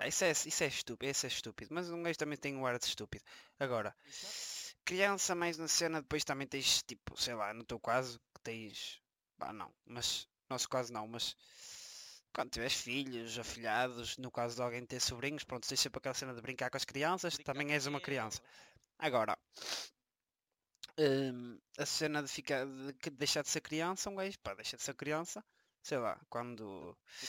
Ah, 0.00 0.06
isso 0.06 0.24
é, 0.24 0.30
isso 0.32 0.62
é 0.64 0.66
estúpido, 0.66 1.10
isso 1.10 1.26
é 1.26 1.28
estúpido, 1.28 1.74
mas 1.74 1.90
um 1.90 2.02
gajo 2.02 2.18
também 2.18 2.36
tem 2.38 2.54
um 2.56 2.66
ar 2.66 2.78
de 2.78 2.84
estúpido. 2.84 3.24
Agora, 3.58 3.96
Exato. 4.06 4.76
criança 4.84 5.34
mais 5.34 5.56
na 5.58 5.66
cena, 5.68 6.02
depois 6.02 6.22
também 6.24 6.46
tens, 6.46 6.82
tipo, 6.82 7.16
sei 7.20 7.34
lá, 7.34 7.52
no 7.54 7.64
teu 7.64 7.80
caso, 7.80 8.20
que 8.34 8.40
tens, 8.42 9.00
bah, 9.38 9.52
não, 9.52 9.72
mas, 9.86 10.28
no 10.48 10.54
nosso 10.54 10.68
caso 10.68 10.92
não, 10.92 11.06
mas 11.08 11.36
quando 12.32 12.50
tiveres 12.50 12.74
filhos, 12.74 13.38
afilhados, 13.38 14.16
no 14.18 14.30
caso 14.30 14.56
de 14.56 14.62
alguém 14.62 14.84
ter 14.86 15.00
sobrinhos, 15.00 15.44
pronto, 15.44 15.66
tens 15.68 15.80
sempre 15.80 15.98
aquela 15.98 16.14
cena 16.14 16.34
de 16.34 16.40
brincar 16.42 16.70
com 16.70 16.76
as 16.76 16.84
crianças, 16.84 17.34
Brincar 17.34 17.52
também 17.52 17.72
és 17.72 17.86
uma 17.86 18.00
criança. 18.00 18.42
Agora, 18.98 19.38
hum, 20.98 21.58
a 21.78 21.86
cena 21.86 22.22
de 22.22 22.28
ficar, 22.28 22.66
de 22.66 23.10
deixar 23.10 23.42
de 23.42 23.48
ser 23.48 23.60
criança, 23.60 24.10
um 24.10 24.16
gajo, 24.16 24.38
pá, 24.40 24.54
deixa 24.54 24.76
de 24.76 24.82
ser 24.82 24.94
criança, 24.94 25.44
sei 25.82 25.98
lá, 25.98 26.20
quando, 26.28 26.96
Tipo, 27.18 27.26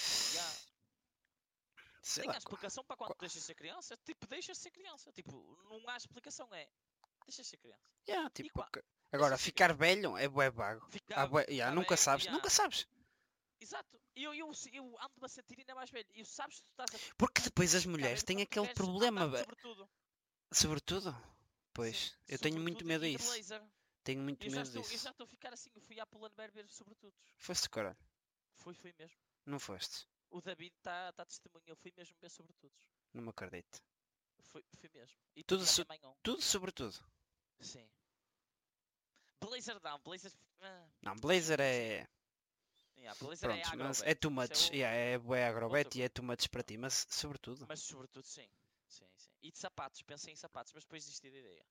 sei 2.02 2.22
tem 2.24 2.30
lá, 2.30 2.36
a 2.36 2.38
explicação 2.38 2.84
para 2.84 2.96
quando 2.98 3.16
deixas 3.20 3.42
de 3.42 3.46
ser 3.48 3.56
criança, 3.56 3.98
tipo, 3.98 4.28
deixas 4.28 4.58
de 4.58 4.64
ser 4.64 4.72
criança, 4.72 5.12
tipo, 5.12 5.58
não 5.70 5.88
há 5.90 5.98
explicação, 5.98 6.48
é, 6.54 6.70
deixas 7.26 7.46
de 7.46 7.50
ser 7.52 7.58
criança. 7.58 7.84
yeah, 8.08 8.30
tipo, 8.32 8.64
que- 8.72 8.84
agora, 9.12 9.38
ser 9.38 9.44
ficar 9.44 9.74
velho 9.74 10.18
é 10.18 10.28
bué 10.28 10.50
vago. 10.50 10.86
Ficar, 10.92 11.20
Ah, 11.22 11.28
bué- 11.28 11.46
yeah, 11.50 11.74
nunca 11.76 11.90
velho, 11.96 12.02
sabes, 12.04 12.26
já. 12.26 12.32
nunca 12.32 12.50
sabes. 12.50 12.88
Exato, 13.62 14.02
eu, 14.16 14.34
eu, 14.34 14.52
eu 14.72 14.98
ando-me 15.02 15.26
a 15.26 15.28
sentir 15.28 15.60
ainda 15.60 15.76
mais 15.76 15.90
velho, 15.90 16.08
e 16.14 16.24
sabes 16.26 16.60
que 16.60 16.66
tu 16.66 16.70
estás 16.72 16.96
a 16.96 17.16
Porque 17.18 17.42
depois 17.42 17.76
as 17.76 17.86
mulheres 17.86 18.24
têm 18.24 18.42
aquele 18.42 18.66
queres 18.68 18.78
problema, 18.82 19.22
andar 19.24 19.40
sobretudo. 19.40 19.90
sobretudo. 20.52 21.16
Pois, 21.74 21.98
Sim, 21.98 22.16
eu 22.28 22.40
tenho 22.40 22.56
muito 22.60 22.80
sobretudo 22.80 22.88
medo 22.88 23.18
disso. 23.18 23.32
blazer. 23.32 23.64
Tenho 24.04 24.22
muito 24.22 24.46
Eu 24.46 24.52
medo 24.52 24.64
estou, 24.64 24.82
eu 24.82 24.88
disso. 24.90 25.04
já 25.04 25.12
estou 25.12 25.26
a 25.26 25.28
ficar 25.28 25.54
assim, 25.54 25.70
eu 25.76 25.82
fui 25.82 26.00
à 26.00 26.06
Pull&Bear 26.08 26.52
ver 26.52 26.68
sobretudos. 26.70 27.20
Foste 27.38 27.70
caralho, 27.70 27.98
Foi, 28.56 28.74
foi 28.74 28.94
mesmo. 28.98 29.18
não 29.46 29.60
foste. 29.60 30.08
O 30.32 30.42
David 30.42 30.74
está 30.78 31.12
tá 31.14 31.26
testemunha, 31.26 31.64
eu 31.68 31.76
fui 31.76 31.92
mesmo 31.96 32.16
ver 32.22 32.30
sobretudos. 32.32 32.90
Não 33.14 33.24
me 33.24 33.30
acredito. 33.30 33.82
Foi, 34.52 34.64
mesmo. 34.94 35.18
E 35.36 35.44
Tudo 35.44 35.66
so- 35.66 35.86
um. 36.04 36.16
Tudo 36.24 36.42
sobretudo. 36.42 36.96
Sim. 37.62 37.88
Blazer 39.42 39.80
down, 39.80 40.00
Blazer... 40.04 40.32
ah, 40.62 40.88
Não, 41.02 41.16
Blazer 41.16 41.60
é. 41.62 42.08
yeah, 42.98 43.18
Blazer 43.22 43.50
é 43.52 43.62
Pronto, 43.62 43.78
mas 43.78 44.02
agrobet. 44.02 44.12
é 44.12 44.16
too 44.16 44.32
Isso 44.32 44.40
much. 44.42 44.70
o- 44.72 44.76
Yeah, 44.76 44.96
é 45.38 45.48
agrobet 45.48 45.98
e 45.98 46.02
é 46.02 46.10
too 46.10 46.24
much 46.26 46.48
para 46.50 46.64
ti, 46.64 46.78
mas 46.78 47.06
sobretudo. 47.10 47.66
Mas 47.68 47.82
sobretudo 47.82 48.26
sim. 48.26 48.48
Sim, 48.88 49.06
sim. 49.16 49.30
E 49.44 49.52
de 49.52 49.58
sapatos, 49.60 50.02
pensei 50.02 50.34
em 50.34 50.36
sapatos, 50.36 50.74
mas 50.74 50.84
depois 50.84 51.04
desisti 51.06 51.30
da 51.32 51.38
ideia. 51.38 51.66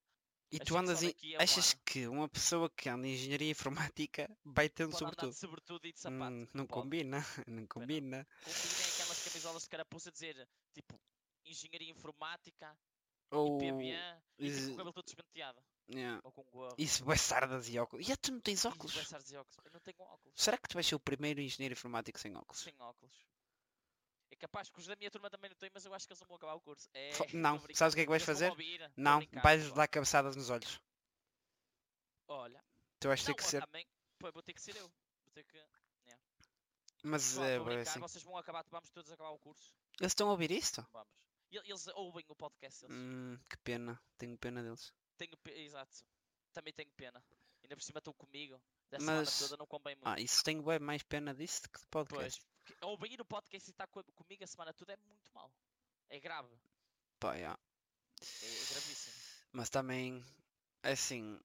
E 0.51 0.57
achei 0.57 0.65
tu 0.67 0.79
andas 0.79 1.03
em. 1.03 1.09
um 1.09 1.43
Achas 1.43 1.75
que 1.85 2.07
uma 2.07 2.27
pessoa 2.29 2.71
que 2.71 2.89
anda 2.89 3.07
em 3.07 3.13
engenharia 3.13 3.51
informática 3.51 4.31
vai 4.45 4.69
tendo 4.71 4.91
Pode 4.93 4.99
sobretudo? 5.01 5.33
sobretudo 5.35 5.87
e 5.87 5.93
de 5.93 6.01
sapato. 6.01 6.33
Hum, 6.33 6.49
não 6.55 6.67
pode. 6.67 6.83
combina, 6.83 7.19
não 7.47 7.67
combina. 7.67 8.27
Combinem 8.45 8.87
aquelas 8.95 9.23
camisolas 9.25 9.63
de 9.65 9.69
carapuça 9.69 10.09
a 10.09 10.13
dizer, 10.13 10.49
tipo, 10.73 10.99
engenharia 11.51 11.91
informática, 11.91 12.77
Ou. 13.31 13.59
PBA, 13.59 14.23
e 14.39 14.51
tipo, 14.53 14.67
com 14.67 14.73
o 14.73 14.77
cabelo 14.77 14.93
todo 14.93 15.05
despenteado. 15.05 15.63
yeah. 15.91 16.21
Ou 16.25 16.33
com 16.33 16.43
gorro. 16.45 16.75
Isso, 16.79 17.05
sardas 17.17 17.69
e 17.69 17.79
óculos. 17.79 18.09
E 18.09 18.17
tu 18.17 18.33
não 18.33 18.41
tens 18.41 18.65
E 18.65 18.69
óculos? 18.69 18.95
vai 18.95 19.03
estar 19.03 19.23
de 19.23 19.37
óculos. 19.37 19.57
Eu 19.65 19.71
não 19.73 19.81
tenho 19.81 20.01
óculos. 20.01 20.33
Será 20.37 20.57
que 20.59 20.69
tu 20.69 20.75
vais 20.75 20.87
ser 20.87 20.95
o 20.95 21.01
primeiro 21.01 21.41
engenheiro 21.41 21.73
informático 21.73 22.19
sem 22.19 22.35
óculos? 22.37 22.61
Sem 22.61 22.75
óculos. 22.79 23.27
É 24.31 24.37
capaz 24.37 24.69
que 24.69 24.79
os 24.79 24.87
da 24.87 24.95
minha 24.97 25.11
turma 25.11 25.31
também 25.31 25.49
não 25.51 25.57
têm, 25.57 25.71
mas 25.73 25.85
eu 25.85 25.95
acho 25.95 26.07
que 26.07 26.13
eles 26.13 26.21
não 26.21 26.29
vão 26.29 26.37
acabar 26.37 26.55
o 26.55 26.61
curso. 26.61 26.89
É, 26.93 27.11
não, 27.33 27.59
sabes 27.75 27.95
o 27.95 27.97
que 27.97 28.03
é 28.03 28.05
que 28.05 28.11
vais 28.11 28.23
fazer? 28.23 28.51
ouvir, 28.51 28.93
Não, 28.97 29.21
vais 29.43 29.73
dar 29.73 29.89
cabeçadas 29.89 30.37
nos 30.37 30.51
olhos. 30.51 30.79
Olha, 32.29 32.63
Tu 33.01 33.09
vais 33.09 33.23
ter 33.23 33.31
não, 33.31 33.37
que 33.37 33.45
ser. 33.45 33.65
também, 33.65 33.87
pô, 34.19 34.31
vou 34.31 34.43
ter 34.43 34.53
que 34.53 34.61
ser 34.61 34.77
eu. 34.77 34.87
Vou 35.25 35.33
ter 35.33 35.45
que... 35.45 35.59
Mas 37.05 37.23
Pessoal, 37.29 37.47
é, 37.47 37.57
tô 37.57 37.61
a 37.63 37.65
bué 37.65 37.75
brincar, 37.77 37.91
assim. 37.93 38.01
vocês 38.01 38.25
vão 38.25 38.37
acabar, 38.37 38.65
vamos 38.71 38.91
todos 38.91 39.11
acabar 39.13 39.31
o 39.31 39.39
curso. 39.39 39.73
Eles 40.01 40.11
estão 40.11 40.29
a 40.29 40.33
ouvir 40.33 40.51
isto? 40.51 40.87
Vamos. 40.93 41.09
Eles 41.51 41.87
ouvem 41.89 42.25
o 42.29 42.35
podcast, 42.37 42.85
eles. 42.85 42.97
Hum, 42.97 43.39
que 43.49 43.57
pena. 43.59 44.01
Tenho 44.19 44.37
pena 44.39 44.63
deles. 44.63 44.93
Tenho. 45.17 45.33
Exato. 45.47 46.05
Também 46.53 46.73
tenho 46.73 46.91
pena. 46.93 47.25
Ainda 47.63 47.77
por 47.77 47.83
cima 47.83 47.99
estão 47.99 48.13
comigo. 48.13 48.61
Da 48.91 48.99
Mas- 49.01 49.29
semana 49.31 49.49
toda 49.51 49.57
não 49.59 49.67
convém 49.67 49.95
muito. 49.97 50.07
Ah, 50.09 50.19
isso 50.21 50.43
tenho 50.43 50.63
bué 50.63 50.79
mais 50.79 51.03
pena 51.03 51.35
disso 51.35 51.63
do 51.63 51.69
que 51.71 51.81
de 51.81 51.87
Pois, 51.89 52.07
podcast. 52.09 52.47
porque 52.65 52.85
ouvir 52.85 53.21
o 53.21 53.25
podcast 53.25 53.69
e 53.69 53.73
estar 53.73 53.87
co- 53.89 54.05
comigo 54.15 54.45
a 54.45 54.47
semana 54.47 54.73
toda 54.73 54.93
é 54.93 54.97
muito 54.97 55.31
mal. 55.35 55.53
É 56.09 56.19
grave. 56.21 56.55
Pá, 57.21 57.35
yeah. 57.35 57.59
É, 58.21 58.47
é 58.47 58.65
gravíssimo. 58.73 59.17
Mas 59.53 59.69
também, 59.71 60.25
assim, 60.83 61.39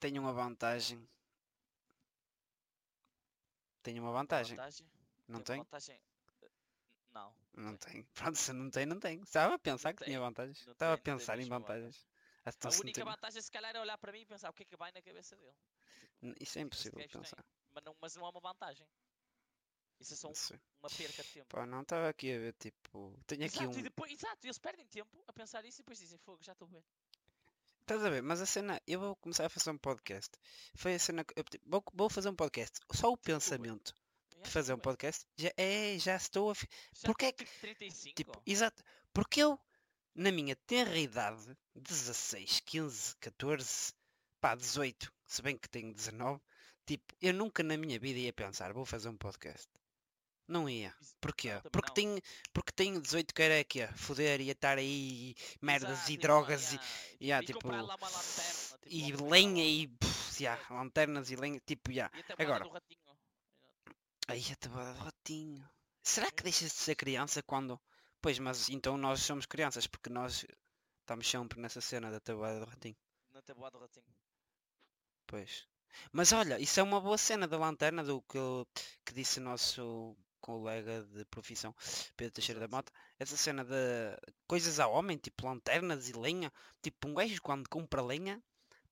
tenho 0.00 0.20
uma 0.20 0.32
vantagem. 0.32 1.08
Tenho 3.82 4.02
uma 4.02 4.10
Uma 4.10 4.18
vantagem. 4.20 4.56
Vantagem? 4.56 4.86
Não 5.28 5.38
uma 5.40 5.56
vantagem? 5.64 6.00
Não. 7.10 7.34
Não 7.54 7.76
tem. 7.76 8.02
Pronto, 8.14 8.36
se 8.38 8.52
não 8.52 8.70
tem, 8.70 8.86
não 8.86 8.98
tem. 9.00 9.20
Estava 9.20 9.54
a 9.54 9.58
pensar 9.58 9.90
Não 9.90 9.96
que 9.96 10.04
tinha 10.04 10.18
tem, 10.18 10.26
vantagens. 10.26 10.64
não 10.66 10.72
Estava 10.72 10.94
a 10.94 10.96
tem, 10.96 11.04
tem 11.04 11.14
pensar 11.18 11.38
em 11.38 11.48
vantagens. 11.48 12.06
A 12.44 12.50
então 12.50 12.70
não 12.70 12.78
única 12.80 13.00
tem- 13.04 13.04
vantagem 13.12 13.42
se 13.42 13.50
calhar 13.50 13.76
é 13.76 13.80
olhar 13.80 13.98
para 13.98 14.10
mim 14.12 14.20
e 14.20 14.26
pensar 14.26 14.50
o 14.50 14.52
que 14.52 14.62
é 14.62 14.66
que 14.66 14.76
vai 14.76 14.90
na 14.92 15.00
cabeça 15.02 15.36
dele. 15.36 15.54
N- 16.22 16.34
Isso 16.40 16.58
é 16.58 16.62
O 16.64 16.68
que 16.68 16.70
que 16.70 16.76
esse 16.76 16.88
impossível 16.88 17.08
pensar. 17.20 17.44
Mas 17.72 17.84
não, 17.84 17.96
mas 18.00 18.16
não 18.16 18.26
é 18.26 18.28
uma 18.30 18.40
vantagem. 18.40 18.86
Isso 20.00 20.14
é 20.14 20.16
só 20.16 20.28
um- 20.28 20.58
uma 20.82 20.88
perca 20.90 21.22
de 21.22 21.28
tempo. 21.30 21.46
Pá, 21.48 21.64
não 21.66 21.82
estava 21.82 22.08
aqui 22.08 22.32
a 22.34 22.38
ver, 22.38 22.54
tipo. 22.54 23.16
Tenho 23.26 23.44
aqui 23.46 23.58
exato, 23.58 23.76
e 23.78 23.80
um. 23.80 23.82
depois, 23.84 24.10
exato, 24.12 24.44
eles 24.46 24.58
perdem 24.58 24.86
tempo 24.86 25.22
a 25.28 25.32
pensar 25.32 25.64
isso 25.64 25.78
e 25.80 25.82
depois 25.82 25.98
dizem, 25.98 26.18
fogo, 26.18 26.42
já 26.42 26.52
estou 26.52 26.66
bem. 26.66 26.82
Estás 27.82 28.04
a 28.04 28.10
ver? 28.10 28.22
Mas 28.22 28.40
a 28.40 28.46
cena, 28.46 28.80
eu 28.86 28.98
vou 28.98 29.16
começar 29.16 29.46
a 29.46 29.48
fazer 29.48 29.70
um 29.70 29.78
podcast. 29.78 30.30
Foi 30.74 30.94
a 30.94 30.98
cena 30.98 31.24
que. 31.24 31.34
eu, 31.38 31.44
tipo, 31.44 31.68
Vou, 31.68 31.84
vou 31.92 32.10
fazer 32.10 32.28
um 32.28 32.34
podcast. 32.36 32.80
Só 32.92 33.12
o 33.12 33.16
pensamento 33.16 33.94
Já 34.42 34.46
de 34.46 34.50
fazer 34.50 34.74
um 34.74 34.78
podcast. 34.78 35.26
Já, 35.36 35.52
é, 35.56 35.98
já 35.98 36.16
estou 36.16 36.50
a. 36.50 36.54
fi- 36.54 36.68
Já 36.92 37.06
Porque 37.08 37.26
é 37.26 37.32
tipo 37.32 37.50
35? 37.60 38.14
Tipo, 38.14 38.42
exato. 38.46 38.82
Porque 39.12 39.42
eu, 39.42 39.58
na 40.14 40.30
minha 40.32 40.56
tenra 40.66 40.98
idade, 40.98 41.56
16, 41.74 42.60
15, 42.60 43.16
14, 43.18 43.92
pá, 44.40 44.54
18, 44.54 45.12
se 45.26 45.42
bem 45.42 45.56
que 45.56 45.68
tenho 45.68 45.92
19, 45.94 46.40
tipo, 46.86 47.04
eu 47.20 47.32
nunca 47.32 47.62
na 47.62 47.76
minha 47.76 47.98
vida 47.98 48.18
ia 48.18 48.32
pensar, 48.32 48.72
vou 48.72 48.84
fazer 48.84 49.08
um 49.08 49.16
podcast. 49.16 49.68
Não 50.48 50.68
ia. 50.68 50.92
Porquê? 51.20 51.54
não, 51.54 51.62
porque, 51.70 51.88
não. 51.88 51.94
tenho, 51.94 52.20
porque 52.52 52.72
tenho 52.72 53.00
18 53.00 53.32
que 53.32 53.42
era 53.42 53.64
que 53.64 53.78
ia 53.78 53.92
foder, 53.94 54.40
ia 54.40 54.52
estar 54.52 54.76
aí 54.76 55.34
merdas 55.62 55.90
Exato, 55.98 56.10
e 56.10 56.14
uma- 56.16 56.20
drogas 56.22 56.72
e, 56.72 56.74
yeah, 56.74 56.88
e, 57.20 57.24
yeah, 57.26 57.44
e 57.44 57.46
tipo, 57.46 57.68
lanterna. 57.68 57.96
Tipo, 58.82 58.86
e 58.86 59.12
lenha 59.30 59.64
e 59.64 59.86
pff, 59.88 60.42
yeah, 60.42 60.74
lanternas 60.74 61.30
e 61.30 61.36
lenha, 61.36 61.60
tipo. 61.64 61.90
E 61.92 62.02
moda 62.02 62.12
Agora. 62.38 62.64
Aí 64.32 64.44
a 64.52 64.56
tabuada 64.56 64.94
do 64.94 65.00
ratinho. 65.00 65.68
Será 66.02 66.30
que 66.30 66.42
É. 66.42 66.44
deixas 66.44 66.72
de 66.72 66.78
ser 66.78 66.96
criança 66.96 67.42
quando... 67.42 67.80
Pois, 68.20 68.38
mas 68.38 68.68
então 68.68 68.96
nós 68.96 69.20
somos 69.22 69.46
crianças, 69.46 69.86
porque 69.86 70.08
nós 70.10 70.46
estamos 71.00 71.28
sempre 71.28 71.60
nessa 71.60 71.80
cena 71.80 72.10
da 72.10 72.20
tabuada 72.20 72.60
do 72.60 72.66
ratinho. 72.66 72.96
Na 73.32 73.42
tabuada 73.42 73.78
do 73.78 73.82
ratinho. 73.82 74.06
Pois. 75.26 75.66
Mas 76.12 76.32
olha, 76.32 76.58
isso 76.58 76.80
é 76.80 76.82
uma 76.82 77.00
boa 77.00 77.18
cena 77.18 77.46
da 77.46 77.58
lanterna 77.58 78.02
do 78.04 78.22
que, 78.22 78.38
que 79.04 79.12
disse 79.14 79.38
o 79.40 79.42
nosso 79.42 80.16
colega 80.40 81.02
de 81.04 81.24
profissão, 81.26 81.74
Pedro 82.16 82.32
Teixeira 82.34 82.60
da. 82.60 82.68
Mota. 82.68 82.92
Essa 83.18 83.36
cena 83.36 83.64
de 83.64 83.74
coisas 84.46 84.80
a 84.80 84.88
homem, 84.88 85.18
tipo 85.18 85.46
lanternas 85.46 86.08
e 86.08 86.12
lenha. 86.12 86.52
Tipo, 86.82 87.08
um 87.08 87.14
gajo 87.14 87.40
quando 87.42 87.68
compra 87.68 88.02
lenha, 88.02 88.42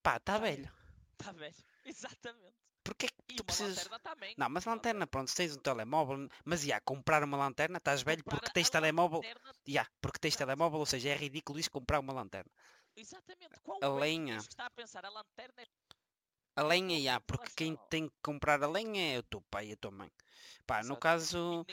pá, 0.03 0.17
está 0.17 0.35
Tá 0.35 0.39
velho. 0.39 0.71
Está 1.19 1.33
velho. 1.33 1.57
Exatamente. 1.85 2.60
Porquê 2.91 3.07
que 3.07 3.35
E 3.35 3.37
tu 3.37 3.45
precisas... 3.45 3.77
lanterna 3.77 4.01
também. 4.01 4.35
Não, 4.37 4.49
mas 4.51 4.67
Uma 4.67 4.75
lanterna, 4.75 5.07
pronto, 5.07 5.31
se 5.31 5.37
tens 5.37 5.57
um 5.57 5.61
telemóvel, 5.61 6.29
mas 6.45 6.63
já, 6.63 6.81
comprar 6.81 7.23
uma 7.23 7.37
lanterna, 7.37 7.79
estás 7.79 8.03
velho 8.03 8.25
Comprar 8.25 8.39
porque 8.39 8.51
a 8.51 8.53
tens 8.53 8.69
telemóvel, 8.69 9.21
lanterna- 9.21 9.53
já, 9.65 9.87
porque 10.01 10.19
tens 10.19 10.35
telemóvel, 10.35 10.81
ou 10.81 10.87
seja, 10.87 11.11
é 11.11 11.15
ridículo 11.15 11.61
isso 11.61 11.71
comprar 11.71 12.01
uma 12.01 12.13
lanterna. 12.13 12.51
Exatamente. 12.97 13.61
Qual 13.63 13.79
A 13.81 13.87
velho 13.87 14.01
lenha. 14.01 14.37
está 14.39 14.67
a 14.67 14.71
pensar? 14.71 15.05
A 15.05 15.09
lanterna 15.09 15.63
é 15.63 15.67
A 16.57 16.65
lenha, 16.65 17.01
já, 17.01 17.21
porque 17.21 17.53
quem 17.55 17.77
tem 17.89 18.09
que 18.09 18.15
comprar 18.21 18.61
a 18.61 18.67
lenha 18.67 19.15
é 19.15 19.19
o 19.21 19.23
teu 19.23 19.41
pai 19.41 19.69
e 19.69 19.73
a 19.75 19.77
tua 19.77 19.93
mãe. 19.93 20.11
Pá, 20.67 20.83
no 20.83 20.97
caso, 20.97 21.65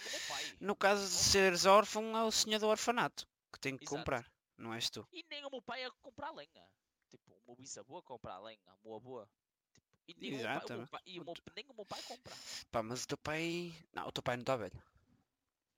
no 0.62 0.76
caso 0.76 1.02
de 1.02 1.16
seres 1.16 1.66
órfão, 1.66 2.16
é 2.16 2.24
o 2.26 2.32
senhor 2.32 2.60
do 2.60 2.68
orfanato 2.68 3.28
que 3.52 3.60
tem 3.60 3.76
que 3.76 3.86
Exato. 3.86 3.98
comprar, 3.98 4.32
não 4.56 4.72
és 4.72 4.88
tu. 4.91 5.08
E 5.12 5.26
nem 5.32 5.44
o 5.46 5.50
meu 5.50 5.64
pai 5.64 5.84
a 5.84 5.89
comprar 6.04 6.30
lenha. 6.32 6.70
Tipo, 7.10 7.34
o 7.34 7.48
meu 7.48 7.56
bisavô 7.56 7.98
a 7.98 8.04
comprar 8.04 8.38
lenha. 8.39 8.60
O 8.84 8.89
meu 8.89 8.96
avô. 8.98 9.28
E 10.08 10.14
nem, 10.16 10.34
o 10.34 10.38
meu 10.38 10.45
pai, 10.45 10.76
o 10.76 10.78
meu 10.78 10.88
pai, 10.88 11.01
e 11.05 11.20
o 11.20 11.26
meu, 11.26 11.34
nem 11.55 11.66
o 11.70 11.74
meu 11.74 11.86
pai 11.86 12.01
compra. 12.03 12.34
Pá, 12.72 12.82
mas 12.82 13.03
o 13.03 13.08
teu 13.08 13.18
pai. 13.18 13.76
Não, 13.93 14.08
o 14.08 14.12
teu 14.12 14.24
pai 14.24 14.38
não 14.38 14.41
está 14.41 14.55
velho. 14.55 14.84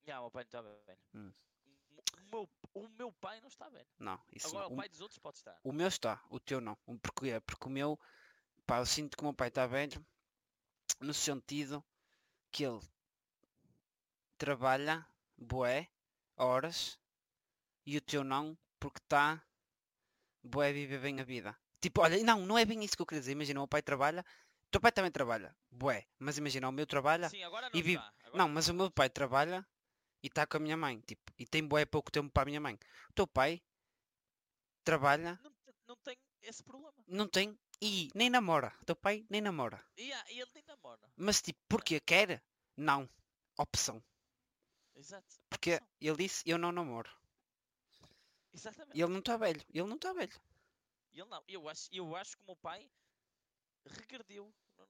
Já, 0.06 0.20
o 0.20 0.24
meu 0.24 0.32
pai 0.32 0.44
não 0.44 0.48
está 0.48 0.62
velho. 0.62 1.00
Hum. 1.16 1.32
O, 2.14 2.32
meu, 2.32 2.50
o 2.76 2.88
meu 2.90 3.12
pai 3.14 3.42
não 3.42 3.48
está 3.48 3.68
velho. 3.70 3.88
Não, 3.98 4.22
isso 4.32 4.48
Agora 4.50 4.66
não. 4.66 4.74
o 4.74 4.78
pai 4.78 4.88
dos 4.88 5.02
outros 5.02 5.18
pode 5.18 5.38
estar. 5.38 5.60
O 5.64 5.72
meu 5.72 5.88
está, 5.88 6.24
o 6.30 6.40
teu 6.40 6.62
não. 6.62 6.78
O 6.86 6.98
porquê? 7.00 7.40
Porque 7.40 7.66
o 7.66 7.72
meu, 7.72 8.00
pá, 8.68 8.78
eu 8.78 8.86
sinto 8.86 9.18
que 9.18 9.24
o 9.24 9.26
meu 9.26 9.34
pai 9.34 9.48
está 9.48 9.66
velho 9.66 10.06
no 11.00 11.14
sentido 11.14 11.84
que 12.52 12.66
ele 12.66 12.82
trabalha 14.38 15.06
bué 15.38 15.90
horas 16.36 17.00
e 17.86 17.98
o 17.98 18.02
teu 18.02 18.24
não 18.24 18.58
porque 18.80 19.00
está 19.00 19.44
bué 20.44 20.70
a 20.70 20.74
viver 20.74 21.00
bem 21.00 21.20
a 21.20 21.24
vida. 21.24 21.58
Tipo, 21.82 22.02
olha, 22.02 22.22
não, 22.24 22.46
não 22.46 22.58
é 22.58 22.66
bem 22.66 22.84
isso 22.84 22.96
que 22.96 23.02
eu 23.02 23.06
queria 23.06 23.22
dizer. 23.22 23.32
Imagina, 23.32 23.60
o 23.60 23.64
meu 23.64 23.68
pai 23.68 23.82
trabalha, 23.82 24.22
o 24.22 24.70
teu 24.72 24.82
pai 24.82 24.92
também 24.92 25.12
trabalha, 25.12 25.56
bué, 25.72 26.06
mas 26.20 26.38
imagina, 26.38 26.68
o 26.68 26.72
meu 26.72 26.86
trabalha, 26.86 27.30
Sim, 27.30 27.44
agora 27.44 27.70
não 27.70 27.80
e 27.80 27.82
vive- 27.82 27.98
agora 27.98 28.38
não, 28.38 28.50
mas 28.50 28.68
o 28.68 28.74
meu 28.74 28.92
pai 28.92 29.10
trabalha 29.10 29.66
e 30.22 30.28
está 30.28 30.46
com 30.46 30.58
a 30.58 30.60
minha 30.60 30.76
mãe, 30.78 31.00
tipo, 31.02 31.22
e 31.38 31.46
tem 31.46 31.66
bué 31.66 31.86
pouco 31.86 32.12
tempo 32.12 32.30
para 32.32 32.44
a 32.44 32.46
minha 32.46 32.60
mãe. 32.60 32.78
O 33.10 33.14
teu 33.14 33.26
pai 33.26 33.62
trabalha, 34.84 35.40
Não, 35.44 35.52
não 35.88 35.96
tem 35.98 36.18
esse 36.42 36.64
problema. 36.64 36.94
não 37.08 37.28
tem 37.28 37.58
e 37.82 38.10
nem 38.14 38.30
namora. 38.30 38.74
O 38.82 38.86
teu 38.86 38.96
pai 38.96 39.26
nem 39.30 39.40
namora. 39.42 39.84
E, 39.98 40.12
ele 40.12 40.52
nem 40.54 40.64
namora. 40.68 41.10
Mas 41.16 41.42
tipo, 41.42 41.60
porque 41.70 42.00
quer? 42.02 42.44
Não. 42.76 43.10
Opção. 43.58 44.04
Exato. 44.96 45.26
Porque 45.50 45.76
opção. 45.76 45.88
ele 46.02 46.18
disse, 46.18 46.44
eu 46.46 46.58
não 46.58 46.72
namoro. 46.72 47.10
Exatamente. 48.54 48.98
E 48.98 49.02
ele 49.02 49.12
não 49.12 49.20
está 49.20 49.38
velho. 49.38 49.62
Ele 49.74 49.88
não 49.88 49.96
está 49.96 50.12
velho. 50.14 50.42
Ele 51.14 51.26
não. 51.26 51.44
Eu 51.48 51.68
acho, 51.70 51.90
eu 51.92 52.16
acho 52.16 52.36
que 52.38 52.44
o 52.44 52.46
meu 52.48 52.56
pai 52.58 52.90
regrediu. 53.86 54.54
não- 54.78 54.88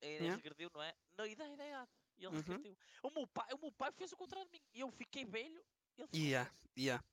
É, 0.00 0.08
Yeah. 0.16 0.36
regrediu, 0.36 0.70
não 0.74 0.82
é? 0.82 0.94
Na 1.16 1.26
ideia 1.26 1.56
da 1.56 1.66
idade. 1.66 1.90
Ele 2.18 2.26
Uhum. 2.28 2.34
regrediu. 2.42 2.78
O 3.02 3.10
meu, 3.10 3.26
pai, 3.26 3.46
o 3.54 3.58
meu 3.58 3.72
pai 3.72 3.90
fez 3.92 4.12
o 4.12 4.16
contrário 4.16 4.46
de 4.50 4.58
mim. 4.58 4.64
Eu 4.74 4.90
fiquei 4.90 5.24
velho. 5.24 5.64
Ele 5.96 6.06
ficou 6.06 6.20
Yeah, 6.20 6.50
velho. 6.50 6.70
yeah. 6.76 7.04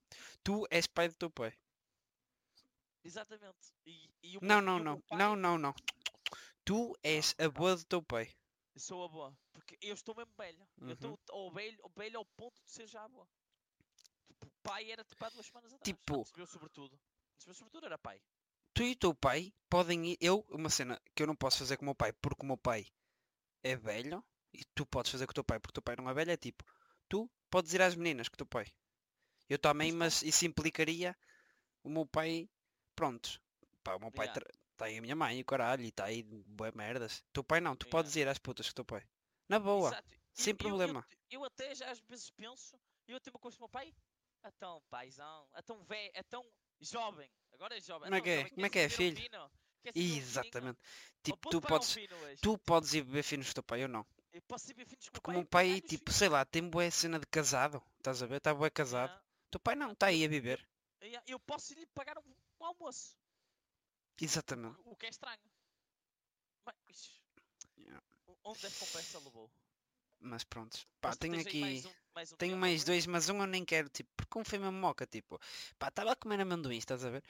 Tu 0.44 0.68
és 0.70 0.86
pai 0.88 1.08
do 1.10 1.16
teu 1.16 1.30
pai. 1.32 1.58
Exatamente. 3.04 3.74
E, 3.86 4.10
e 4.22 4.38
o 4.38 4.42
Não, 4.42 4.62
não, 4.62 4.80
e 4.80 4.84
não. 4.84 5.02
pai- 5.02 5.18
Não, 5.18 5.36
não, 5.36 5.58
não. 5.58 5.74
Tu 6.66 6.94
és 7.04 7.36
a 7.40 7.50
boa 7.50 7.76
do 7.76 7.86
teu 7.86 8.02
pai. 8.04 8.34
Eu 8.76 8.80
sou 8.82 9.04
a 9.04 9.08
boa. 9.08 9.38
Porque 9.52 9.78
eu 9.82 9.94
estou 9.94 10.16
mesmo 10.16 10.34
velho. 10.36 10.68
Eu 10.82 10.94
estou 10.94 11.12
Uhum. 11.12 11.18
ao 11.30 11.52
velho, 11.52 11.80
ao 11.84 11.90
velho 11.92 12.18
ao 12.18 12.26
ponto 12.26 12.62
de 12.64 12.72
ser 12.72 12.88
já 12.88 13.04
a 13.04 13.08
boa. 13.10 13.28
Tipo, 14.28 14.50
pai 14.64 14.92
era 14.92 15.04
tipo 15.04 15.24
há 15.26 15.30
duas 15.30 15.46
semanas 15.46 15.74
atrás. 15.74 15.84
Tipo- 15.86 16.26
meu 16.36 16.48
sobretudo. 16.48 17.00
Meu 17.46 17.54
sobretudo 17.54 17.86
era 17.86 17.98
pai. 17.98 18.22
Tu 18.74 18.84
e 18.84 18.92
o 18.94 18.96
teu 18.96 19.14
pai 19.14 19.54
podem 19.70 20.06
ir. 20.12 20.18
Eu, 20.20 20.46
uma 20.50 20.70
cena 20.70 21.00
que 21.16 21.24
eu 21.24 21.28
não 21.28 21.36
posso 21.36 21.60
fazer 21.60 21.78
com 21.78 21.84
o 21.84 21.88
meu 21.88 21.96
pai 21.96 22.12
porque 22.14 22.44
o 22.44 22.46
meu 22.46 22.58
pai 22.58 22.86
é 23.64 23.76
velho. 23.76 24.24
E 24.54 24.64
tu 24.76 24.86
podes 24.86 25.12
fazer 25.12 25.26
com 25.26 25.32
o 25.32 25.34
teu 25.34 25.44
pai 25.44 25.60
porque 25.60 25.72
o 25.72 25.74
teu 25.74 25.84
pai 25.84 25.96
não 25.96 26.10
é 26.10 26.14
velho. 26.14 26.32
É 26.32 26.38
tipo, 26.38 26.64
tu 27.10 27.30
podes 27.50 27.74
ir 27.74 27.82
às 27.82 27.96
meninas 27.96 28.28
com 28.30 28.36
o 28.36 28.38
teu 28.38 28.46
pai. 28.46 28.66
Eu 29.50 29.60
também, 29.60 29.92
mas 29.92 30.22
isso 30.24 30.46
implicaria 30.46 31.16
o 31.84 31.90
meu 31.90 32.06
pai. 32.06 32.50
Pronto. 32.96 33.42
Pá, 33.84 33.96
o 33.96 34.00
meu 34.00 34.12
pai 34.12 34.28
Yeah. 34.28 34.50
está 34.72 34.86
aí 34.86 34.98
a 34.98 35.02
minha 35.02 35.16
mãe 35.16 35.38
e 35.38 35.42
o 35.42 35.46
caralho. 35.46 35.84
E 35.84 35.90
está 35.90 36.06
aí 36.06 36.24
bué 36.24 36.72
merdas. 36.74 37.20
O 37.20 37.34
teu 37.34 37.44
pai 37.44 37.60
não. 37.62 37.76
Tu 37.76 37.84
Yeah. 37.86 37.92
podes 37.92 38.16
ir 38.16 38.28
às 38.28 38.38
putas 38.40 38.68
com 38.68 38.72
o 38.72 38.76
teu 38.76 38.86
pai. 38.86 39.08
Na 39.50 39.60
boa. 39.60 39.90
Exato. 39.90 40.10
Sem 40.34 40.52
eu- 40.54 40.58
problema. 40.58 41.06
Eu, 41.30 41.42
eu 41.42 41.46
até 41.46 41.76
já 41.76 41.92
às 41.92 42.00
vezes 42.00 42.30
penso, 42.32 42.76
eu 43.08 43.20
tenho 43.20 43.36
uma 43.36 43.40
coisa 43.40 43.58
com 43.58 43.66
o 43.66 43.68
meu 43.68 43.70
pai, 43.70 43.94
é 44.44 44.52
tão 44.52 44.82
paizão, 44.90 45.48
é 45.54 45.62
tão 45.62 45.84
velho, 45.84 46.12
é 46.16 46.24
tão 46.24 46.44
jovem, 46.84 47.30
agora 47.54 47.78
é 47.78 47.82
jovem. 47.82 48.06
Como 48.06 48.16
é 48.16 48.22
que 48.22 48.30
é? 48.30 48.50
Como 48.50 48.66
é 48.66 48.70
que 48.70 48.80
é, 48.80 48.90
se 48.90 48.98
beber 48.98 49.12
um 49.12 49.16
filho? 49.16 49.16
se 49.16 49.30
beber 49.30 49.40
um. 49.40 50.18
Exatamente. 50.18 50.80
Tipo, 51.24 51.50
tu 51.50 51.58
um 51.58 51.62
podes. 51.62 51.96
Tu 52.42 52.58
podes 52.60 52.94
ir 52.94 53.04
beber 53.04 53.24
finos 53.24 53.48
com 53.48 53.52
o 53.52 53.54
teu 53.56 53.64
pai, 53.64 53.84
eu 53.84 53.88
não. 53.88 54.06
Eu 54.32 54.42
posso 54.44 54.72
ir 54.72 54.74
beber 54.74 54.90
finos 54.90 55.10
com 55.10 55.18
o 55.18 55.22
pai, 55.22 55.36
meu 55.36 55.46
pai, 55.46 55.68
pagar-lhe 55.68 55.82
os 55.84 55.90
tipo, 55.90 56.12
sei 56.12 56.30
lá, 56.30 56.46
tem 56.46 56.68
boa 56.68 56.90
cena 56.92 57.20
de 57.20 57.28
casado. 57.28 57.82
Estás 57.98 58.22
a 58.22 58.26
ver? 58.26 58.38
Está 58.38 58.54
bué 58.54 58.70
casado. 58.70 59.22
Teu 59.52 59.60
pai 59.60 59.76
não, 59.76 59.92
está 59.92 60.08
aí 60.08 60.26
a 60.26 60.28
yeah, 61.06 61.24
Eu 61.28 61.40
posso 61.40 61.74
lhe 61.74 61.86
pagar 61.88 62.18
um, 62.18 62.36
um 62.60 62.66
almoço, 62.66 63.16
Exatamente. 64.20 64.80
o, 64.86 64.96
que 64.96 65.06
é 65.06 65.10
estranho. 65.10 65.40
Mas, 66.66 67.22
Yeah. 67.78 68.02
onde 68.44 68.66
é 68.66 68.70
que 68.70 68.80
compensa 68.80 69.20
levou? 69.20 69.52
Mas 70.26 70.44
pronto. 70.46 70.78
Pá, 71.02 71.10
Mas 71.10 71.18
tenho 71.18 71.40
aqui. 71.40 71.60
mais 71.60 71.86
um- 71.86 71.92
mais 72.16 72.32
um 72.32 72.36
Tenho 72.38 72.58
mais 72.58 72.82
é? 72.82 72.86
dois, 72.86 73.06
mas 73.06 73.28
um 73.30 73.40
eu 73.42 73.46
nem 73.48 73.66
quero, 73.66 73.90
tipo, 73.90 74.10
porque 74.16 74.40
um 74.40 74.44
foi 74.46 74.58
mesmo 74.58 74.78
moca, 74.80 75.06
tipo. 75.06 75.38
Pá, 75.78 75.90
estava 75.90 76.12
a 76.14 76.16
comer 76.16 76.40
amendoim, 76.40 76.78
estás 76.78 77.04
a 77.04 77.10
ver? 77.10 77.24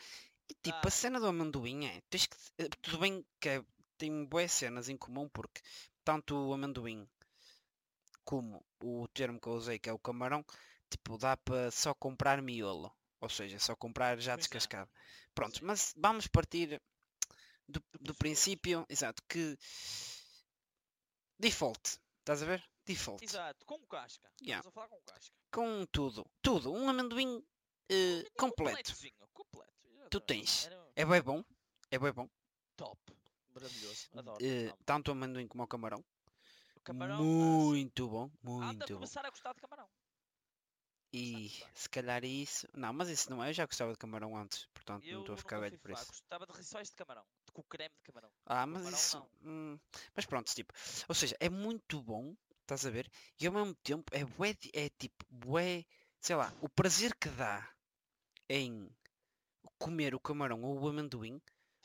E 0.49 0.53
tipo, 0.61 0.77
Ah. 0.83 0.87
a 0.87 0.91
cena 0.91 1.19
do 1.19 1.25
amendoim 1.27 1.85
é. 1.87 2.01
Tens 2.09 2.27
que. 2.27 2.37
eh, 2.59 2.69
Tudo 2.81 2.99
bem 2.99 3.25
que 3.39 3.49
é- 3.49 3.63
tem 3.97 4.23
boas 4.25 4.51
cenas 4.51 4.89
em 4.89 4.97
comum, 4.97 5.27
porque 5.29 5.61
tanto 6.03 6.35
o 6.35 6.53
amendoim 6.53 7.07
como 8.23 8.63
o 8.81 9.07
termo 9.07 9.39
que 9.39 9.47
eu 9.47 9.53
usei, 9.53 9.79
que 9.79 9.89
é 9.89 9.93
o 9.93 9.99
camarão, 9.99 10.45
tipo, 10.89 11.17
dá 11.17 11.35
para 11.35 11.71
só 11.71 11.93
comprar 11.95 12.41
miolo. 12.41 12.91
Ou 13.19 13.29
seja, 13.29 13.57
só 13.57 13.75
comprar 13.75 14.19
já 14.19 14.33
é. 14.33 14.37
descascado. 14.37 14.89
Pronto, 15.33 15.57
Sim. 15.59 15.65
mas 15.65 15.93
vamos 15.97 16.27
partir 16.27 16.79
do, 17.67 17.81
do 17.99 18.13
princípio, 18.15 18.85
exato, 18.89 19.23
que 19.27 19.57
default, 21.39 21.97
estás 22.19 22.43
a 22.43 22.45
ver? 22.45 22.63
Default. 22.85 23.23
Exato, 23.23 23.65
com 23.65 23.79
casca. 23.87 24.29
Yeah. 24.41 24.59
Estamos 24.59 24.67
a 24.67 24.71
falar 24.71 24.87
com 24.89 25.01
casca. 25.03 25.35
Com 25.51 25.85
tudo, 25.85 26.25
tudo, 26.41 26.71
um 26.73 26.89
amendoim 26.89 27.41
eh, 27.89 28.23
completo. 28.37 28.93
Completo. 29.31 29.73
Tu 30.09 30.19
tens. 30.21 30.65
Era 30.65 30.91
É 30.95 31.05
bem 31.05 31.21
bom, 31.21 31.43
é 31.89 31.97
bem 31.99 32.11
bom. 32.11 32.29
top. 32.75 32.99
Maravilhoso. 33.53 34.09
Adoro. 34.17 34.43
eh, 34.45 34.67
amo. 34.67 34.77
tanto 34.85 35.07
o 35.09 35.11
amendoim 35.11 35.47
como 35.47 35.63
o 35.63 35.67
camarão. 35.67 36.03
O 36.75 36.81
camarão. 36.81 37.15
ah, 37.19 37.21
muito 37.21 38.07
bom, 38.09 38.29
a 38.45 38.49
muito 38.49 38.87
bom. 38.87 38.93
começar 38.95 39.25
a 39.25 39.29
gostar 39.29 39.53
de 39.53 39.61
camarão. 39.61 39.87
E 41.15 41.51
se 41.75 41.87
calhar 41.89 42.25
isso. 42.25 42.67
Não, 42.73 42.91
mas 42.91 43.07
isso 43.07 43.29
não 43.29 43.43
é. 43.43 43.49
Eu 43.49 43.53
já 43.53 43.65
gostava 43.67 43.91
de 43.91 43.97
camarão 43.99 44.35
antes, 44.35 44.65
portanto 44.73 45.05
Eu 45.05 45.13
não 45.13 45.19
estou 45.21 45.35
a 45.35 45.37
ficar 45.37 45.59
velho 45.59 45.79
por 45.79 45.91
isso. 45.91 46.07
Gostava 46.07 46.47
de 46.47 46.53
rissóis 46.53 46.89
de 46.89 46.95
camarão. 46.95 47.23
De, 47.45 47.51
com 47.51 47.61
creme 47.63 47.93
de 47.95 48.01
camarão. 48.03 48.31
Ah, 48.47 48.65
mas 48.65 48.81
camarão 48.81 48.97
isso. 48.97 49.27
hum, 49.43 49.79
mas 50.15 50.25
pronto, 50.25 50.53
tipo. 50.53 50.73
Ou 51.07 51.13
seja, 51.15 51.37
é 51.39 51.49
muito 51.49 52.01
bom, 52.01 52.35
estás 52.75 52.85
a 52.85 52.91
ver? 52.95 53.09
E 53.39 53.47
ao 53.47 53.53
mesmo 53.53 53.75
tempo 53.75 54.05
é 54.13 54.23
bué, 54.25 54.55
é 54.73 54.89
tipo, 54.89 55.25
bué, 55.29 55.85
sei 56.21 56.35
lá, 56.35 56.53
o 56.61 56.69
prazer 56.69 57.15
que 57.15 57.29
dá 57.29 57.69
em 58.49 58.89
comer 59.79 60.15
o 60.15 60.19
camarão 60.19 60.61
ou 60.63 60.79
o 60.81 60.87
amendoim, 60.89 61.41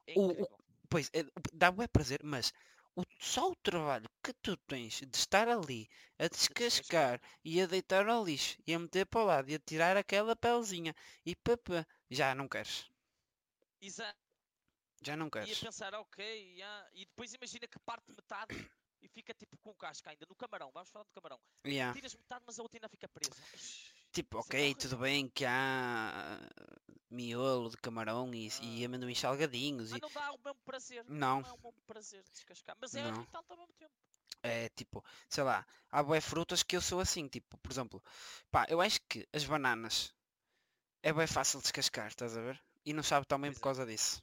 É 0.07 0.15
O- 0.17 0.43
o- 0.45 0.49
pois, 0.91 1.07
é, 1.15 1.21
dá 1.53 1.71
bué 1.71 1.87
prazer, 1.89 2.21
mas 2.25 2.53
o, 2.97 3.03
só 3.21 3.51
o 3.51 3.57
trabalho 3.57 4.09
que 4.23 4.33
tu 4.45 4.57
tens 4.57 4.95
de 5.01 5.17
estar 5.17 5.49
ali 5.49 5.89
a 6.19 6.29
descascar 6.29 7.21
e 7.45 7.61
a 7.63 7.67
deitar 7.67 8.09
ao 8.09 8.25
lixo 8.25 8.59
e 8.67 8.75
a 8.75 8.79
meter 8.79 9.07
para 9.07 9.21
o 9.23 9.27
lado 9.27 9.51
e 9.51 9.55
a 9.55 9.59
tirar 9.61 9.97
aquela 9.97 10.35
pelezinha 10.37 10.95
e 11.25 11.35
papá, 11.37 11.87
já 12.11 12.35
não 12.35 12.49
queres. 12.49 12.91
Exato. 13.81 14.19
Já 15.03 15.17
não 15.17 15.31
E 15.43 15.53
a 15.53 15.57
queres. 15.57 15.59
pensar, 15.59 15.95
ok, 15.95 16.25
yeah. 16.57 16.89
e 16.93 17.07
depois 17.07 17.33
imagina 17.35 17.67
que 17.69 17.79
parte 17.81 18.11
metade 18.11 18.53
e 19.03 19.09
fica 19.09 19.33
tipo 19.35 19.57
com 19.59 19.75
casca 19.75 20.11
ainda 20.11 20.27
no 20.29 20.35
camarão. 20.35 20.71
Vamos 20.73 20.89
falar 20.91 21.05
do 21.05 21.13
camarão. 21.13 21.41
Yeah. 21.67 21.95
Tiras 21.95 22.15
metade, 22.15 22.43
mas 22.47 22.59
a 22.59 22.63
outra 22.63 22.79
ainda 22.79 22.89
fica 22.89 23.09
presa. 23.09 23.31
Tipo, 24.13 24.39
Isso 24.39 24.47
é 24.47 24.49
ok, 24.49 24.75
tudo 24.75 24.97
bem 24.99 25.29
que 25.29 25.45
há 25.45 26.41
miolo 27.11 27.71
de 27.71 27.77
camarão 27.77 28.33
e, 28.35 28.49
e 28.63 28.83
Ah. 28.83 28.87
amendoins 28.87 29.19
salgadinhos 29.19 29.91
Mas 29.91 29.99
e 29.99 30.03
não 30.03 30.11
dá 30.11 30.33
o 30.33 30.39
mesmo 30.39 30.61
prazer. 30.65 31.05
Não. 31.09 31.41
é 31.41 31.53
o 31.53 31.57
mesmo 31.59 31.83
prazer 31.87 32.23
de 32.23 32.31
descascar. 32.31 32.77
Mas 32.81 32.95
é 32.95 33.03
Não. 33.03 33.15
irritante 33.17 33.47
ao 33.51 33.57
mesmo 33.57 33.73
tempo. 33.75 33.93
é 34.43 34.69
tipo, 34.71 35.05
sei 35.29 35.43
lá, 35.45 35.67
há 35.91 36.03
bué 36.03 36.21
frutas 36.21 36.63
que 36.63 36.77
eu 36.77 36.81
sou 36.81 37.01
assim, 37.01 37.27
tipo, 37.29 37.59
por 37.59 37.73
exemplo, 37.73 38.03
pá, 38.51 38.67
eu 38.69 38.81
acho 38.81 39.01
que 39.09 39.27
as 39.33 39.45
bananas 39.45 40.15
é 41.03 41.13
bem 41.13 41.27
fácil 41.27 41.61
descascar, 41.61 42.07
estás 42.09 42.37
a 42.37 42.41
ver? 42.41 42.63
E 42.85 42.93
não 42.93 43.03
sabe 43.03 43.27
também 43.27 43.51
Pois 43.51 43.59
por 43.59 43.63
é. 43.63 43.69
causa 43.69 43.87
disso. 43.87 44.23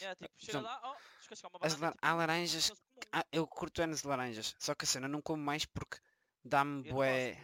É 0.00 0.14
tipo, 0.14 0.34
chega 0.36 0.60
lá, 0.60 0.80
ó, 0.82 0.96
descascar 1.30 1.50
uma 1.50 1.58
As 1.60 1.74
banana. 1.74 1.86
la- 1.86 1.92
tipo, 1.92 2.06
há 2.06 2.14
laranjas, 2.14 2.72
ah, 3.12 3.24
eu 3.32 3.46
curto 3.46 3.82
anos 3.82 4.02
de 4.02 4.08
laranjas, 4.08 4.54
só 4.58 4.74
que 4.74 4.84
a 4.84 4.88
cena 4.88 5.08
não 5.08 5.22
como 5.22 5.42
mais 5.42 5.64
porque 5.64 5.98
dá-me 6.44 6.82
bué, 6.82 7.36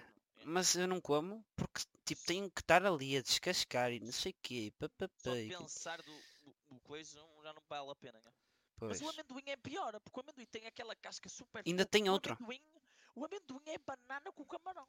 mas 0.44 0.74
eu 0.74 0.86
não 0.88 1.00
como 1.00 1.44
porque 1.54 1.82
tipo 2.04 2.22
tenho 2.26 2.50
que 2.50 2.60
estar 2.60 2.84
ali 2.84 3.16
a 3.16 3.22
descascar 3.22 3.92
e 3.92 4.00
não 4.00 4.12
sei 4.12 4.32
o 4.32 4.36
quê, 4.42 4.72
Só 5.16 5.30
papapá, 5.30 5.36
e 5.36 5.48
tipo, 5.50 5.62
pensar 5.62 6.02
do, 6.02 6.12
do, 6.44 6.80
coisa 6.80 7.20
já 7.42 7.52
não 7.52 7.62
vale 7.68 7.90
a 7.90 7.94
pena. 7.96 8.20
né? 8.20 8.32
pois. 8.78 9.00
Mas 9.00 9.02
o 9.02 9.08
amendoim 9.08 9.42
é 9.46 9.56
pior, 9.56 10.00
porque 10.00 10.20
o 10.20 10.22
amendoim 10.22 10.46
tem 10.46 10.66
aquela 10.66 10.94
casca 10.96 11.28
super 11.28 11.62
Ainda 11.66 11.84
tem 11.84 12.08
O 12.08 12.12
outra. 12.12 12.34
amendoim, 12.34 12.62
o 13.14 13.24
amendoim 13.24 13.62
é 13.66 13.78
banana 13.78 14.32
com 14.32 14.44
camarão. 14.44 14.86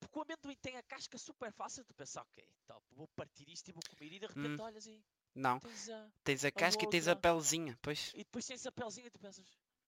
Porque 0.00 0.18
o 0.18 0.22
amendoim 0.22 0.56
tem 0.56 0.76
a 0.76 0.82
casca 0.82 1.18
super 1.18 1.52
fácil 1.52 1.84
de 1.84 1.92
pensar, 1.94 2.22
ok, 2.22 2.48
top, 2.66 2.84
vou 2.94 3.08
partir 3.08 3.48
isto 3.48 3.68
e 3.68 3.72
vou 3.72 3.82
comer 3.88 4.12
e 4.12 4.18
de 4.18 4.26
repente 4.26 4.60
Hum. 4.60 4.64
olhas 4.64 4.86
e 4.86 5.02
Não, 5.36 5.60
tens 5.60 5.88
a... 5.90 6.08
tens 6.24 6.44
a 6.44 6.50
casca 6.50 6.84
e 6.84 6.88
tens 6.88 7.06
a 7.06 7.12
outra. 7.12 7.30
pelezinha, 7.30 7.78
pois. 7.82 8.10
E 8.14 8.18
depois 8.18 8.46
tens 8.46 8.66
a 8.66 8.72
pelzinha 8.72 9.06
e 9.06 9.10
tu 9.10 9.18
pensas... 9.18 9.44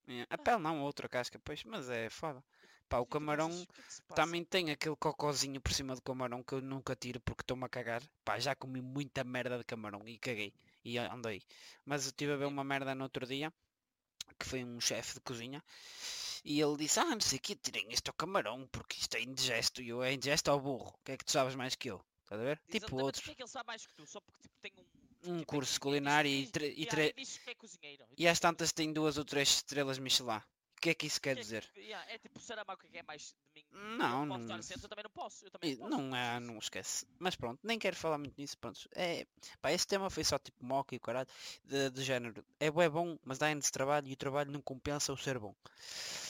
É, 0.06 0.22
A 0.22 0.26
Ah. 0.34 0.38
pele 0.38 0.58
não, 0.58 0.82
outra 0.82 1.08
casca, 1.08 1.38
pois, 1.42 1.64
mas 1.64 1.88
é 1.90 2.08
foda. 2.10 2.42
Pá, 2.88 2.98
o 2.98 3.06
camarão 3.06 3.48
pensas, 3.48 3.62
"O 3.64 3.72
que 3.72 3.80
é 3.80 3.84
que 3.84 3.92
se 3.92 4.02
passa?" 4.02 4.22
também 4.22 4.44
tem 4.44 4.70
aquele 4.70 4.96
cocôzinho 4.96 5.60
por 5.60 5.72
cima 5.72 5.94
do 5.94 6.00
camarão 6.02 6.42
que 6.42 6.54
eu 6.54 6.60
nunca 6.62 6.96
tiro 6.96 7.20
porque 7.20 7.42
estou-me 7.42 7.64
a 7.64 7.68
cagar. 7.68 8.02
Pá, 8.24 8.38
já 8.38 8.54
comi 8.54 8.80
muita 8.80 9.24
merda 9.24 9.58
de 9.58 9.64
camarão 9.64 10.06
e 10.08 10.18
caguei 10.18 10.54
e 10.84 10.96
andei. 10.98 11.42
Mas 11.84 12.04
eu 12.04 12.10
estive 12.10 12.32
a 12.32 12.36
ver 12.36 12.46
uma 12.46 12.64
merda 12.64 12.94
no 12.94 13.04
outro 13.04 13.26
dia, 13.26 13.52
que 14.38 14.46
foi 14.46 14.64
um 14.64 14.80
chefe 14.80 15.14
de 15.14 15.20
cozinha, 15.20 15.62
e 16.44 16.58
ele 16.60 16.76
disse, 16.78 16.98
ah, 17.00 17.04
não 17.04 17.20
sei 17.20 17.36
o 17.38 17.42
que, 17.42 17.54
tirem 17.56 17.92
este 17.92 18.08
ao 18.08 18.14
camarão 18.14 18.66
porque 18.68 18.96
isto 18.98 19.14
é 19.16 19.20
indigesto. 19.22 19.82
E 19.82 19.88
eu, 19.90 20.02
é 20.02 20.12
indigesto 20.14 20.48
ao 20.50 20.58
burro. 20.60 20.88
O 20.88 21.04
que 21.04 21.12
é 21.12 21.16
que 21.18 21.24
tu 21.26 21.32
sabes 21.32 21.54
mais 21.54 21.74
que 21.74 21.90
eu? 21.90 22.02
Estás 22.22 22.40
a 22.40 22.44
ver? 22.44 22.62
Tipo 22.70 22.96
outros. 23.02 23.20
porque 23.22 23.32
é 23.32 23.34
que 23.34 23.42
ele 23.42 23.48
sabe 23.50 23.66
mais 23.66 23.84
que 23.86 23.92
tu? 23.94 24.06
Só 24.06 24.20
porque 24.20 24.47
um... 25.28 25.34
Um 25.34 25.38
tipo, 25.40 25.42
é 25.42 25.54
curso 25.56 25.80
cozinheiro 25.80 26.04
culinário 26.04 26.30
e, 26.30 26.46
tre- 26.46 26.74
e, 26.76 26.86
tre- 26.86 27.14
é 27.16 27.98
e 28.16 28.28
às 28.28 28.38
tantas 28.40 28.72
tem 28.72 28.92
duas 28.92 29.18
ou 29.18 29.24
três 29.24 29.48
estrelas 29.48 29.98
Michelin. 29.98 30.40
que 30.80 30.90
é 30.90 30.94
que 30.94 31.06
isso 31.08 31.20
quer 31.20 31.34
Que 31.34 31.40
é 31.40 31.42
dizer? 31.42 31.70
é 32.08 32.18
tipo, 32.18 32.38
será 32.38 32.64
que 32.76 32.96
é 32.96 33.02
mais 33.02 33.34
de 33.54 33.60
mim? 33.60 33.66
Não, 33.96 34.24
não- 34.24 34.36
eu 34.36 34.88
também 34.88 35.02
não 35.02 35.10
posso. 35.10 35.44
Não 35.90 36.14
é, 36.14 36.38
não 36.38 36.56
esquece. 36.58 37.04
Mas 37.18 37.34
pronto, 37.34 37.58
nem 37.64 37.78
quero 37.80 37.96
falar 37.96 38.16
muito 38.16 38.34
nisso. 38.38 38.56
Pronto. 38.58 38.88
É, 38.94 39.26
pá, 39.60 39.72
este 39.72 39.88
tema 39.88 40.08
foi 40.08 40.22
só 40.22 40.38
tipo 40.38 40.64
moca 40.64 40.94
e 40.94 40.98
o 40.98 41.00
caralho. 41.00 41.28
De, 41.64 41.90
género. 42.04 42.44
É 42.60 42.70
bué 42.70 42.88
bom, 42.88 43.18
mas 43.24 43.38
dá 43.38 43.50
de 43.66 43.72
trabalho 43.72 44.06
e 44.08 44.12
o 44.12 44.16
trabalho 44.16 44.52
não 44.52 44.60
compensa 44.62 45.12
o 45.12 45.16
ser 45.16 45.38
bom. 45.38 45.54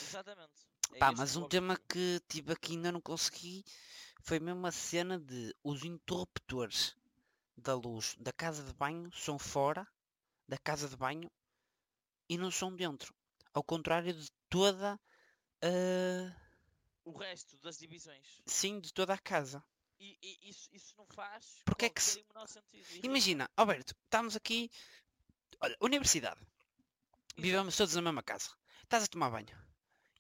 Exatamente. 0.09 0.51
É 0.95 0.99
Pá, 0.99 1.13
mas 1.13 1.37
o 1.37 1.45
um 1.45 1.49
tema 1.49 1.79
que 1.87 2.19
tive 2.27 2.55
aqui 2.55 2.73
ainda 2.73 2.91
não 2.91 3.01
consegui 3.03 3.63
foi 4.23 4.41
mesmo 4.41 4.67
a 4.67 4.73
cena 4.73 5.19
de 5.19 5.55
os 5.63 5.85
interruptores 5.85 6.97
da 7.59 7.75
luz 7.75 8.15
da 8.19 8.33
casa 8.33 8.63
de 8.63 8.73
banho 8.75 9.11
são 9.13 9.39
fora 9.39 9.87
da 10.47 10.57
casa 10.59 10.89
de 10.89 10.97
banho 10.97 11.31
e 12.29 12.39
não 12.39 12.51
são 12.51 12.75
dentro. 12.75 13.15
Ao 13.53 13.63
contrário 13.63 14.13
de 14.15 14.31
toda 14.49 14.99
a. 15.63 16.49
O 17.05 17.17
resto 17.17 17.57
das 17.59 17.79
divisões. 17.79 18.43
sim, 18.47 18.81
de 18.81 18.93
toda 18.93 19.15
a 19.15 19.19
casa. 19.19 19.65
E, 19.99 20.17
e 20.23 20.51
isso, 20.51 20.69
isso 20.73 20.95
não 20.97 21.07
faz 21.07 21.61
Porque 21.65 21.87
é 21.87 21.91
que 21.91 22.01
se-. 22.03 22.25
Imagina, 23.03 23.51
Alberto, 23.57 23.95
estamos 24.05 24.37
aqui. 24.37 24.71
Olha, 25.61 25.77
universidade. 25.81 26.41
Vivemos 27.37 27.77
todos 27.77 27.95
na 27.95 28.03
mesma 28.03 28.23
casa. 28.23 28.51
Estás 28.85 29.05
a 29.05 29.07
tomar 29.09 29.31
banho. 29.31 29.49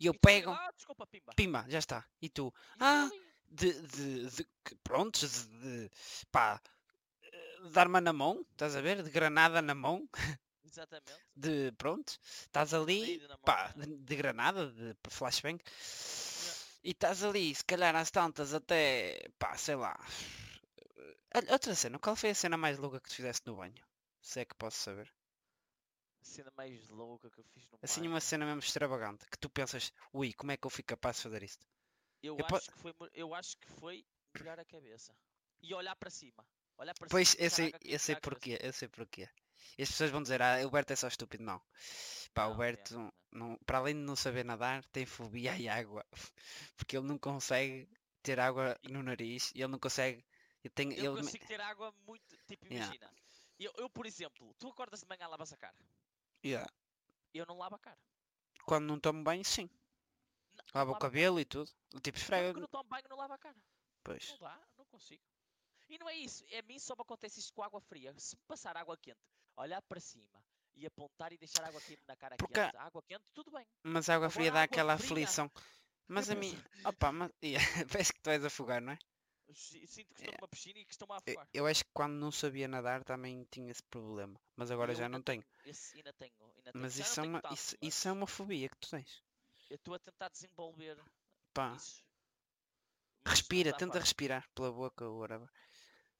E 0.00 0.06
eu 0.06 0.14
E 0.14 0.18
pego. 0.18 0.50
lá, 0.50 0.70
desculpa, 0.72 1.06
pimba. 1.06 1.32
Pimba, 1.34 1.64
já 1.68 1.78
está. 1.78 2.04
E 2.20 2.28
tu? 2.28 2.52
E 2.76 2.78
Ah, 2.80 3.08
de, 3.50 3.72
de, 3.82 4.30
de 4.30 4.48
prontos, 4.82 5.46
de, 5.46 5.88
de 5.88 5.90
pá, 6.32 6.60
de 7.72 7.78
arma 7.78 8.00
na 8.00 8.12
mão, 8.12 8.44
estás 8.52 8.76
a 8.76 8.80
ver? 8.80 9.02
De 9.02 9.10
granada 9.10 9.60
na 9.62 9.74
mão, 9.74 10.08
Exatamente. 10.64 11.24
de 11.34 11.72
pronto, 11.72 12.18
estás 12.46 12.74
ali, 12.74 13.18
mão, 13.28 13.38
pá, 13.44 13.72
é. 13.80 13.86
de, 13.86 13.96
de 13.98 14.16
granada, 14.16 14.70
de 14.70 14.94
flashbang, 15.10 15.58
e 16.88 16.90
estás 16.90 17.22
ali, 17.22 17.54
se 17.54 17.64
calhar 17.64 17.94
às 17.96 18.10
tantas 18.10 18.54
até, 18.54 19.28
pá, 19.38 19.56
sei 19.56 19.76
lá. 19.76 19.94
Outra 21.54 21.74
cena, 21.74 21.98
qual 21.98 22.16
foi 22.16 22.30
a 22.30 22.34
cena 22.42 22.56
mais 22.64 22.76
louca 22.78 23.00
que 23.00 23.08
tu 23.08 23.14
fizeste 23.16 23.46
no 23.46 23.56
banho? 23.56 23.82
Se 24.20 24.40
é 24.40 24.44
que 24.44 24.54
posso 24.62 24.78
saber. 24.78 25.08
A 26.20 26.24
cena 26.24 26.52
mais 26.56 26.88
louca 26.88 27.30
que 27.30 27.40
eu 27.40 27.44
fiz 27.44 27.66
no 27.70 27.78
Assim 27.82 28.00
banho. 28.00 28.10
uma 28.12 28.20
cena 28.20 28.44
mesmo 28.46 28.60
extravagante, 28.60 29.24
que 29.30 29.38
tu 29.38 29.48
pensas, 29.50 29.92
ui, 30.12 30.32
como 30.32 30.52
é 30.52 30.56
que 30.56 30.66
eu 30.66 30.70
fui 30.70 30.84
capaz 30.84 31.16
de 31.16 31.22
fazer 31.22 31.42
isto? 31.42 31.66
Eu, 32.22 32.38
eu 32.38 32.44
po- 32.44 32.56
acho 32.56 32.70
que 32.70 32.78
foi, 32.78 32.94
eu 33.14 33.34
acho 33.34 33.56
que 33.58 33.68
foi 33.68 34.04
molhar 34.34 34.58
a 34.60 34.64
cabeça. 34.64 35.14
E 35.62 35.74
olhar 35.74 35.96
para 35.96 36.10
cima. 36.10 36.46
Olhar 36.78 36.94
para 36.94 37.08
Pois, 37.08 37.34
eu 37.38 37.50
sei, 37.50 37.74
eu 37.84 37.98
sei 37.98 38.16
porquê, 38.16 38.58
eu 38.62 38.72
sei 38.72 38.88
porquê. 38.88 39.28
E 39.76 39.82
as 39.82 39.90
pessoas 39.90 40.10
vão 40.10 40.22
dizer, 40.22 40.40
ah, 40.40 40.64
o 40.66 40.70
Berto 40.70 40.92
é 40.92 40.96
só 40.96 41.08
estúpido. 41.08 41.42
Não. 41.42 41.60
Pá, 42.32 42.46
o 42.46 42.54
Não, 42.54 42.54
é, 42.54 42.58
Berto, 42.58 42.94
não. 42.94 43.12
não, 43.32 43.58
para 43.66 43.78
além 43.78 43.94
de 43.94 44.00
não 44.00 44.14
saber 44.14 44.44
nadar, 44.44 44.84
tem 44.86 45.04
fobia 45.04 45.52
à 45.52 45.76
água. 45.76 46.06
Porque 46.76 46.96
ele 46.96 47.06
não 47.06 47.18
consegue 47.18 47.88
ter 48.22 48.38
água 48.38 48.78
no 48.88 49.02
nariz 49.02 49.50
e 49.54 49.58
ele 49.62 49.72
não 49.72 49.78
consegue. 49.78 50.24
Ele 50.62 50.74
tem, 50.74 50.92
Eu 50.92 51.14
ele, 51.14 51.22
consigo 51.22 51.46
ter 51.46 51.60
água 51.60 51.92
muito. 52.06 52.36
Tipo, 52.46 52.66
Yeah. 52.66 52.94
imagina. 52.94 53.12
Eu, 53.58 53.72
eu, 53.76 53.90
por 53.90 54.06
exemplo, 54.06 54.54
tu 54.58 54.68
acordas 54.68 55.00
de 55.00 55.06
manhã 55.06 55.26
lavas 55.26 55.52
a 55.52 55.56
cara. 55.56 55.76
Yeah. 56.44 56.70
Eu 57.34 57.44
não 57.46 57.58
lavo 57.58 57.74
a 57.74 57.78
cara. 57.78 57.98
Quando 58.64 58.86
não 58.86 59.00
tomo 59.00 59.24
banho, 59.24 59.44
sim. 59.44 59.68
Não, 60.54 60.64
o 60.64 60.78
lavo 60.78 60.92
cara. 60.92 61.00
cabelo 61.02 61.40
e 61.40 61.44
tudo. 61.44 61.70
Tipo, 62.02 62.18
esfrega. 62.18 62.52
Quando 62.52 62.60
não 62.60 62.68
tomo 62.68 62.84
banho, 62.84 63.04
não 63.08 63.16
lavo 63.16 63.32
a 63.32 63.38
cara. 63.38 63.56
Pois. 64.04 64.30
Não 64.30 64.38
dá, 64.38 64.60
não 64.76 64.84
consigo. 64.86 65.22
E 65.88 65.98
não 65.98 66.08
é 66.08 66.16
isso. 66.16 66.44
A 66.56 66.62
mim 66.62 66.78
só 66.78 66.94
me 66.94 67.02
acontece 67.02 67.40
isto 67.40 67.52
com 67.52 67.62
água 67.62 67.80
fria. 67.80 68.14
Se 68.18 68.36
me 68.36 68.42
passar 68.46 68.76
água 68.76 68.96
quente, 68.96 69.18
olhar 69.56 69.80
para 69.82 70.00
cima 70.00 70.44
e 70.76 70.86
apontar 70.86 71.32
e 71.32 71.38
deixar 71.38 71.64
água 71.64 71.80
quente 71.80 72.02
na 72.06 72.16
cara 72.16 72.36
Porque 72.36 72.54
quente, 72.54 72.76
água 72.76 73.02
quente, 73.02 73.32
tudo 73.32 73.50
bem. 73.50 73.66
Mas 73.82 74.08
a 74.08 74.14
água 74.16 74.30
fria 74.30 74.48
Agora 74.48 74.54
dá 74.54 74.62
água 74.64 74.72
aquela 74.74 74.98
fria. 74.98 75.24
aflição. 75.24 75.50
Mas 76.06 76.30
a 76.30 76.34
mim. 76.34 76.52
Opa, 76.86 77.12
mas. 77.12 77.30
Parece 77.92 78.12
que 78.12 78.20
tu 78.20 78.26
vais 78.30 78.44
afogar, 78.44 78.80
não 78.80 78.92
é? 78.92 78.98
Si- 79.54 79.86
Sinto 79.86 80.14
que 80.14 80.20
estou 80.20 80.34
É. 80.34 80.36
numa 80.36 80.48
piscina 80.48 80.78
e 80.78 80.84
que 80.84 80.92
estão 80.92 81.08
a 81.10 81.14
Eu, 81.14 81.18
afogar. 81.32 81.48
eu 81.54 81.66
acho 81.66 81.84
que 81.84 81.90
quando 81.94 82.12
não 82.14 82.30
sabia 82.30 82.68
nadar 82.68 83.02
também 83.02 83.44
tinha 83.50 83.70
esse 83.70 83.82
problema. 83.84 84.38
Mas 84.56 84.70
agora 84.70 84.92
eu 84.92 84.96
já 84.96 85.08
não 85.08 85.22
tenho. 85.22 85.42
Esse 85.64 85.96
ainda 85.96 86.12
tenho. 86.12 86.32
Ainda 86.56 86.70
tenho. 86.72 86.82
Mas 86.82 86.94
Já 86.96 87.04
isso 87.04 87.20
é, 87.20 87.22
uma, 87.22 87.40
tanto, 87.40 87.54
isso, 87.54 87.76
mas 87.80 87.94
isso 87.94 88.08
é 88.08 88.12
uma 88.12 88.26
fobia 88.26 88.68
que 88.68 88.76
tu 88.76 88.90
tens. 88.90 89.22
Eu 89.70 89.76
estou 89.76 89.94
a 89.94 89.98
tentar 89.98 90.28
desenvolver 90.28 90.98
Pá, 91.54 91.76
respira, 93.26 93.72
tenta 93.72 93.98
respirar 93.98 94.46
pela 94.54 94.70
boca 94.72 95.04
ou 95.06 95.18
whatever. 95.20 95.48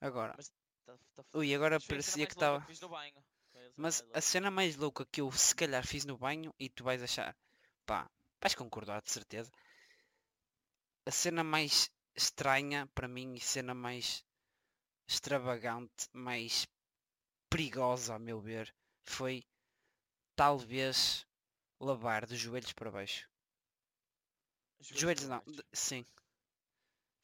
Agora, 0.00 0.34
Mas 0.36 0.52
Tá- 0.86 0.96
tá 1.14 1.24
ui, 1.34 1.54
agora 1.54 1.78
parecia 1.80 2.26
que 2.26 2.32
estava. 2.32 2.64
Mas 3.76 4.02
a 4.14 4.20
cena 4.20 4.50
mais 4.50 4.76
louca 4.76 5.04
que 5.06 5.20
eu 5.20 5.30
se 5.32 5.54
calhar 5.54 5.86
fiz 5.86 6.04
no 6.04 6.16
banho 6.16 6.54
e 6.58 6.68
tu 6.68 6.82
vais 6.84 7.02
achar, 7.02 7.36
pá, 7.86 8.08
vais 8.40 8.54
concordar 8.54 9.02
de 9.02 9.10
certeza. 9.10 9.50
A 11.06 11.10
cena 11.10 11.42
mais 11.44 11.90
estranha 12.16 12.86
para 12.94 13.08
mim 13.08 13.34
e 13.34 13.40
cena 13.40 13.74
mais 13.74 14.24
extravagante, 15.08 16.08
mais 16.12 16.66
perigosa 17.50 18.14
a 18.14 18.18
meu 18.18 18.40
ver, 18.40 18.74
foi 19.04 19.44
talvez 20.36 21.26
lavar 21.80 22.26
de 22.26 22.36
joelhos 22.36 22.72
para 22.72 22.90
baixo. 22.90 23.28
Joelhos 24.80 25.00
Joelhos 25.00 25.28
não, 25.28 25.42
sim. 25.72 26.04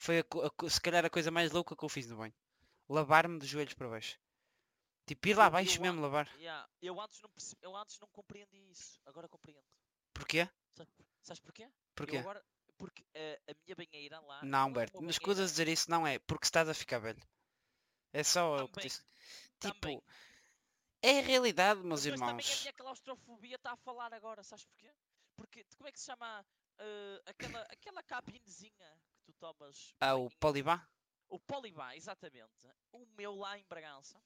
Foi 0.05 0.17
a 0.21 0.25
a 0.67 0.71
se 0.71 0.81
calhar 0.85 1.05
a 1.05 1.11
coisa 1.17 1.31
mais 1.33 1.51
louca 1.51 1.77
que 1.77 1.85
eu 1.85 1.89
fiz 1.89 2.07
no 2.09 2.17
banho. 2.17 2.35
Lavar-me 2.89 3.39
de 3.39 3.47
joelhos 3.47 3.75
para 3.75 3.89
baixo. 3.89 4.19
Tipo, 5.07 5.29
ir 5.29 5.35
lá 5.37 5.47
abaixo 5.47 5.81
mesmo 5.81 6.01
lavar. 6.01 6.27
Yeah, 6.37 6.69
Eu, 6.81 7.01
antes 7.01 7.21
não 7.21 7.29
perce- 7.31 7.57
eu 7.61 7.77
antes 7.77 7.99
não 7.99 8.09
compreendi 8.09 8.71
isso. 8.71 8.99
Agora 9.05 9.29
compreendo. 9.29 9.67
Porquê? 10.13 10.49
Sabe- 10.77 10.91
Sabes 11.23 11.41
porquê? 11.41 11.69
Porquê? 11.95 12.17
Eu 12.17 12.21
agora, 12.21 12.45
porque 12.79 13.05
eh, 13.15 13.41
a 13.49 13.55
minha 13.65 13.77
banheira 13.77 14.21
lá. 14.21 14.43
Não, 14.45 14.69
é 14.69 14.73
Berto, 14.73 14.99
uma 14.99 15.03
não 15.05 15.11
escusas 15.11 15.51
dizer 15.53 15.69
isso, 15.69 15.91
não 15.91 16.07
é 16.07 16.19
porque 16.21 16.45
estás 16.47 16.69
a 16.69 16.75
ficar 16.75 16.99
velho. 16.99 17.21
É 18.13 18.23
só 18.23 18.57
o 18.65 18.69
que 18.69 18.75
Também, 18.75 18.89
disse. 18.89 19.05
também. 19.59 19.97
Tipo, 19.99 20.05
é 21.03 21.19
a 21.19 21.23
realidade, 21.23 21.81
meus 21.81 22.01
Mas 22.01 22.05
depois 22.05 22.21
também 22.21 22.33
a 22.33 22.49
irmãos. 22.49 22.61
minha 22.61 22.73
claustrofobia 22.73 23.57
está 23.57 23.73
a 23.73 23.77
falar 23.77 24.13
agora, 24.15 24.43
sabes 24.43 24.65
porquê? 24.65 24.91
Porque 25.37 25.65
como 25.77 25.89
é 25.89 25.93
que 25.93 25.99
se 25.99 26.07
chama 26.07 26.47
eh, 26.79 27.23
aquela, 27.27 27.61
aquela 27.63 28.03
cabinezinha 28.03 28.99
que 29.17 29.23
tu 29.25 29.33
tomas? 29.35 29.95
Ah, 30.01 30.15
o? 30.17 30.31
Polibá? 30.39 30.87
O 31.29 31.39
Polibá, 31.39 31.97
exatamente. 31.97 32.69
O 32.93 33.07
meu 33.17 33.35
lá 33.35 33.59
em 33.59 33.65
Bragança 33.65 34.21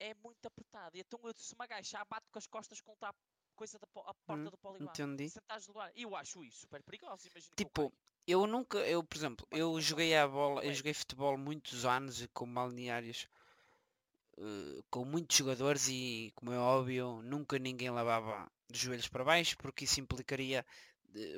é 0.00 0.14
muito 0.14 0.46
apertado. 0.46 0.96
E 0.96 1.00
então 1.00 1.20
eu 1.24 1.32
se 1.34 1.56
me 1.56 1.64
agachar, 1.64 2.06
bato 2.08 2.30
com 2.30 2.38
as 2.38 2.46
costas 2.46 2.80
contra 2.80 3.08
a 3.08 3.14
coisa 3.56 3.78
da 3.78 3.86
a 4.02 4.14
porta 4.14 4.44
Hum, 4.44 4.50
do 4.50 4.58
Polibá. 4.58 4.90
Entendi. 4.92 5.28
Sentares 5.28 5.64
de 5.64 5.70
lugar. 5.70 5.92
Eu 5.96 6.14
acho 6.14 6.44
isso 6.44 6.60
super 6.60 6.82
perigoso. 6.82 7.26
Imagina 7.28 7.56
Tipo, 7.56 7.92
eu 8.26 8.46
nunca, 8.46 8.78
eu 8.78 9.02
por 9.02 9.16
exemplo, 9.16 9.46
eu 9.50 9.80
joguei 9.80 10.16
a 10.16 10.28
bola, 10.28 10.64
eu 10.64 10.72
joguei 10.72 10.94
futebol 10.94 11.36
muitos 11.36 11.84
anos 11.84 12.22
e 12.22 12.28
com 12.28 12.52
balneários 12.52 13.26
eh, 14.36 14.82
com 14.90 15.04
muitos 15.04 15.36
jogadores 15.36 15.88
e, 15.88 16.30
como 16.36 16.52
é 16.52 16.58
óbvio, 16.58 17.20
nunca 17.22 17.58
ninguém 17.58 17.90
lavava 17.90 18.48
de 18.70 18.78
joelhos 18.78 19.08
para 19.08 19.24
baixo 19.24 19.56
porque 19.58 19.84
isso 19.84 19.98
implicaria 20.00 20.64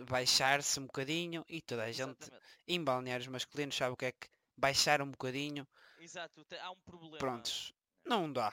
baixar-se 0.08 0.78
um 0.80 0.86
bocadinho 0.86 1.44
e 1.48 1.62
toda 1.62 1.84
a 1.84 1.92
gente 1.92 2.20
Exatamente. 2.20 2.46
em 2.66 2.82
balneários 2.82 3.28
masculinos 3.28 3.76
sabe 3.76 3.94
o 3.94 3.96
que 3.96 4.06
é 4.06 4.12
que 4.12 4.28
baixar 4.60 5.02
um 5.02 5.10
bocadinho, 5.10 5.66
Exato, 5.96 6.44
há 6.60 6.70
um 6.72 6.80
problema. 6.80 7.18
prontos, 7.18 7.72
não 8.04 8.32
dá. 8.32 8.52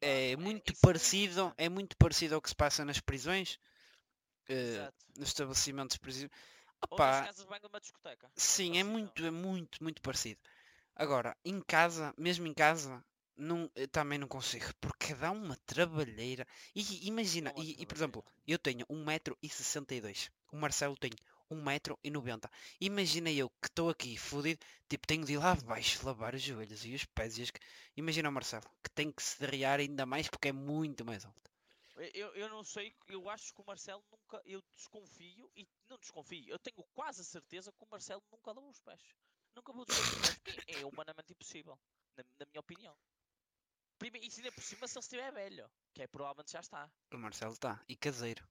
Não 0.00 0.12
dá, 0.16 0.34
É 0.34 0.36
não 0.36 0.36
muito 0.36 0.72
isso 0.72 0.80
parecido, 0.80 1.54
é 1.58 1.68
muito 1.68 1.96
parecido 1.96 2.34
ao 2.34 2.42
que 2.42 2.48
se 2.48 2.54
passa 2.54 2.84
nas 2.84 3.00
prisões, 3.00 3.58
eh, 4.48 4.88
Exato. 4.88 5.06
nos 5.18 5.28
estabelecimentos 5.28 5.96
prisioneiros. 5.98 6.38
Opa, 6.82 7.22
casas 7.22 7.44
de 7.44 7.50
banho 7.50 7.68
discoteca. 7.80 8.30
sim, 8.36 8.78
é 8.78 8.84
muito, 8.84 9.24
é 9.24 9.30
muito, 9.30 9.82
muito 9.82 10.00
parecido. 10.02 10.40
Agora, 10.96 11.36
em 11.44 11.60
casa, 11.62 12.14
mesmo 12.18 12.46
em 12.46 12.54
casa, 12.54 13.04
não, 13.36 13.70
eu 13.74 13.88
também 13.88 14.18
não 14.18 14.28
consigo, 14.28 14.66
porque 14.80 15.14
dá 15.14 15.30
uma 15.30 15.56
trabalheira. 15.66 16.46
E 16.74 17.08
imagina, 17.08 17.52
e, 17.56 17.82
e, 17.82 17.86
por 17.86 17.96
exemplo, 17.96 18.24
eu 18.46 18.58
tenho 18.58 18.86
1,62m, 18.90 20.30
o 20.52 20.56
Marcelo 20.58 20.96
tem 20.96 21.10
1,90m. 21.50 22.50
Imagina 22.80 23.30
eu 23.30 23.50
que 23.50 23.66
estou 23.66 23.90
aqui 23.90 24.16
fodido, 24.16 24.64
tipo, 24.88 25.06
tenho 25.06 25.24
de 25.24 25.32
ir 25.34 25.38
lá 25.38 25.52
abaixo 25.52 26.04
lavar 26.06 26.34
os 26.34 26.42
joelhos 26.42 26.84
e 26.84 26.94
os 26.94 27.04
pés 27.04 27.38
e 27.38 27.42
as... 27.42 27.52
Imagina 27.96 28.28
o 28.28 28.32
Marcelo, 28.32 28.64
que 28.82 28.90
tem 28.90 29.10
que 29.10 29.22
se 29.22 29.38
derrear 29.40 29.80
ainda 29.80 30.06
mais 30.06 30.28
porque 30.28 30.48
é 30.48 30.52
muito 30.52 31.04
mais 31.04 31.24
alto. 31.24 31.50
Eu, 32.14 32.34
eu 32.34 32.48
não 32.48 32.64
sei, 32.64 32.94
eu 33.08 33.28
acho 33.28 33.52
que 33.52 33.60
o 33.60 33.64
Marcelo 33.66 34.02
nunca. 34.10 34.40
Eu 34.46 34.62
desconfio, 34.72 35.50
e 35.54 35.68
não 35.88 35.98
desconfio, 35.98 36.48
eu 36.48 36.58
tenho 36.58 36.82
quase 36.94 37.20
a 37.20 37.24
certeza 37.24 37.70
que 37.72 37.84
o 37.84 37.88
Marcelo 37.90 38.22
nunca 38.32 38.52
lavou 38.52 38.70
os 38.70 38.80
pés. 38.80 39.00
Nunca 39.54 39.72
lavou 39.72 39.84
os 39.86 39.94
pés, 39.94 40.34
porque 40.36 40.72
é 40.72 40.86
humanamente 40.86 41.32
impossível, 41.32 41.78
na, 42.16 42.24
na 42.38 42.46
minha 42.46 42.60
opinião. 42.60 42.96
Primeiro, 43.98 44.26
e 44.26 44.30
se 44.30 44.40
ainda 44.40 44.52
por 44.52 44.62
cima 44.62 44.88
se 44.88 44.96
ele 44.96 45.02
estiver 45.02 45.30
velho, 45.30 45.70
que 45.92 46.02
é 46.02 46.06
provavelmente 46.06 46.52
já 46.52 46.60
está. 46.60 46.90
O 47.12 47.18
Marcelo 47.18 47.52
está, 47.52 47.84
e 47.86 47.94
caseiro. 47.94 48.48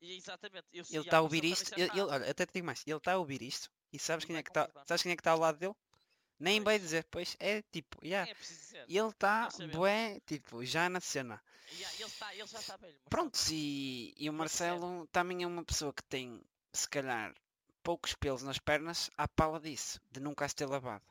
Exatamente, 0.00 0.66
eu, 0.72 0.84
Ele 0.90 1.00
está 1.02 1.18
a 1.18 1.20
ouvir 1.22 1.44
isto, 1.44 1.72
ele, 1.76 2.00
olha, 2.00 2.30
até 2.30 2.46
te 2.46 2.52
digo 2.54 2.66
mais, 2.66 2.82
ele 2.86 2.96
está 2.96 3.12
a 3.12 3.18
ouvir 3.18 3.42
isto 3.42 3.70
e 3.92 3.98
sabes 3.98 4.24
E 4.24 4.26
quem 4.26 4.36
é 4.36 4.42
que 4.42 4.50
está, 4.50 4.66
concordar. 4.66 4.86
sabes 4.86 5.02
quem 5.02 5.12
é 5.12 5.16
que 5.16 5.20
está 5.20 5.32
ao 5.32 5.38
lado 5.38 5.58
dele? 5.58 5.74
Nem 6.38 6.60
vai 6.62 6.78
Pois. 6.78 6.82
dizer, 6.82 7.04
pois 7.10 7.36
é 7.40 7.62
tipo, 7.62 7.98
yeah, 8.04 8.30
é 8.30 8.34
ele 8.88 9.08
está 9.08 9.48
bué, 9.72 10.20
tipo, 10.20 10.64
já 10.64 10.88
na 10.88 11.00
cena. 11.00 11.42
E 11.70 11.84
ah, 11.84 11.94
ele, 11.94 12.04
está, 12.04 12.34
ele 12.34 12.46
já 12.46 12.60
está 12.60 12.76
velho. 12.76 13.00
Pronto, 13.10 13.38
e, 13.50 14.14
e 14.16 14.30
o. 14.30 14.32
Marcelo 14.32 15.06
também 15.08 15.42
é 15.42 15.46
uma 15.46 15.64
pessoa 15.64 15.92
que 15.92 16.02
tem, 16.04 16.42
se 16.72 16.88
calhar, 16.88 17.34
poucos 17.82 18.14
pelos 18.14 18.42
nas 18.42 18.58
pernas 18.58 19.10
à 19.16 19.26
pala 19.28 19.60
disso, 19.60 20.00
de 20.10 20.20
nunca 20.20 20.44
as 20.44 20.54
ter 20.54 20.66
lavado. 20.66 21.04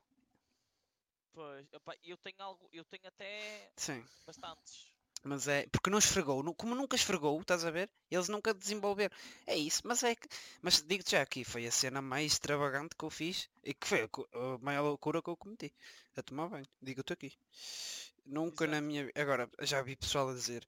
Pois, 1.34 1.72
epá, 1.72 1.96
eu 2.04 2.18
tenho 2.18 2.42
algo, 2.42 2.70
eu 2.74 2.84
tenho 2.86 3.08
até 3.08 3.72
Sim. 3.76 4.04
bastantes. 4.26 4.92
Mas 5.24 5.48
é, 5.48 5.68
porque 5.68 5.90
não 5.90 5.98
esfregou, 5.98 6.44
como 6.56 6.76
nunca 6.76 6.96
esfregou, 6.96 7.40
estás 7.42 7.66
a 7.66 7.72
ver? 7.72 7.90
Eles 8.10 8.30
nunca 8.30 8.54
desenvolveram. 8.54 9.16
É 9.46 9.56
isso, 9.56 9.82
mas 9.86 10.04
é 10.04 10.16
que, 10.16 10.28
mas 10.62 10.82
digo-te 10.82 11.12
já 11.12 11.22
aqui, 11.22 11.44
foi 11.44 11.66
a 11.66 11.72
cena 11.72 12.02
mais 12.02 12.34
extravagante 12.34 12.96
que 12.96 13.04
eu 13.04 13.10
fiz 13.10 13.50
e 13.64 13.74
que 13.74 13.88
foi 13.88 14.04
a, 14.04 14.58
maior 14.60 14.84
loucura 14.84 15.22
que 15.22 15.30
eu 15.30 15.36
cometi, 15.38 15.74
a 16.16 16.22
tomar 16.22 16.48
banho, 16.48 16.68
digo-te 16.82 17.14
aqui. 17.14 17.34
Nunca 18.26 18.68
na 18.68 18.78
Exato. 18.78 18.88
minha, 18.88 19.12
agora, 19.16 19.50
já 19.62 19.82
vi 19.82 19.96
pessoal 19.96 20.30
a 20.30 20.34
dizer, 20.34 20.66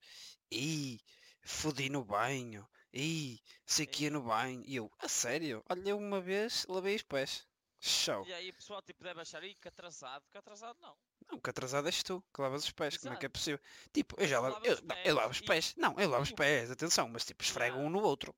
ih, 0.50 0.98
fodi 1.42 1.88
no 1.88 2.04
banho, 2.04 2.68
ih, 2.92 3.38
sei 3.66 3.86
que 3.86 4.04
ia 4.04 4.10
no 4.10 4.22
banho, 4.22 4.62
e 4.66 4.76
eu, 4.76 4.90
a 4.98 5.08
sério, 5.08 5.62
olha 5.68 5.94
uma 5.96 6.20
vez, 6.20 6.66
lavei 6.68 6.96
os 6.96 7.02
pés, 7.02 7.46
show. 7.78 8.26
E 8.26 8.32
aí 8.32 8.50
o 8.50 8.54
pessoal 8.54 8.82
tipo, 8.82 9.02
deve 9.04 9.20
achar, 9.20 9.42
"Ih, 9.44 9.54
que 9.54 9.68
atrasado, 9.68 10.24
que 10.30 10.38
atrasado 10.38 10.78
não. 10.80 10.96
Não, 11.30 11.38
que 11.40 11.50
atrasado 11.50 11.86
és 11.86 12.02
tu, 12.02 12.22
que 12.34 12.40
lavas 12.42 12.64
os 12.64 12.70
pés, 12.72 12.96
como 12.98 13.14
é 13.14 13.16
que 13.16 13.26
é 13.26 13.28
Exato. 13.28 13.32
possível? 13.38 13.60
Tipo, 13.92 14.20
eu 14.20 14.26
já 14.26 14.40
lavo, 14.40 14.64
eu, 14.66 14.78
não, 14.82 14.96
eu 15.04 15.14
lavo 15.14 15.30
os 15.30 15.38
e- 15.38 15.44
pés, 15.44 15.74
não, 15.76 15.94
eu 15.98 16.08
lavo 16.08 16.22
os 16.24 16.30
e 16.30 16.34
pés, 16.34 16.70
atenção, 16.70 17.08
mas 17.08 17.24
tipo, 17.24 17.42
esfrego 17.42 17.78
um 17.78 17.88
no 17.90 18.00
outro, 18.02 18.34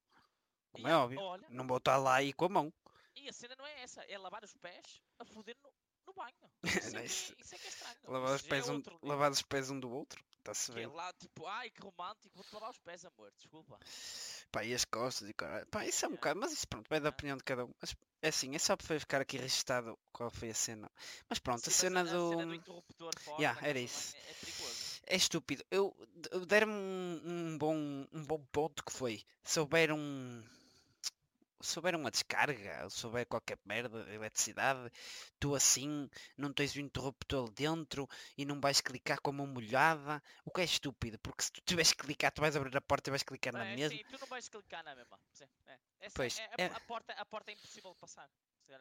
como 0.72 0.88
é 0.88 0.96
óbvio, 0.96 1.20
Olha, 1.20 1.46
não 1.50 1.66
vou 1.66 1.78
estar 1.78 1.96
lá 1.96 2.16
aí 2.16 2.32
com 2.32 2.44
a 2.44 2.48
mão. 2.48 2.72
e 3.16 3.28
a 3.28 3.32
cena 3.32 3.54
não 3.56 3.66
é 3.66 3.82
essa, 3.82 4.02
é 4.02 4.18
lavar 4.18 4.44
os 4.44 4.54
pés 4.54 5.02
a 5.18 5.24
foder 5.24 5.56
no, 5.62 5.72
no 6.06 6.12
banho. 6.12 6.34
Isso 6.64 6.96
é, 6.96 7.00
que, 7.00 7.06
Isso- 7.06 7.32
é- 7.32 7.40
isso 7.40 7.54
é 7.54 7.58
que 7.58 7.66
é 7.66 7.68
estranho. 7.70 7.96
Lavar 8.04 8.34
os 8.36 8.44
é 8.44 8.48
pés 8.48 8.68
um, 8.68 8.74
outro 8.74 8.94
nível. 8.94 9.08
lavar 9.08 9.30
os 9.30 9.42
pés 9.42 9.70
um 9.70 9.80
do 9.80 9.90
outro, 9.90 10.22
está-se 10.38 10.72
Que 10.72 10.80
é 10.80 10.86
lá 10.86 11.12
tipo, 11.14 11.46
ai 11.46 11.70
que 11.70 11.80
romântico, 11.80 12.34
vou-te 12.34 12.52
lavar 12.54 12.70
os 12.70 12.78
pés, 12.78 13.04
amor, 13.04 13.32
desculpa. 13.36 13.78
Pá, 14.52 14.64
e 14.64 14.74
as 14.74 14.84
costas 14.84 15.28
e 15.28 15.34
caralho. 15.34 15.66
Pá, 15.68 15.86
isso 15.86 16.04
é 16.04 16.08
um 16.08 16.12
bocado, 16.12 16.38
mas 16.40 16.52
isso 16.52 16.68
pronto, 16.68 16.88
vai 16.88 17.00
da 17.00 17.08
opinião 17.10 17.36
de 17.36 17.42
cada 17.44 17.64
um. 17.64 17.70
Mas 17.80 17.96
é 18.22 18.28
assim, 18.28 18.54
é 18.54 18.58
só 18.58 18.76
para 18.76 19.00
ficar 19.00 19.20
aqui 19.22 19.36
registado 19.38 19.98
qual 20.12 20.30
foi 20.30 20.50
a 20.50 20.54
cena. 20.54 20.90
Mas 21.28 21.38
pronto, 21.38 21.62
Sim, 21.62 21.70
a 21.70 21.72
cena 21.72 22.00
a, 22.00 22.04
do. 22.04 22.26
a 22.26 22.30
cena 22.30 22.46
do 22.46 22.54
interruptor 22.54 23.10
Yeah, 23.40 23.58
era 23.66 23.78
isso. 23.80 24.14
é, 24.14 24.30
é 24.30 24.34
perigoso. 24.34 25.00
É 25.06 25.16
estúpido. 25.16 25.64
Eu 25.70 25.96
d- 26.14 26.46
deram-me 26.46 26.74
um, 26.74 27.20
um 27.24 27.58
bom 27.58 27.76
um 28.12 28.24
bom 28.24 28.40
ponto 28.52 28.84
que 28.84 28.92
foi. 28.92 29.22
Souberam 29.44 29.98
souber 31.62 31.94
uma 31.96 32.10
descarga, 32.10 32.84
ou 32.84 32.90
souber 32.90 33.26
qualquer 33.26 33.58
merda 33.64 34.04
de 34.04 34.12
eletricidade, 34.14 34.90
tu 35.40 35.54
assim 35.54 36.08
não 36.36 36.52
tens 36.52 36.74
o 36.74 36.80
interruptor 36.80 37.50
dentro 37.50 38.08
e 38.36 38.44
não 38.44 38.60
vais 38.60 38.80
clicar 38.80 39.20
com 39.20 39.30
a 39.30 39.34
mão 39.34 39.46
molhada, 39.46 40.22
o 40.44 40.50
que 40.50 40.60
é 40.60 40.64
estúpido, 40.64 41.18
porque 41.20 41.44
se 41.44 41.52
tu 41.52 41.60
tiveres 41.64 41.92
que 41.92 42.02
clicar, 42.04 42.32
tu 42.32 42.40
vais 42.40 42.56
abrir 42.56 42.76
a 42.76 42.80
porta 42.80 43.08
e 43.08 43.12
vais 43.12 43.22
clicar 43.22 43.52
na 43.52 43.64
É, 43.64 43.76
mesma. 43.76 43.98
sim, 43.98 44.04
tu 44.04 44.18
não 44.20 44.26
vais 44.26 44.48
clicar 44.48 44.84
na 44.84 44.94
mesma. 44.94 45.18
Sim, 45.32 45.46
é. 45.66 45.78
Essa 46.00 46.14
Pois, 46.16 46.38
é, 46.38 46.44
a, 46.44 46.54
é- 46.58 46.66
a 46.66 46.80
porta, 46.80 47.12
a 47.12 47.24
porta 47.24 47.50
é 47.50 47.54
impossível 47.54 47.92
de 47.92 47.98
passar. 48.00 48.28
se. 48.28 48.72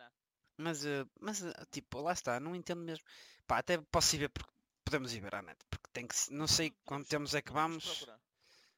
Mas, 0.58 0.86
eh, 0.86 1.06
mas 1.20 1.44
eh, 1.44 1.54
tipo, 1.72 2.00
lá 2.02 2.14
está, 2.14 2.40
não 2.40 2.56
entendo 2.56 2.82
mesmo. 2.84 3.04
Pá, 3.48 3.58
até 3.60 3.78
posso 3.78 4.16
ir 4.16 4.20
ver 4.20 4.30
porque 4.30 4.52
podemos 4.86 5.14
ir 5.14 5.20
ver 5.20 5.34
à 5.36 5.42
net, 5.42 5.58
porque 5.70 5.90
tem 5.92 6.08
que 6.08 6.16
se- 6.16 6.32
não 6.34 6.48
sei 6.48 6.72
quanto 6.86 7.08
temos 7.10 7.34
é 7.34 7.42
que 7.42 7.52
vamos. 7.52 8.06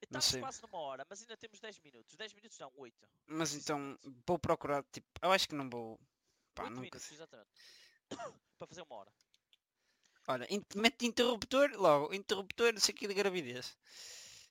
Estamos 0.12 0.36
quase 0.36 0.62
numa 0.62 0.78
hora, 0.78 1.06
mas 1.10 1.22
ainda 1.22 1.38
temos 1.38 1.60
10 1.60 1.80
minutos. 1.80 2.16
10 2.16 2.34
minutos 2.34 2.58
não, 2.60 2.72
8. 2.76 3.08
mas 3.28 3.54
então 3.54 3.98
vou 4.26 4.38
procurar, 4.40 4.84
tipo, 4.92 5.08
eu 5.22 5.32
acho 5.32 5.48
que 5.48 5.56
não 5.56 5.70
vou, 5.70 6.00
pá, 6.54 6.64
8 6.64 6.70
nunca 6.72 6.82
minutos, 6.82 7.12
exatamente. 7.12 7.50
Para 8.58 8.68
fazer 8.68 8.82
uma 8.82 8.96
hora. 8.96 9.12
Olha, 10.28 10.48
in- 10.50 10.64
mete 10.76 11.06
interruptor, 11.06 11.72
logo, 11.76 12.14
interruptor, 12.14 12.74
isso 12.76 12.92
aqui 12.92 13.08
de 13.08 13.14
gravidez. 13.14 13.76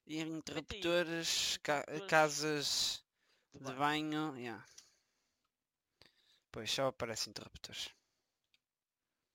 E 0.07 0.21
interruptores, 0.21 1.57
ca- 1.63 1.81
interruptores 1.81 2.11
casas 2.11 3.05
De 3.55 3.59
de 3.61 3.65
banho. 3.73 3.79
banho, 3.79 4.37
yeah. 4.37 4.67
Pois, 6.51 6.71
só 6.71 6.89
aparece 6.89 7.31
interruptores. 7.31 7.89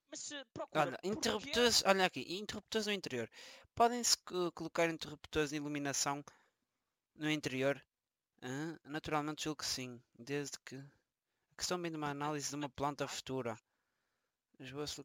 Mas 0.10 0.20
se 0.22 0.46
procura. 0.54 0.86
Olha, 0.86 1.00
interruptores, 1.04 1.84
olha 1.86 2.06
aqui, 2.06 2.22
interruptores 2.38 2.88
no 2.88 2.94
interior. 2.94 3.30
Podem-se 3.76 4.18
co- 4.18 4.52
colocar 4.54 4.90
interruptores 4.90 5.50
de 5.50 5.58
iluminação 5.58 6.24
no 7.16 7.30
interior? 7.30 7.82
Naturalmente 8.84 9.44
julgo 9.44 9.60
que 9.60 9.66
sim, 9.66 10.02
desde 10.18 10.58
que... 10.60 10.76
A 10.76 11.56
questão 11.58 11.82
bem 11.82 11.90
de 11.92 11.98
uma 11.98 12.10
análise 12.10 12.50
de 12.50 12.56
uma 12.56 12.70
planta 12.70 13.08
futura. 13.08 13.58
As 14.60 14.72
boas. 14.72 14.98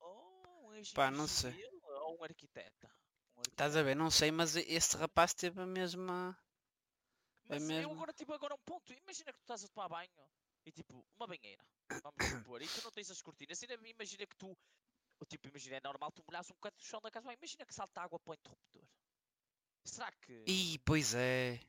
Ou 0.00 0.68
um 0.68 0.74
engenheiro 0.74 0.94
Pá, 0.94 1.10
não 1.10 1.26
sei. 1.26 1.54
ou 1.82 2.18
um 2.18 2.24
arquiteta. 2.24 2.90
Um 3.36 3.42
Estás 3.42 3.76
a 3.76 3.82
ver? 3.82 3.96
Não 3.96 4.10
sei, 4.10 4.30
mas 4.30 4.56
esse 4.56 4.96
rapaz 4.96 5.34
teve 5.34 5.60
a 5.60 5.66
mesma... 5.66 6.38
Mas 7.48 7.62
eu 7.62 7.68
mesmo. 7.68 7.92
agora 7.92 8.12
tipo 8.12 8.32
agora 8.32 8.54
um 8.54 8.58
ponto. 8.58 8.92
Imagina 8.92 9.32
que 9.32 9.38
tu 9.38 9.42
estás 9.42 9.64
a 9.64 9.68
tomar 9.68 9.88
banho 9.88 10.10
e 10.64 10.72
tipo, 10.72 11.06
uma 11.16 11.26
banheira. 11.26 11.64
Vamos 12.02 12.26
supor, 12.30 12.62
e 12.62 12.68
tu 12.68 12.82
não 12.82 12.90
tens 12.90 13.10
as 13.10 13.22
cortinas. 13.22 13.62
Ainda 13.62 13.74
imagina 13.88 14.26
que 14.26 14.36
tu. 14.36 14.56
Tipo, 15.28 15.48
imagina, 15.48 15.76
é 15.76 15.80
normal 15.80 16.12
tu 16.12 16.22
molhas 16.26 16.50
um 16.50 16.54
bocado 16.54 16.76
do 16.76 16.84
chão 16.84 17.00
da 17.00 17.10
casa. 17.10 17.32
Imagina 17.32 17.64
que 17.64 17.74
salta 17.74 18.02
água 18.02 18.18
para 18.20 18.30
o 18.32 18.34
interruptor. 18.34 18.82
Será 19.84 20.10
que 20.12 20.44
Ih, 20.46 20.78
pois 20.80 21.14
é. 21.14 21.60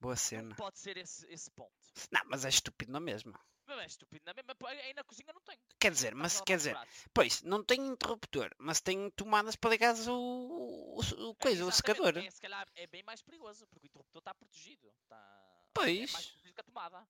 Boa 0.00 0.14
não 0.14 0.16
cena. 0.16 0.54
pode 0.54 0.78
ser 0.78 0.96
esse, 0.96 1.26
esse 1.26 1.50
ponto? 1.50 1.74
Não, 2.10 2.22
mas 2.26 2.44
é 2.44 2.48
estúpido 2.48 2.90
na 2.92 3.00
mesma. 3.00 3.38
Mas 3.66 3.78
é 3.80 3.86
estúpido, 3.86 4.24
na 4.24 4.32
mesma. 4.32 4.56
Aí 4.66 4.94
na 4.94 5.04
cozinha 5.04 5.32
não 5.32 5.40
tem. 5.42 5.58
Quer 5.78 5.92
dizer, 5.92 6.14
mas 6.14 6.40
quer 6.40 6.56
dizer, 6.56 6.72
pratos. 6.72 7.04
pois, 7.12 7.42
não 7.42 7.62
tem 7.62 7.86
interruptor, 7.86 8.50
mas 8.58 8.80
tem 8.80 9.10
tomadas 9.10 9.54
para 9.56 9.70
ligar 9.70 9.94
o, 10.08 10.12
o, 10.12 10.98
o 10.98 11.30
É, 11.32 11.34
coisa, 11.34 11.64
o 11.64 11.68
exatamente, 11.68 11.74
secador. 11.76 12.16
É, 12.16 12.30
se 12.30 12.40
calhar 12.40 12.66
é 12.74 12.86
bem 12.86 13.02
mais 13.02 13.20
perigoso, 13.22 13.66
porque 13.68 13.86
o 13.86 13.88
interruptor 13.88 14.20
está 14.20 14.34
protegido. 14.34 14.92
Tá... 15.08 15.16
É 15.16 15.70
Pois. 15.74 16.12
mais 16.12 16.26
protegido 16.26 16.54
que 16.54 16.60
a 16.60 16.64
tomada. 16.64 17.08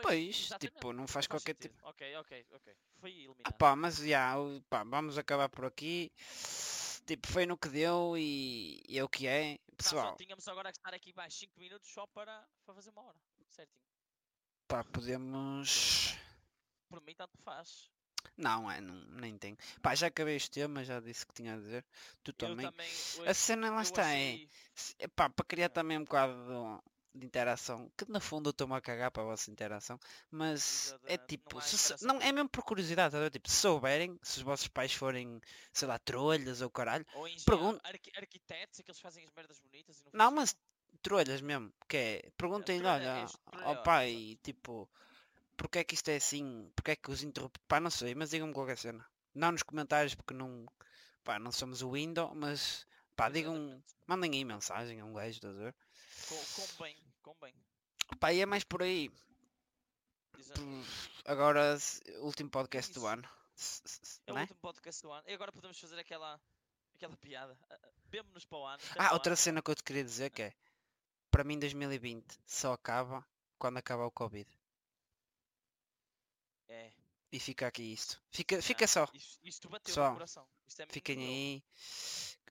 Pois, 0.00 0.48
Pois, 0.48 0.60
tipo, 0.60 0.92
não 0.92 1.06
faz 1.06 1.26
qualquer 1.26 1.54
sentido. 1.54 1.72
tipo. 1.74 1.88
Ok, 1.88 2.16
ok, 2.16 2.46
ok. 2.52 2.74
Foi 3.00 3.10
Ah, 3.10 3.14
eliminado. 3.14 3.52
pá, 3.58 3.76
mas 3.76 3.96
já, 3.98 4.34
pá, 4.68 4.84
vamos 4.84 5.18
acabar 5.18 5.48
por 5.48 5.64
aqui. 5.64 6.10
Tipo, 7.06 7.26
foi 7.26 7.46
no 7.46 7.56
que 7.58 7.68
deu 7.68 8.14
e, 8.16 8.80
e 8.88 8.98
é 8.98 9.02
o 9.04 9.08
que 9.08 9.26
é. 9.26 9.52
Não, 9.52 9.76
Pessoal, 9.76 10.16
tínhamos 10.16 10.46
agora 10.46 10.70
que 10.70 10.78
estar 10.78 10.94
aqui 10.94 11.12
mais 11.16 11.34
5 11.34 11.58
minutos 11.58 11.88
só 11.92 12.06
para, 12.06 12.46
para 12.64 12.74
fazer 12.74 12.90
uma 12.90 13.02
hora. 13.02 13.18
Certinho. 13.48 13.82
pá, 14.68 14.84
podemos. 14.84 16.14
Por 16.88 17.02
mim, 17.02 17.14
tanto 17.14 17.36
faz. 17.42 17.90
Não, 18.36 18.70
é, 18.70 18.80
não, 18.80 18.94
nem 19.20 19.36
tenho. 19.36 19.56
Pá, 19.82 19.94
já 19.96 20.06
acabei 20.06 20.36
este 20.36 20.50
tema, 20.52 20.84
já 20.84 21.00
disse 21.00 21.26
que 21.26 21.34
tinha 21.34 21.54
a 21.54 21.56
dizer. 21.58 21.84
Tu 22.22 22.32
também. 22.32 22.70
também. 22.70 22.88
A 23.26 23.34
cena 23.34 23.70
lá 23.70 23.82
está, 23.82 24.02
é. 24.02 24.34
achei- 24.34 24.50
se- 24.74 24.94
epá, 25.00 25.28
para 25.28 25.44
criar 25.44 25.66
É. 25.66 25.68
também 25.68 25.98
um 25.98 26.04
bocado 26.04 26.82
de, 27.14 27.26
interação, 27.26 27.90
que 27.96 28.10
no 28.10 28.20
fundo 28.20 28.48
eu 28.48 28.52
estou-me 28.52 28.74
a 28.74 28.80
cagar 28.80 29.10
para 29.10 29.22
a 29.22 29.26
vossa 29.26 29.50
interação, 29.50 29.98
mas 30.30 30.94
é 31.06 31.16
não 31.16 31.26
tipo, 31.28 31.58
há 31.58 31.62
se 31.62 32.04
não, 32.04 32.20
é 32.20 32.32
mesmo 32.32 32.48
por 32.48 32.62
curiosidade, 32.64 33.16
ver? 33.16 33.30
tipo, 33.30 33.48
se 33.50 33.56
souberem, 33.56 34.18
se 34.22 34.38
os 34.38 34.42
vossos 34.42 34.68
pais 34.68 34.92
forem, 34.94 35.40
sei 35.72 35.88
lá, 35.88 35.98
trolhas 35.98 36.60
ou 36.60 36.70
caralho, 36.70 37.06
Ou 37.14 37.26
arqui- 37.84 38.12
arquitetos, 38.16 38.80
aqueles 38.80 38.96
que 38.98 39.02
fazem 39.02 39.24
as 39.24 39.30
merdas 39.34 39.58
bonitas 39.60 40.00
e 40.00 40.04
não 40.04 40.12
não, 40.12 40.30
mas 40.30 40.56
trolhas 41.02 41.40
mesmo, 41.40 41.72
que 41.88 41.96
é, 41.96 42.30
perguntem-lhe, 42.36 42.86
olha, 42.86 43.26
ao 43.52 43.74
exato. 43.74 43.84
pai, 43.84 44.38
tipo, 44.42 44.88
porque 45.56 45.78
é 45.80 45.84
que 45.84 45.94
isto 45.94 46.08
é 46.10 46.16
assim, 46.16 46.70
porque 46.76 46.92
é 46.92 46.96
que 46.96 47.10
os 47.10 47.22
interruptores, 47.22 47.64
pá, 47.68 47.80
não 47.80 47.90
sei, 47.90 48.14
mas 48.14 48.30
digam-me 48.30 48.52
qualquer 48.54 48.78
cena, 48.78 49.04
não 49.34 49.52
nos 49.52 49.62
comentários 49.62 50.14
porque 50.14 50.34
não, 50.34 50.66
pá, 51.24 51.38
não 51.38 51.52
somos 51.52 51.82
o 51.82 51.92
window, 51.92 52.34
mas, 52.34 52.86
pá, 53.16 53.28
digam, 53.28 53.82
mandem 54.06 54.32
aí 54.32 54.44
mensagem 54.44 55.00
a 55.00 55.04
um 55.04 55.12
gajo, 55.14 55.30
estás 55.36 55.56
a 55.56 55.60
ver? 55.64 55.74
Com, 56.28 56.82
bem, 56.84 56.96
com 57.22 57.34
bem. 57.40 57.54
Pá, 58.20 58.32
e 58.32 58.40
é 58.40 58.46
mais 58.46 58.64
por 58.64 58.82
aí. 58.82 59.10
Exa- 60.38 60.54
Pff, 60.54 61.22
Agora, 61.24 61.76
último 62.20 62.50
podcast 62.50 62.92
do 62.92 63.00
isso. 63.00 63.06
ano. 63.06 63.28
É 64.26 64.32
o 64.32 64.38
é? 64.38 64.40
último 64.42 64.58
podcast 64.60 65.02
do 65.02 65.12
ano. 65.12 65.28
E 65.28 65.34
agora 65.34 65.52
podemos 65.52 65.78
fazer 65.78 65.98
aquela, 65.98 66.40
aquela 66.94 67.16
piada. 67.16 67.58
Ah, 67.70 67.78
ah, 67.82 67.88
Vemo-nos 68.06 68.44
para 68.44 68.58
o 68.58 68.66
ano. 68.66 68.82
até 68.90 69.00
Ah, 69.02 69.10
o 69.10 69.14
outra 69.14 69.30
ano. 69.32 69.36
cena 69.36 69.62
que 69.62 69.70
eu 69.70 69.74
te 69.74 69.82
queria 69.82 70.04
dizer 70.04 70.30
que 70.30 70.42
é, 70.42 70.54
para 71.30 71.44
mim 71.44 71.58
2020 71.58 72.38
só 72.46 72.72
acaba 72.72 73.26
quando 73.58 73.78
acabar 73.78 74.04
o 74.04 74.10
Covid. 74.10 74.48
É. 76.68 76.90
E 77.30 77.38
fica 77.40 77.66
aqui 77.66 77.82
isto. 77.92 78.20
Fica, 78.30 78.60
fica 78.60 78.86
só. 78.86 79.08
Isto, 79.14 79.38
isto 79.42 79.68
bateu 79.68 79.94
Só. 79.94 80.08
no 80.08 80.14
coração. 80.14 80.46
É 80.78 80.86
Fiquem 80.86 81.18
aí. 81.18 81.64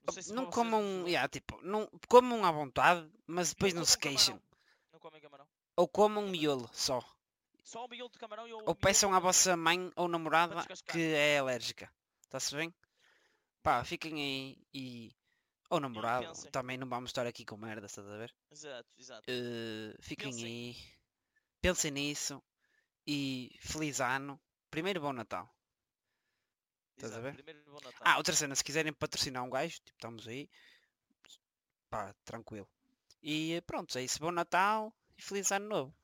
Não 0.04 0.12
sei 0.12 0.22
se 0.22 0.32
Não 0.32 0.44
vocês 0.44 0.54
comam, 0.54 1.00
vos- 1.02 1.08
yeah, 1.08 1.28
tipo, 1.28 1.60
não 1.62 1.86
comam 2.08 2.44
à 2.44 2.50
vontade, 2.50 3.08
mas 3.26 3.50
depois 3.50 3.72
não, 3.72 3.80
comam 3.82 3.86
se 3.86 3.98
queixem. 3.98 4.34
camarão. 4.34 4.42
Não 4.92 5.00
comem 5.00 5.20
camarão. 5.20 5.48
Ou 5.76 5.88
comam 5.88 6.28
miolo 6.28 6.68
só. 6.72 7.00
Só 7.64 7.84
o 7.84 7.88
miolo 7.88 8.10
de 8.10 8.18
camarão 8.18 8.46
e 8.48 8.52
Ou 8.52 8.60
miolo 8.60 8.74
peçam 8.74 9.14
à 9.14 9.20
vossa 9.20 9.56
mãe 9.56 9.90
ou 9.96 10.08
namorada 10.08 10.64
que 10.90 11.00
é 11.14 11.38
alérgica. 11.38 11.90
Está-se 12.24 12.54
bem? 12.56 12.74
Pá, 13.62 13.84
fiquem 13.84 14.14
aí 14.14 14.58
e... 14.74 15.12
Ou 15.70 15.80
namorado, 15.80 16.32
também 16.50 16.76
não 16.76 16.86
vamos 16.86 17.08
estar 17.10 17.26
aqui 17.26 17.46
com 17.46 17.56
merda, 17.56 17.86
estás 17.86 18.06
a 18.06 18.16
ver? 18.18 18.34
Exato, 18.50 18.88
exato. 18.98 19.22
Eh, 19.26 19.94
fiquem 20.00 20.30
Pensem. 20.30 20.44
aí, 20.46 20.76
pensem 21.62 21.90
nisso 21.92 22.42
e 23.06 23.56
feliz 23.60 23.98
ano. 24.00 24.38
Primeiro 24.70 25.00
bom 25.00 25.14
Natal. 25.14 25.48
Estás 27.02 27.16
a 27.16 27.20
ver? 27.20 27.44
Ah, 28.00 28.16
outra 28.16 28.32
cena, 28.32 28.54
se 28.54 28.62
quiserem 28.62 28.92
patrocinar 28.92 29.42
um 29.42 29.50
gajo, 29.50 29.74
tipo, 29.80 29.90
estamos 29.90 30.28
aí. 30.28 30.48
Pá, 31.90 32.14
tranquilo. 32.24 32.68
E 33.20 33.60
pronto, 33.66 33.98
é 33.98 34.02
isso. 34.02 34.20
Bom 34.20 34.30
Natal 34.30 34.94
e 35.18 35.22
Feliz 35.22 35.50
Ano 35.50 35.68
Novo. 35.68 35.94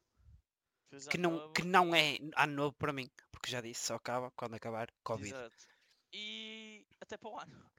Feliz 0.91 1.07
Que 1.07 1.17
ano 1.17 1.31
não, 1.31 1.39
novo 1.39 1.53
que 1.53 1.63
não 1.63 1.95
é 1.95 2.19
Ano 2.37 2.53
Novo 2.55 2.73
para 2.77 2.93
mim. 2.93 3.09
Porque 3.31 3.49
já 3.49 3.61
disse, 3.61 3.87
só 3.87 3.95
acaba 3.95 4.33
quando 4.33 4.55
acabar 4.55 4.93
Covid. 5.05 5.33
Exato. 5.33 5.69
E 6.13 6.85
até 7.01 7.17
para 7.17 7.31
o 7.31 7.39
ano. 7.39 7.71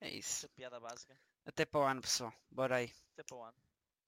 É 0.00 0.08
isso. 0.08 0.46
Essa 0.46 0.48
piada 0.48 0.80
básica. 0.80 1.14
Até 1.44 1.66
para 1.66 1.80
o 1.80 1.84
ano, 1.84 2.00
pessoal. 2.00 2.32
Bora 2.50 2.76
aí. 2.76 2.90
Até 3.12 3.22
para 3.22 3.36
o 3.36 3.42
ano. 3.42 3.65